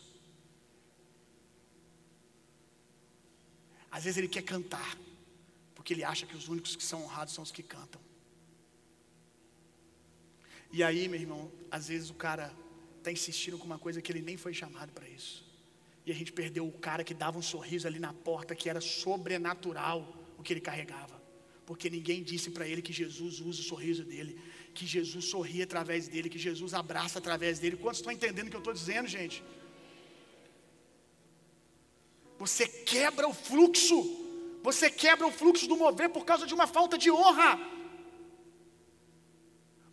Às 3.90 4.04
vezes 4.04 4.16
ele 4.16 4.26
quer 4.26 4.42
cantar, 4.42 4.96
porque 5.74 5.92
ele 5.92 6.02
acha 6.02 6.24
que 6.24 6.34
os 6.34 6.48
únicos 6.48 6.74
que 6.74 6.82
são 6.82 7.04
honrados 7.04 7.34
são 7.34 7.44
os 7.44 7.52
que 7.52 7.62
cantam. 7.62 8.00
E 10.72 10.82
aí, 10.82 11.06
meu 11.08 11.20
irmão, 11.20 11.52
às 11.70 11.88
vezes 11.88 12.08
o 12.08 12.14
cara 12.14 12.50
está 12.96 13.12
insistindo 13.12 13.58
com 13.58 13.66
uma 13.66 13.78
coisa 13.78 14.00
que 14.00 14.10
ele 14.10 14.22
nem 14.22 14.38
foi 14.38 14.54
chamado 14.54 14.90
para 14.92 15.06
isso. 15.06 15.44
E 16.04 16.10
a 16.10 16.14
gente 16.14 16.32
perdeu 16.32 16.66
o 16.66 16.72
cara 16.72 17.04
que 17.04 17.14
dava 17.14 17.38
um 17.38 17.42
sorriso 17.42 17.86
ali 17.86 17.98
na 17.98 18.12
porta, 18.12 18.54
que 18.54 18.68
era 18.68 18.80
sobrenatural 18.80 20.16
o 20.38 20.42
que 20.42 20.52
ele 20.52 20.60
carregava. 20.60 21.20
Porque 21.64 21.88
ninguém 21.88 22.22
disse 22.22 22.50
para 22.50 22.66
ele 22.66 22.82
que 22.82 22.92
Jesus 22.92 23.40
usa 23.40 23.60
o 23.60 23.64
sorriso 23.64 24.04
dele 24.04 24.38
que 24.72 24.86
Jesus 24.86 25.26
sorri 25.26 25.62
através 25.62 26.08
dele, 26.08 26.28
que 26.28 26.38
Jesus 26.38 26.74
abraça 26.74 27.18
através 27.18 27.58
dele. 27.58 27.76
Quantos 27.76 27.98
estão 28.00 28.12
entendendo 28.12 28.46
o 28.46 28.50
que 28.50 28.56
eu 28.56 28.60
estou 28.60 28.72
dizendo, 28.72 29.06
gente? 29.06 29.42
Você 32.38 32.66
quebra 32.66 33.28
o 33.28 33.34
fluxo, 33.34 33.98
você 34.62 34.90
quebra 34.90 35.26
o 35.26 35.32
fluxo 35.32 35.66
do 35.66 35.76
mover 35.76 36.08
por 36.08 36.24
causa 36.24 36.46
de 36.46 36.54
uma 36.54 36.66
falta 36.66 36.96
de 36.96 37.10
honra. 37.10 37.60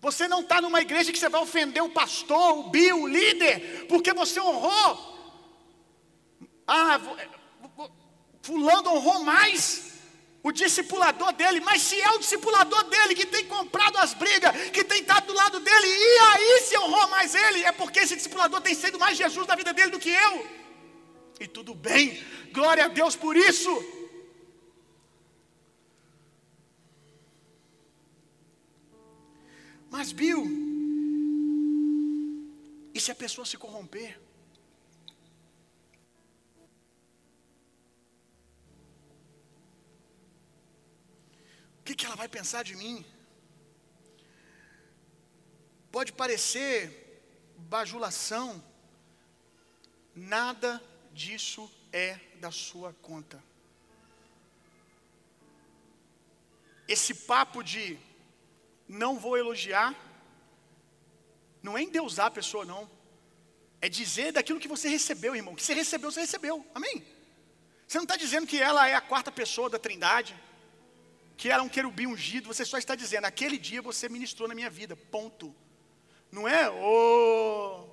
Você 0.02 0.28
não 0.28 0.42
está 0.42 0.62
numa 0.62 0.82
igreja 0.82 1.12
que 1.12 1.20
você 1.20 1.28
vai 1.28 1.42
ofender 1.42 1.84
o 1.84 1.90
pastor, 1.90 2.60
o 2.60 2.70
bio, 2.70 3.04
o 3.04 3.08
líder, 3.08 3.86
porque 3.88 4.14
você 4.14 4.40
honrou. 4.40 5.19
Ah, 6.72 7.02
fulano 8.44 8.92
honrou 8.92 9.24
mais 9.24 9.90
o 10.44 10.52
discipulador 10.52 11.34
dele, 11.34 11.60
mas 11.62 11.82
se 11.82 12.00
é 12.00 12.12
o 12.12 12.20
discipulador 12.20 12.84
dele 12.84 13.16
que 13.16 13.26
tem 13.26 13.46
comprado 13.48 13.98
as 13.98 14.14
brigas, 14.14 14.52
que 14.70 14.84
tem 14.84 15.02
estado 15.02 15.26
do 15.26 15.34
lado 15.34 15.60
dele, 15.60 15.88
e 15.88 16.20
aí 16.20 16.62
se 16.68 16.78
honrou 16.78 17.08
mais 17.10 17.34
ele, 17.34 17.64
é 17.64 17.72
porque 17.72 18.00
esse 18.00 18.16
discipulador 18.16 18.62
tem 18.62 18.76
sido 18.76 19.00
mais 19.00 19.18
Jesus 19.18 19.48
na 19.48 19.56
vida 19.56 19.74
dele 19.74 19.90
do 19.90 20.00
que 20.00 20.10
eu. 20.10 20.48
E 21.40 21.48
tudo 21.48 21.74
bem, 21.74 22.24
glória 22.54 22.86
a 22.86 22.88
Deus 22.88 23.16
por 23.16 23.36
isso. 23.36 23.72
Mas 29.90 30.12
Bill, 30.12 30.46
e 32.94 33.00
se 33.02 33.12
a 33.12 33.16
pessoa 33.16 33.44
se 33.44 33.58
corromper? 33.58 34.29
Que, 42.00 42.06
ela 42.06 42.16
vai 42.16 42.30
pensar 42.30 42.64
de 42.64 42.76
mim? 42.76 43.06
Pode 45.92 46.14
parecer 46.14 46.74
bajulação, 47.58 48.64
nada 50.16 50.82
disso 51.12 51.70
é 51.92 52.18
da 52.40 52.52
sua 52.52 52.94
conta. 53.02 53.44
Esse 56.88 57.14
papo 57.14 57.62
de 57.62 58.00
não 58.88 59.20
vou 59.20 59.38
elogiar, 59.38 59.94
não 61.62 61.78
é 61.78 61.84
endeusar 61.84 62.28
a 62.28 62.32
pessoa, 62.32 62.64
não. 62.66 62.90
É 63.82 63.90
dizer 63.90 64.32
daquilo 64.32 64.60
que 64.60 64.68
você 64.68 64.88
recebeu, 64.88 65.36
irmão. 65.36 65.56
Que 65.56 65.64
você 65.64 65.74
recebeu, 65.74 66.12
você 66.12 66.22
recebeu. 66.22 66.66
Amém? 66.74 67.06
Você 67.88 67.98
não 67.98 68.04
está 68.04 68.16
dizendo 68.16 68.48
que 68.48 68.60
ela 68.60 68.88
é 68.88 68.96
a 68.96 69.02
quarta 69.02 69.32
pessoa 69.32 69.70
da 69.70 69.80
trindade 69.80 70.36
que 71.40 71.50
era 71.50 71.64
um 71.64 71.70
querubim 71.70 72.06
ungido, 72.06 72.50
você 72.54 72.66
só 72.66 72.78
está 72.78 72.96
dizendo, 72.96 73.24
aquele 73.24 73.58
dia 73.58 73.82
você 73.82 74.10
ministrou 74.10 74.46
na 74.46 74.54
minha 74.54 74.70
vida, 74.70 74.94
ponto. 74.98 75.56
Não 76.30 76.46
é? 76.46 76.70
Oh. 76.70 77.88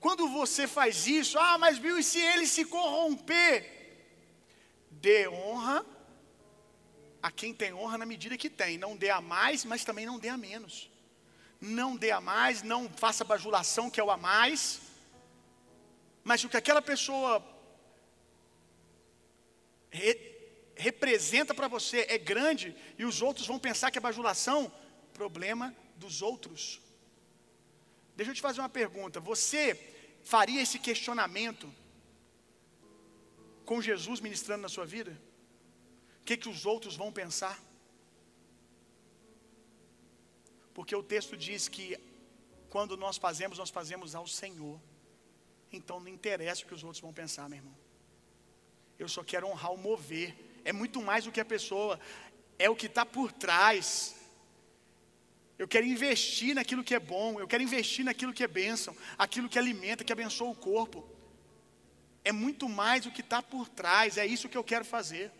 Quando 0.00 0.26
você 0.28 0.66
faz 0.66 1.06
isso, 1.06 1.38
ah, 1.38 1.56
mas 1.56 1.78
viu, 1.78 1.96
e 2.00 2.02
se 2.02 2.20
ele 2.20 2.48
se 2.48 2.64
corromper? 2.64 3.54
Dê 4.90 5.28
honra 5.28 5.86
a 7.22 7.30
quem 7.30 7.54
tem 7.54 7.72
honra 7.72 7.96
na 7.96 8.06
medida 8.06 8.36
que 8.36 8.50
tem. 8.50 8.76
Não 8.76 8.96
dê 8.96 9.10
a 9.10 9.20
mais, 9.20 9.64
mas 9.64 9.84
também 9.84 10.04
não 10.04 10.18
dê 10.18 10.30
a 10.30 10.36
menos. 10.36 10.90
Não 11.60 11.94
dê 11.94 12.10
a 12.10 12.20
mais, 12.20 12.64
não 12.64 12.88
faça 12.88 13.22
bajulação 13.22 13.88
que 13.88 14.00
é 14.00 14.04
o 14.04 14.10
a 14.10 14.16
mais. 14.16 14.80
Mas 16.24 16.42
o 16.42 16.48
que 16.48 16.56
aquela 16.56 16.82
pessoa 16.82 17.40
re, 19.90 20.38
representa 20.76 21.54
para 21.54 21.68
você 21.68 22.06
é 22.08 22.18
grande 22.18 22.74
e 22.98 23.04
os 23.04 23.20
outros 23.22 23.46
vão 23.46 23.58
pensar 23.58 23.90
que 23.90 23.98
é 23.98 24.00
bajulação, 24.00 24.72
problema 25.12 25.74
dos 25.96 26.22
outros. 26.22 26.80
Deixa 28.16 28.30
eu 28.30 28.34
te 28.34 28.40
fazer 28.40 28.60
uma 28.60 28.68
pergunta. 28.68 29.20
Você 29.20 29.74
faria 30.22 30.62
esse 30.62 30.78
questionamento 30.78 31.72
com 33.64 33.82
Jesus 33.82 34.20
ministrando 34.20 34.62
na 34.62 34.68
sua 34.68 34.86
vida? 34.86 35.12
O 36.20 36.24
que, 36.24 36.36
que 36.36 36.48
os 36.48 36.64
outros 36.66 36.96
vão 36.96 37.12
pensar? 37.12 37.62
Porque 40.74 40.94
o 40.94 41.02
texto 41.02 41.36
diz 41.36 41.68
que 41.68 41.98
quando 42.70 42.96
nós 42.96 43.16
fazemos, 43.16 43.58
nós 43.58 43.70
fazemos 43.70 44.14
ao 44.14 44.26
Senhor. 44.26 44.80
Então 45.72 45.98
não 46.00 46.08
interessa 46.08 46.62
o 46.62 46.66
que 46.66 46.74
os 46.74 46.84
outros 46.84 47.00
vão 47.00 47.12
pensar, 47.12 47.48
meu 47.48 47.58
irmão. 47.58 47.87
Eu 48.98 49.08
só 49.08 49.22
quero 49.22 49.46
honrar 49.46 49.72
o 49.72 49.78
mover. 49.78 50.34
É 50.64 50.72
muito 50.72 51.00
mais 51.00 51.24
do 51.24 51.32
que 51.32 51.40
a 51.40 51.44
pessoa, 51.44 51.98
é 52.58 52.68
o 52.68 52.76
que 52.76 52.86
está 52.86 53.06
por 53.06 53.32
trás. 53.32 54.16
Eu 55.58 55.66
quero 55.66 55.86
investir 55.86 56.54
naquilo 56.54 56.84
que 56.84 56.94
é 56.94 57.00
bom, 57.00 57.40
eu 57.40 57.48
quero 57.48 57.62
investir 57.62 58.04
naquilo 58.04 58.32
que 58.32 58.44
é 58.44 58.48
bênção, 58.48 58.96
aquilo 59.16 59.48
que 59.48 59.58
alimenta, 59.58 60.04
que 60.04 60.12
abençoa 60.12 60.50
o 60.50 60.54
corpo. 60.54 61.08
É 62.24 62.32
muito 62.32 62.68
mais 62.68 63.06
o 63.06 63.10
que 63.10 63.20
está 63.20 63.42
por 63.42 63.68
trás, 63.68 64.18
é 64.18 64.26
isso 64.26 64.48
que 64.48 64.56
eu 64.56 64.64
quero 64.64 64.84
fazer. 64.84 65.32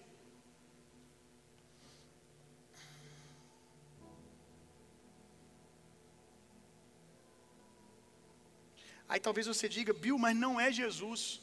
Aí 9.09 9.19
talvez 9.19 9.47
você 9.47 9.69
diga, 9.69 9.93
Bill, 9.93 10.19
mas 10.19 10.37
não 10.37 10.61
é 10.61 10.71
Jesus. 10.71 11.41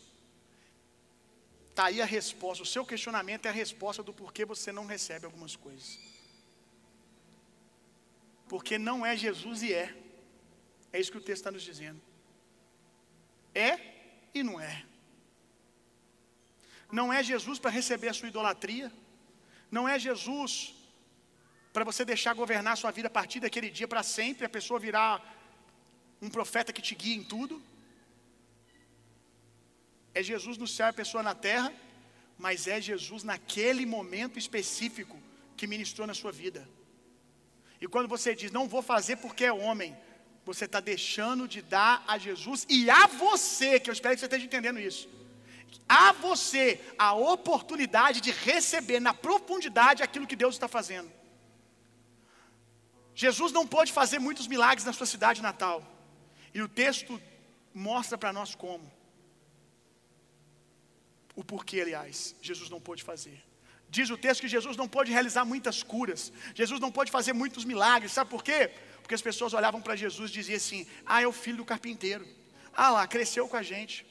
Está 1.76 1.88
aí 1.88 2.02
a 2.02 2.06
resposta. 2.06 2.64
O 2.64 2.66
seu 2.66 2.86
questionamento 2.86 3.48
é 3.48 3.50
a 3.50 3.52
resposta 3.52 4.02
do 4.02 4.14
porquê 4.14 4.46
você 4.46 4.72
não 4.72 4.86
recebe 4.86 5.26
algumas 5.26 5.58
coisas. 5.58 6.00
Porque 8.48 8.78
não 8.78 9.06
é 9.06 9.18
Jesus 9.18 9.62
e 9.62 9.74
é. 9.74 9.94
É 10.94 10.98
isso 11.02 11.12
que 11.12 11.18
o 11.18 11.22
texto 11.30 11.42
está 11.42 11.52
nos 11.52 11.64
dizendo. 11.64 12.02
É 13.54 13.78
e 14.34 14.42
não 14.42 14.58
é. 14.58 14.86
Não 16.90 17.12
é 17.12 17.22
Jesus 17.22 17.60
para 17.60 17.72
receber 17.72 18.08
a 18.08 18.14
sua 18.14 18.30
idolatria. 18.30 18.90
Não 19.70 19.86
é 19.86 20.00
Jesus 20.00 20.74
para 21.74 21.84
você 21.84 22.06
deixar 22.06 22.34
governar 22.34 22.72
a 22.72 22.78
sua 22.78 22.92
vida 22.92 23.10
a 23.10 23.18
partir 23.20 23.42
daquele 23.42 23.70
dia 23.70 23.86
para 23.86 24.02
sempre, 24.02 24.46
a 24.46 24.50
pessoa 24.58 24.80
virar 24.80 25.14
um 26.22 26.30
profeta 26.30 26.72
que 26.72 26.82
te 26.82 26.96
guia 26.96 27.18
em 27.18 27.24
tudo. 27.26 27.62
É 30.16 30.24
Jesus 30.24 30.58
no 30.58 30.66
céu 30.66 30.88
e 30.88 30.90
a 30.90 30.94
pessoa 30.94 31.22
na 31.22 31.36
terra, 31.36 31.72
mas 32.38 32.68
é 32.68 32.80
Jesus 32.80 33.24
naquele 33.24 33.86
momento 33.86 34.40
específico 34.40 35.22
que 35.58 35.68
ministrou 35.68 36.08
na 36.08 36.14
sua 36.14 36.32
vida. 36.32 36.68
E 37.82 37.88
quando 37.88 38.08
você 38.08 38.34
diz, 38.34 38.52
não 38.52 38.68
vou 38.68 38.82
fazer 38.82 39.18
porque 39.18 39.44
é 39.44 39.52
homem, 39.52 39.96
você 40.46 40.66
está 40.66 40.80
deixando 40.80 41.48
de 41.48 41.62
dar 41.62 42.04
a 42.08 42.18
Jesus 42.18 42.66
e 42.70 42.90
a 42.90 43.08
você, 43.08 43.80
que 43.80 43.90
eu 43.90 43.94
espero 43.94 44.16
que 44.16 44.22
você 44.22 44.26
esteja 44.26 44.46
entendendo 44.46 44.80
isso, 44.80 45.10
a 45.88 46.14
você 46.14 46.80
a 46.98 47.14
oportunidade 47.14 48.22
de 48.22 48.32
receber 48.32 49.02
na 49.02 49.14
profundidade 49.14 50.02
aquilo 50.02 50.28
que 50.28 50.36
Deus 50.36 50.56
está 50.56 50.68
fazendo. 50.68 51.12
Jesus 53.14 53.52
não 53.52 53.68
pode 53.68 53.92
fazer 53.92 54.20
muitos 54.20 54.48
milagres 54.48 54.86
na 54.86 54.94
sua 54.94 55.06
cidade 55.06 55.42
natal, 55.42 55.84
e 56.54 56.62
o 56.62 56.70
texto 56.70 57.22
mostra 57.74 58.18
para 58.18 58.32
nós 58.32 58.56
como. 58.56 58.95
O 61.36 61.44
porquê, 61.44 61.82
aliás, 61.82 62.36
Jesus 62.42 62.70
não 62.70 62.80
pôde 62.80 63.04
fazer. 63.04 63.44
Diz 63.90 64.10
o 64.10 64.18
texto 64.18 64.42
que 64.42 64.48
Jesus 64.48 64.76
não 64.76 64.88
pôde 64.88 65.12
realizar 65.12 65.46
muitas 65.46 65.84
curas, 65.84 66.32
Jesus 66.54 66.80
não 66.80 66.92
pôde 66.92 67.12
fazer 67.12 67.34
muitos 67.34 67.64
milagres, 67.64 68.12
sabe 68.12 68.30
por 68.30 68.44
quê? 68.44 68.72
Porque 69.02 69.16
as 69.16 69.22
pessoas 69.22 69.54
olhavam 69.54 69.82
para 69.82 69.96
Jesus 69.96 70.32
e 70.32 70.34
diziam 70.34 70.58
assim: 70.58 70.88
Ah, 71.06 71.22
é 71.22 71.28
o 71.28 71.32
filho 71.32 71.58
do 71.58 71.66
carpinteiro, 71.66 72.28
ah 72.74 72.90
lá, 72.90 73.08
cresceu 73.08 73.48
com 73.48 73.56
a 73.56 73.64
gente. 73.64 74.06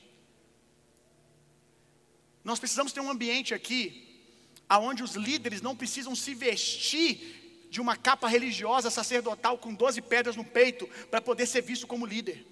Nós 2.45 2.59
precisamos 2.59 2.93
ter 2.93 3.01
um 3.01 3.11
ambiente 3.11 3.55
aqui, 3.55 4.22
onde 4.70 5.03
os 5.03 5.14
líderes 5.14 5.61
não 5.61 5.75
precisam 5.75 6.14
se 6.14 6.35
vestir 6.35 7.66
de 7.70 7.81
uma 7.81 7.97
capa 7.97 8.29
religiosa 8.29 8.91
sacerdotal 8.91 9.59
com 9.59 9.75
12 9.75 10.01
pedras 10.03 10.37
no 10.37 10.45
peito 10.45 10.87
para 11.11 11.20
poder 11.20 11.47
ser 11.47 11.62
visto 11.62 11.87
como 11.87 12.07
líder. 12.07 12.47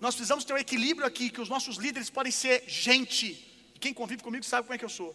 Nós 0.00 0.14
precisamos 0.14 0.44
ter 0.44 0.52
um 0.52 0.58
equilíbrio 0.58 1.06
aqui, 1.06 1.30
que 1.30 1.40
os 1.40 1.48
nossos 1.48 1.76
líderes 1.76 2.10
podem 2.10 2.30
ser 2.30 2.64
gente. 2.68 3.47
Quem 3.78 3.94
convive 3.94 4.22
comigo 4.22 4.44
sabe 4.44 4.64
como 4.66 4.74
é 4.74 4.78
que 4.78 4.84
eu 4.84 4.88
sou 4.88 5.14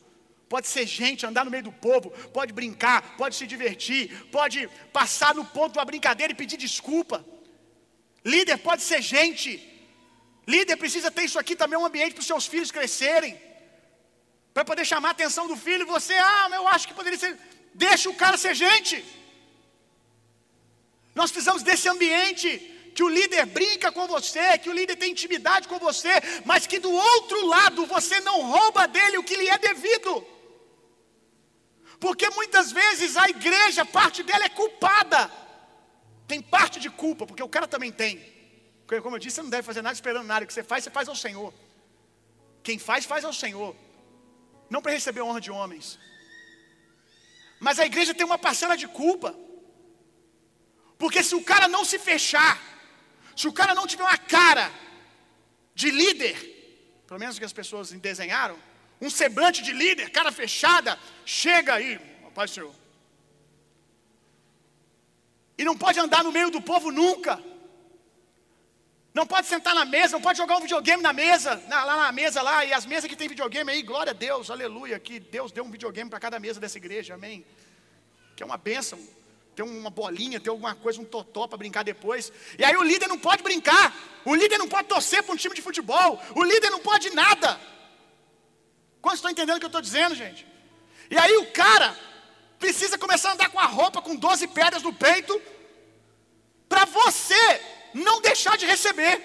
pode 0.53 0.67
ser 0.67 0.85
gente, 0.85 1.25
andar 1.25 1.43
no 1.45 1.49
meio 1.49 1.63
do 1.63 1.71
povo, 1.71 2.11
pode 2.37 2.53
brincar, 2.53 3.17
pode 3.21 3.35
se 3.35 3.45
divertir, 3.53 4.01
pode 4.37 4.59
passar 4.97 5.33
no 5.33 5.43
ponto 5.43 5.73
da 5.79 5.85
brincadeira 5.91 6.31
e 6.31 6.35
pedir 6.41 6.57
desculpa. 6.57 7.25
Líder 8.23 8.57
pode 8.59 8.83
ser 8.83 9.01
gente. 9.01 9.51
Líder 10.47 10.77
precisa 10.77 11.09
ter 11.09 11.23
isso 11.23 11.39
aqui 11.39 11.55
também, 11.55 11.79
um 11.79 11.87
ambiente 11.87 12.13
para 12.13 12.21
os 12.21 12.27
seus 12.27 12.45
filhos 12.45 12.71
crescerem. 12.77 13.33
Para 14.53 14.63
poder 14.63 14.85
chamar 14.85 15.09
a 15.09 15.11
atenção 15.17 15.47
do 15.47 15.57
filho, 15.57 15.87
você, 15.87 16.13
ah, 16.13 16.49
eu 16.53 16.67
acho 16.67 16.87
que 16.87 16.93
poderia 16.93 17.17
ser. 17.17 17.35
Deixa 17.73 18.07
o 18.11 18.15
cara 18.23 18.37
ser 18.37 18.53
gente. 18.53 19.03
Nós 21.15 21.31
precisamos 21.31 21.63
desse 21.63 21.89
ambiente 21.89 22.49
que 22.93 23.03
o 23.03 23.09
líder 23.09 23.45
brinca 23.45 23.91
com 23.91 24.07
você, 24.07 24.57
que 24.57 24.69
o 24.69 24.73
líder 24.73 24.95
tem 24.95 25.11
intimidade 25.11 25.67
com 25.67 25.79
você, 25.79 26.13
mas 26.45 26.67
que 26.67 26.79
do 26.79 26.91
outro 26.91 27.45
lado 27.47 27.85
você 27.85 28.19
não 28.19 28.41
rouba 28.41 28.87
dele 28.87 29.17
o 29.17 29.23
que 29.23 29.35
lhe 29.35 29.49
é 29.49 29.57
devido. 29.57 30.25
Porque 31.99 32.29
muitas 32.31 32.71
vezes 32.71 33.15
a 33.17 33.29
igreja, 33.29 33.85
parte 33.85 34.23
dela 34.23 34.45
é 34.45 34.49
culpada. 34.49 35.31
Tem 36.27 36.41
parte 36.41 36.79
de 36.79 36.89
culpa, 36.89 37.25
porque 37.25 37.43
o 37.43 37.49
cara 37.49 37.67
também 37.67 37.91
tem. 37.91 38.17
Porque, 38.85 39.01
como 39.01 39.15
eu 39.15 39.19
disse, 39.19 39.35
você 39.35 39.41
não 39.41 39.49
deve 39.49 39.63
fazer 39.63 39.81
nada 39.81 39.93
esperando 39.93 40.27
nada. 40.27 40.43
O 40.43 40.47
que 40.47 40.53
você 40.53 40.63
faz, 40.63 40.83
você 40.83 40.89
faz 40.89 41.07
ao 41.07 41.15
Senhor. 41.15 41.53
Quem 42.61 42.77
faz, 42.77 43.05
faz 43.05 43.23
ao 43.25 43.33
Senhor. 43.33 43.75
Não 44.69 44.81
para 44.81 44.91
receber 44.91 45.21
honra 45.21 45.41
de 45.41 45.51
homens. 45.51 45.99
Mas 47.59 47.79
a 47.79 47.85
igreja 47.85 48.13
tem 48.13 48.25
uma 48.25 48.37
parcela 48.37 48.75
de 48.75 48.87
culpa. 48.87 49.33
Porque 50.97 51.23
se 51.23 51.35
o 51.35 51.43
cara 51.43 51.67
não 51.67 51.83
se 51.85 51.97
fechar, 51.97 52.72
se 53.35 53.47
o 53.47 53.53
cara 53.53 53.73
não 53.73 53.87
tiver 53.87 54.03
uma 54.03 54.17
cara 54.17 54.71
de 55.73 55.89
líder, 55.89 56.37
pelo 57.07 57.19
menos 57.19 57.37
que 57.39 57.45
as 57.45 57.53
pessoas 57.53 57.91
desenharam, 57.91 58.57
um 59.01 59.09
semblante 59.09 59.61
de 59.61 59.71
líder, 59.71 60.09
cara 60.11 60.31
fechada, 60.31 60.97
chega 61.25 61.73
aí, 61.75 61.99
Pai 62.33 62.47
Senhor. 62.47 62.73
E 65.57 65.63
não 65.63 65.77
pode 65.77 65.99
andar 65.99 66.23
no 66.23 66.31
meio 66.31 66.49
do 66.49 66.61
povo 66.61 66.91
nunca. 66.91 67.41
Não 69.13 69.27
pode 69.27 69.45
sentar 69.45 69.75
na 69.75 69.85
mesa, 69.85 70.13
não 70.13 70.21
pode 70.21 70.39
jogar 70.39 70.57
um 70.57 70.61
videogame 70.61 71.03
na 71.03 71.13
mesa, 71.13 71.55
na, 71.67 71.83
lá 71.83 71.97
na 71.97 72.11
mesa 72.11 72.41
lá, 72.41 72.65
e 72.65 72.73
as 72.73 72.85
mesas 72.85 73.07
que 73.07 73.15
tem 73.15 73.27
videogame 73.27 73.71
aí, 73.71 73.83
glória 73.83 74.09
a 74.09 74.13
Deus, 74.13 74.49
aleluia, 74.49 74.99
que 74.99 75.19
Deus 75.19 75.51
deu 75.51 75.63
um 75.63 75.69
videogame 75.69 76.09
para 76.09 76.19
cada 76.19 76.39
mesa 76.39 76.59
dessa 76.59 76.79
igreja, 76.79 77.13
amém. 77.13 77.45
Que 78.35 78.41
é 78.41 78.45
uma 78.45 78.57
bênção, 78.57 78.99
ter 79.55 79.63
uma 79.63 79.89
bolinha, 79.89 80.39
ter 80.39 80.49
alguma 80.49 80.75
coisa, 80.75 80.99
um 80.99 81.05
totó 81.05 81.47
para 81.47 81.57
brincar 81.57 81.83
depois. 81.83 82.31
E 82.57 82.63
aí 82.63 82.75
o 82.75 82.83
líder 82.83 83.07
não 83.07 83.19
pode 83.19 83.43
brincar, 83.43 83.95
o 84.25 84.33
líder 84.35 84.57
não 84.57 84.67
pode 84.67 84.87
torcer 84.87 85.23
para 85.23 85.33
um 85.33 85.37
time 85.37 85.55
de 85.55 85.61
futebol, 85.61 86.21
o 86.35 86.43
líder 86.43 86.69
não 86.69 86.79
pode 86.79 87.09
nada. 87.11 87.59
Quantos 89.01 89.19
estão 89.19 89.31
entendendo 89.31 89.57
o 89.57 89.59
que 89.59 89.65
eu 89.65 89.67
estou 89.67 89.81
dizendo, 89.81 90.15
gente? 90.15 90.47
E 91.09 91.17
aí 91.17 91.35
o 91.37 91.51
cara 91.51 91.97
precisa 92.59 92.97
começar 92.97 93.29
a 93.29 93.33
andar 93.33 93.49
com 93.49 93.59
a 93.59 93.65
roupa 93.65 94.01
com 94.01 94.15
12 94.15 94.47
pedras 94.47 94.81
no 94.81 94.93
peito, 94.93 95.39
para 96.67 96.85
você 96.85 97.61
não 97.93 98.21
deixar 98.21 98.57
de 98.57 98.65
receber. 98.65 99.21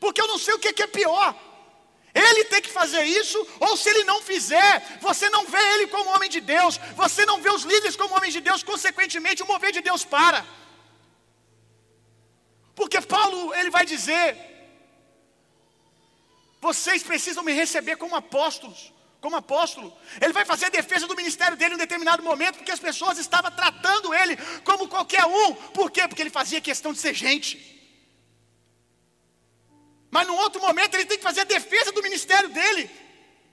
Porque 0.00 0.20
eu 0.20 0.28
não 0.28 0.38
sei 0.38 0.54
o 0.54 0.58
que 0.58 0.82
é 0.82 0.86
pior. 0.86 1.47
Ele 2.26 2.44
tem 2.52 2.62
que 2.66 2.76
fazer 2.80 3.04
isso, 3.20 3.38
ou 3.66 3.76
se 3.76 3.88
ele 3.90 4.04
não 4.10 4.20
fizer, 4.30 4.72
você 5.06 5.26
não 5.30 5.44
vê 5.54 5.64
ele 5.74 5.86
como 5.94 6.12
homem 6.14 6.30
de 6.36 6.40
Deus, 6.40 6.78
você 7.02 7.24
não 7.30 7.40
vê 7.44 7.50
os 7.50 7.64
líderes 7.70 7.96
como 7.96 8.14
homens 8.16 8.32
de 8.32 8.40
Deus, 8.40 8.62
consequentemente 8.62 9.42
o 9.42 9.46
mover 9.46 9.72
de 9.72 9.82
Deus 9.88 10.04
para. 10.04 10.40
Porque 12.74 13.00
Paulo, 13.00 13.54
ele 13.54 13.70
vai 13.70 13.84
dizer, 13.94 14.26
vocês 16.60 17.02
precisam 17.02 17.44
me 17.44 17.52
receber 17.52 17.96
como 17.96 18.16
apóstolos, 18.16 18.92
como 19.20 19.36
apóstolo. 19.36 19.96
Ele 20.20 20.32
vai 20.32 20.44
fazer 20.44 20.66
a 20.66 20.70
defesa 20.70 21.06
do 21.06 21.16
ministério 21.16 21.56
dele 21.56 21.72
em 21.72 21.76
um 21.76 21.84
determinado 21.86 22.22
momento, 22.22 22.56
porque 22.56 22.72
as 22.72 22.80
pessoas 22.80 23.18
estavam 23.18 23.50
tratando 23.50 24.14
ele 24.14 24.36
como 24.64 24.88
qualquer 24.88 25.24
um. 25.24 25.54
Por 25.54 25.90
quê? 25.90 26.06
Porque 26.08 26.22
ele 26.22 26.30
fazia 26.30 26.60
questão 26.60 26.92
de 26.92 26.98
ser 26.98 27.14
gente. 27.14 27.77
Mas 30.10 30.26
num 30.26 30.36
outro 30.36 30.60
momento 30.60 30.94
ele 30.94 31.04
tem 31.04 31.18
que 31.18 31.22
fazer 31.22 31.42
a 31.42 31.44
defesa 31.44 31.92
do 31.92 32.02
ministério 32.02 32.48
dele, 32.48 32.90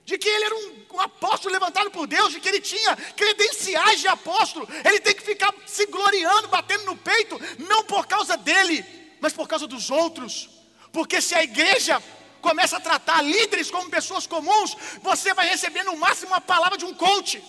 de 0.06 0.18
que 0.18 0.30
ele 0.30 0.46
era 0.46 0.56
um, 0.56 0.86
um, 0.94 1.02
apóstolo 1.02 1.52
levantado 1.54 1.90
por 1.92 2.08
Deus, 2.08 2.32
de 2.32 2.40
que 2.40 2.48
ele 2.48 2.62
tinha 2.62 2.96
credenciais 2.96 4.00
de 4.00 4.08
apóstolo. 4.08 4.68
Ele 4.86 5.00
tem 5.00 5.16
que 5.16 5.24
ficar 5.24 5.54
se 5.66 5.86
gloriando, 5.88 6.48
batendo 6.48 6.86
no 6.86 6.96
peito, 6.96 7.40
não 7.68 7.84
por 7.84 8.06
causa 8.08 8.38
dele, 8.38 8.86
mas 9.20 9.34
por 9.34 9.48
causa 9.48 9.68
dos 9.68 9.90
outros. 9.90 10.50
Porque 10.94 11.20
se 11.20 11.36
a 11.36 11.44
igreja 11.44 12.02
começa 12.42 12.78
a 12.78 12.80
tratar 12.80 13.22
líderes 13.24 13.72
como 13.72 13.90
pessoas 13.90 14.28
comuns, 14.28 14.78
você 15.02 15.34
vai 15.34 15.50
receber 15.50 15.84
no 15.84 15.98
máximo 15.98 16.32
uma 16.32 16.40
palavra 16.40 16.78
de 16.78 16.86
um 16.86 16.94
coach, 16.94 17.44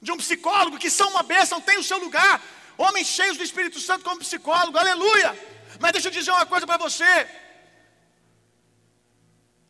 de 0.00 0.10
um 0.10 0.16
psicólogo, 0.16 0.78
que 0.78 0.90
são 0.90 1.10
uma 1.10 1.22
bênção, 1.22 1.60
tem 1.60 1.78
o 1.78 1.84
seu 1.84 1.98
lugar. 1.98 2.42
Homens 2.78 3.08
cheios 3.08 3.36
do 3.36 3.44
Espírito 3.44 3.78
Santo 3.78 4.02
como 4.02 4.20
psicólogo, 4.20 4.78
aleluia. 4.78 5.38
Mas 5.78 5.92
deixa 5.92 6.08
eu 6.08 6.12
dizer 6.12 6.30
uma 6.30 6.46
coisa 6.46 6.66
para 6.66 6.78
você. 6.78 7.28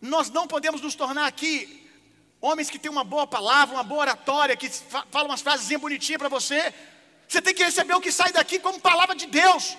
Nós 0.01 0.31
não 0.31 0.47
podemos 0.47 0.81
nos 0.81 0.95
tornar 0.95 1.27
aqui 1.27 1.89
homens 2.41 2.71
que 2.71 2.79
têm 2.79 2.91
uma 2.91 3.05
boa 3.05 3.27
palavra, 3.27 3.75
uma 3.77 3.85
boa 3.85 4.01
oratória, 4.01 4.57
que 4.57 4.69
falam 5.11 5.29
umas 5.29 5.43
frases 5.43 5.79
bonitinhas 5.79 6.19
para 6.19 6.29
você. 6.29 6.73
Você 7.29 7.43
tem 7.43 7.55
que 7.55 7.63
receber 7.63 7.95
o 7.95 8.01
que 8.01 8.11
sai 8.11 8.33
daqui 8.33 8.59
como 8.59 8.81
palavra 8.81 9.15
de 9.15 9.27
Deus, 9.27 9.77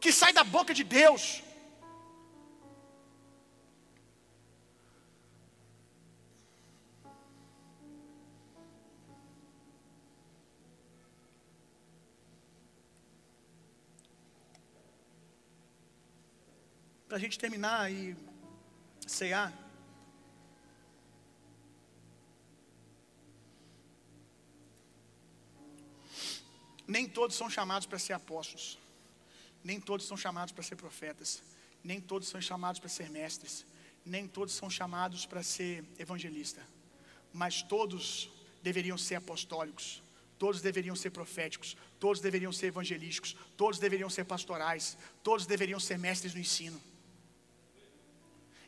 que 0.00 0.12
sai 0.12 0.32
da 0.32 0.44
boca 0.44 0.74
de 0.74 0.84
Deus. 0.84 1.42
A 17.18 17.20
gente 17.20 17.36
terminar 17.36 17.90
e 17.90 18.16
cear. 19.04 19.52
Nem 26.86 27.08
todos 27.08 27.34
são 27.36 27.50
chamados 27.50 27.88
para 27.88 27.98
ser 27.98 28.12
apóstolos, 28.12 28.78
nem 29.64 29.80
todos 29.80 30.06
são 30.06 30.16
chamados 30.16 30.52
para 30.52 30.62
ser 30.62 30.76
profetas, 30.76 31.42
nem 31.82 32.00
todos 32.00 32.28
são 32.28 32.40
chamados 32.40 32.78
para 32.78 32.88
ser 32.88 33.10
mestres, 33.10 33.66
nem 34.06 34.28
todos 34.28 34.54
são 34.54 34.70
chamados 34.70 35.26
para 35.26 35.42
ser 35.42 35.84
evangelista, 35.98 36.64
mas 37.32 37.62
todos 37.62 38.30
deveriam 38.62 38.96
ser 38.96 39.16
apostólicos, 39.16 40.00
todos 40.38 40.60
deveriam 40.60 40.94
ser 40.94 41.10
proféticos, 41.10 41.76
todos 41.98 42.20
deveriam 42.20 42.52
ser 42.52 42.68
evangelísticos, 42.68 43.36
todos 43.56 43.80
deveriam 43.80 44.08
ser 44.08 44.24
pastorais, 44.24 44.96
todos 45.24 45.46
deveriam 45.46 45.80
ser 45.80 45.98
mestres 45.98 46.32
no 46.32 46.40
ensino. 46.40 46.80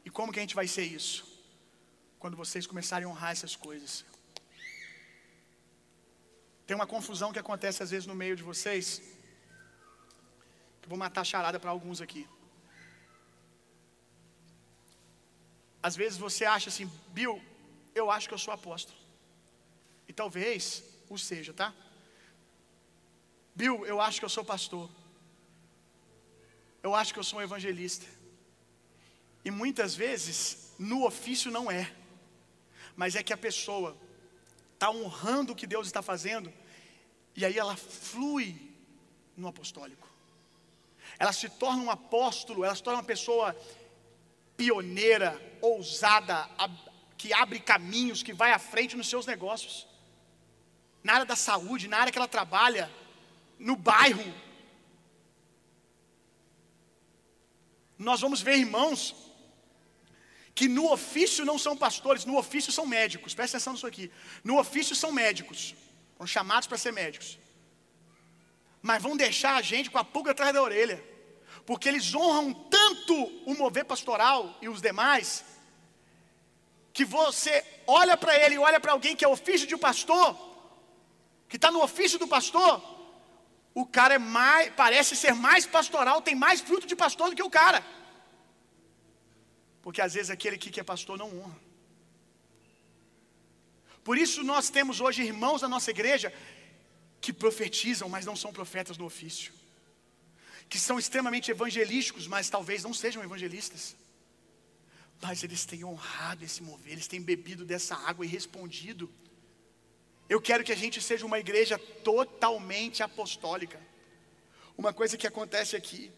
E 0.04 0.10
como 0.10 0.32
que 0.32 0.38
a 0.38 0.42
gente 0.42 0.54
vai 0.54 0.66
ser 0.66 0.84
isso? 0.84 1.18
Quando 2.18 2.36
vocês 2.36 2.66
começarem 2.66 3.06
a 3.06 3.10
honrar 3.10 3.32
essas 3.32 3.54
coisas. 3.56 4.04
Tem 6.66 6.74
uma 6.74 6.86
confusão 6.86 7.32
que 7.32 7.38
acontece 7.38 7.82
às 7.82 7.90
vezes 7.90 8.06
no 8.06 8.14
meio 8.14 8.36
de 8.36 8.42
vocês. 8.42 8.86
Que 10.80 10.86
eu 10.86 10.90
vou 10.90 10.98
matar 10.98 11.22
a 11.22 11.30
charada 11.32 11.58
para 11.58 11.70
alguns 11.70 12.00
aqui. 12.00 12.28
Às 15.82 15.96
vezes 15.96 16.18
você 16.18 16.44
acha 16.44 16.68
assim, 16.68 16.86
Bill, 17.08 17.42
eu 17.94 18.10
acho 18.10 18.28
que 18.28 18.34
eu 18.34 18.38
sou 18.38 18.52
apóstolo. 18.52 18.98
E 20.08 20.12
talvez 20.12 20.84
o 21.08 21.18
seja, 21.18 21.52
tá? 21.52 21.74
Bill, 23.54 23.84
eu 23.86 24.00
acho 24.00 24.18
que 24.20 24.24
eu 24.24 24.28
sou 24.28 24.44
pastor. 24.44 24.88
Eu 26.82 26.94
acho 26.94 27.12
que 27.12 27.18
eu 27.18 27.24
sou 27.24 27.38
um 27.38 27.42
evangelista. 27.42 28.06
E 29.44 29.50
muitas 29.50 29.94
vezes, 29.94 30.74
no 30.78 31.04
ofício 31.04 31.50
não 31.50 31.70
é. 31.70 31.90
Mas 32.96 33.14
é 33.14 33.22
que 33.22 33.32
a 33.32 33.36
pessoa 33.36 33.96
está 34.74 34.90
honrando 34.90 35.52
o 35.52 35.56
que 35.56 35.66
Deus 35.66 35.86
está 35.86 36.00
fazendo, 36.00 36.52
e 37.36 37.44
aí 37.44 37.58
ela 37.58 37.76
flui 37.76 38.74
no 39.36 39.48
apostólico. 39.48 40.08
Ela 41.18 41.32
se 41.32 41.48
torna 41.48 41.82
um 41.82 41.90
apóstolo, 41.90 42.64
ela 42.64 42.74
se 42.74 42.82
torna 42.82 42.98
uma 42.98 43.04
pessoa 43.04 43.54
pioneira, 44.56 45.38
ousada, 45.60 46.48
que 47.16 47.32
abre 47.32 47.60
caminhos, 47.60 48.22
que 48.22 48.32
vai 48.32 48.52
à 48.52 48.58
frente 48.58 48.96
nos 48.96 49.08
seus 49.08 49.26
negócios. 49.26 49.86
Na 51.02 51.14
área 51.14 51.26
da 51.26 51.36
saúde, 51.36 51.88
na 51.88 51.98
área 51.98 52.12
que 52.12 52.18
ela 52.18 52.28
trabalha, 52.28 52.90
no 53.58 53.76
bairro. 53.76 54.34
Nós 57.98 58.20
vamos 58.20 58.40
ver 58.40 58.56
irmãos 58.56 59.29
que 60.60 60.68
no 60.68 60.92
ofício 60.92 61.42
não 61.42 61.58
são 61.58 61.74
pastores, 61.74 62.26
no 62.26 62.36
ofício 62.36 62.70
são 62.70 62.84
médicos. 62.84 63.32
Presta 63.32 63.56
atenção 63.56 63.72
nisso 63.72 63.86
aqui. 63.86 64.12
No 64.44 64.58
ofício 64.58 64.94
são 64.94 65.10
médicos, 65.10 65.74
são 66.18 66.26
chamados 66.26 66.68
para 66.68 66.76
ser 66.76 66.92
médicos. 66.92 67.38
Mas 68.82 69.02
vão 69.02 69.16
deixar 69.16 69.54
a 69.56 69.62
gente 69.62 69.90
com 69.90 69.96
a 69.96 70.04
pulga 70.04 70.32
atrás 70.32 70.52
da 70.52 70.62
orelha, 70.62 71.02
porque 71.64 71.88
eles 71.88 72.14
honram 72.14 72.52
tanto 72.52 73.14
o 73.46 73.54
mover 73.54 73.86
pastoral 73.86 74.58
e 74.60 74.68
os 74.68 74.82
demais, 74.82 75.46
que 76.92 77.06
você 77.06 77.64
olha 77.86 78.14
para 78.14 78.38
ele 78.38 78.56
e 78.56 78.58
olha 78.58 78.78
para 78.78 78.92
alguém 78.92 79.16
que 79.16 79.24
é 79.24 79.28
ofício 79.28 79.66
de 79.66 79.74
um 79.74 79.78
pastor, 79.78 80.36
que 81.48 81.56
está 81.56 81.70
no 81.70 81.82
ofício 81.82 82.18
do 82.18 82.28
pastor, 82.28 82.82
o 83.74 83.86
cara 83.86 84.16
é 84.16 84.18
mais, 84.18 84.70
parece 84.76 85.16
ser 85.16 85.34
mais 85.34 85.64
pastoral, 85.64 86.20
tem 86.20 86.34
mais 86.34 86.60
fruto 86.60 86.86
de 86.86 86.94
pastor 86.94 87.30
do 87.30 87.36
que 87.36 87.42
o 87.42 87.48
cara. 87.48 87.82
Porque 89.82 90.00
às 90.00 90.14
vezes 90.14 90.30
aquele 90.30 90.58
que 90.58 90.80
é 90.80 90.82
pastor 90.82 91.18
não 91.18 91.38
honra. 91.38 91.58
Por 94.02 94.16
isso 94.18 94.42
nós 94.42 94.70
temos 94.70 95.00
hoje 95.00 95.22
irmãos 95.22 95.60
da 95.60 95.68
nossa 95.68 95.90
igreja 95.90 96.32
que 97.20 97.32
profetizam, 97.32 98.08
mas 98.08 98.24
não 98.24 98.34
são 98.34 98.52
profetas 98.52 98.96
no 98.96 99.04
ofício. 99.04 99.52
Que 100.68 100.78
são 100.78 100.98
extremamente 100.98 101.50
evangelísticos, 101.50 102.26
mas 102.26 102.48
talvez 102.48 102.82
não 102.82 102.94
sejam 102.94 103.22
evangelistas. 103.22 103.96
Mas 105.20 105.42
eles 105.42 105.64
têm 105.66 105.84
honrado 105.84 106.44
esse 106.44 106.62
mover, 106.62 106.92
eles 106.92 107.06
têm 107.06 107.20
bebido 107.20 107.64
dessa 107.64 107.94
água 107.94 108.24
e 108.24 108.28
respondido. 108.28 109.12
Eu 110.28 110.40
quero 110.40 110.64
que 110.64 110.72
a 110.72 110.76
gente 110.76 111.02
seja 111.02 111.26
uma 111.26 111.38
igreja 111.38 111.78
totalmente 112.02 113.02
apostólica. 113.02 113.80
Uma 114.78 114.92
coisa 114.92 115.18
que 115.18 115.26
acontece 115.26 115.76
aqui. 115.76 116.10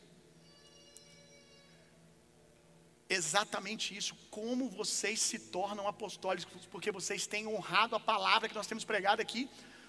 Exatamente 3.19 3.95
isso. 3.95 4.15
Como 4.31 4.71
vocês 4.71 5.21
se 5.21 5.39
tornam 5.39 5.87
apostólicos, 5.87 6.67
porque 6.73 6.91
vocês 6.91 7.27
têm 7.27 7.47
honrado 7.47 7.95
a 7.95 8.01
palavra 8.01 8.49
que 8.49 8.55
nós 8.55 8.67
temos 8.67 8.85
pregado 8.85 9.21
aqui 9.21 9.43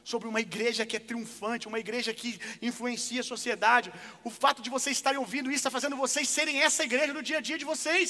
sobre 0.03 0.27
uma 0.27 0.41
igreja 0.41 0.85
que 0.85 0.97
é 0.97 0.99
triunfante, 0.99 1.69
uma 1.71 1.79
igreja 1.79 2.13
que 2.13 2.37
influencia 2.61 3.21
a 3.21 3.29
sociedade. 3.33 3.93
O 4.25 4.29
fato 4.29 4.61
de 4.61 4.69
vocês 4.69 4.97
estarem 4.97 5.19
ouvindo 5.19 5.49
isso 5.49 5.61
está 5.61 5.71
fazendo 5.71 5.95
vocês 5.95 6.27
serem 6.27 6.61
essa 6.61 6.83
igreja 6.83 7.13
no 7.13 7.23
dia 7.23 7.37
a 7.37 7.45
dia 7.49 7.57
de 7.57 7.63
vocês, 7.63 8.09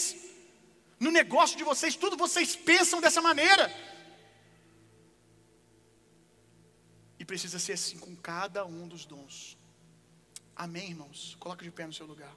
no 0.99 1.11
negócio 1.11 1.55
de 1.55 1.63
vocês, 1.63 1.95
tudo 1.95 2.17
vocês 2.17 2.55
pensam 2.55 2.99
dessa 2.99 3.21
maneira. 3.21 3.71
E 7.19 7.23
precisa 7.23 7.59
ser 7.59 7.73
assim 7.73 7.99
com 7.99 8.15
cada 8.15 8.65
um 8.65 8.87
dos 8.87 9.05
dons. 9.05 9.55
Amém, 10.55 10.89
irmãos? 10.89 11.37
Coloca 11.39 11.63
de 11.63 11.71
pé 11.71 11.85
no 11.85 11.93
seu 11.93 12.07
lugar. 12.07 12.33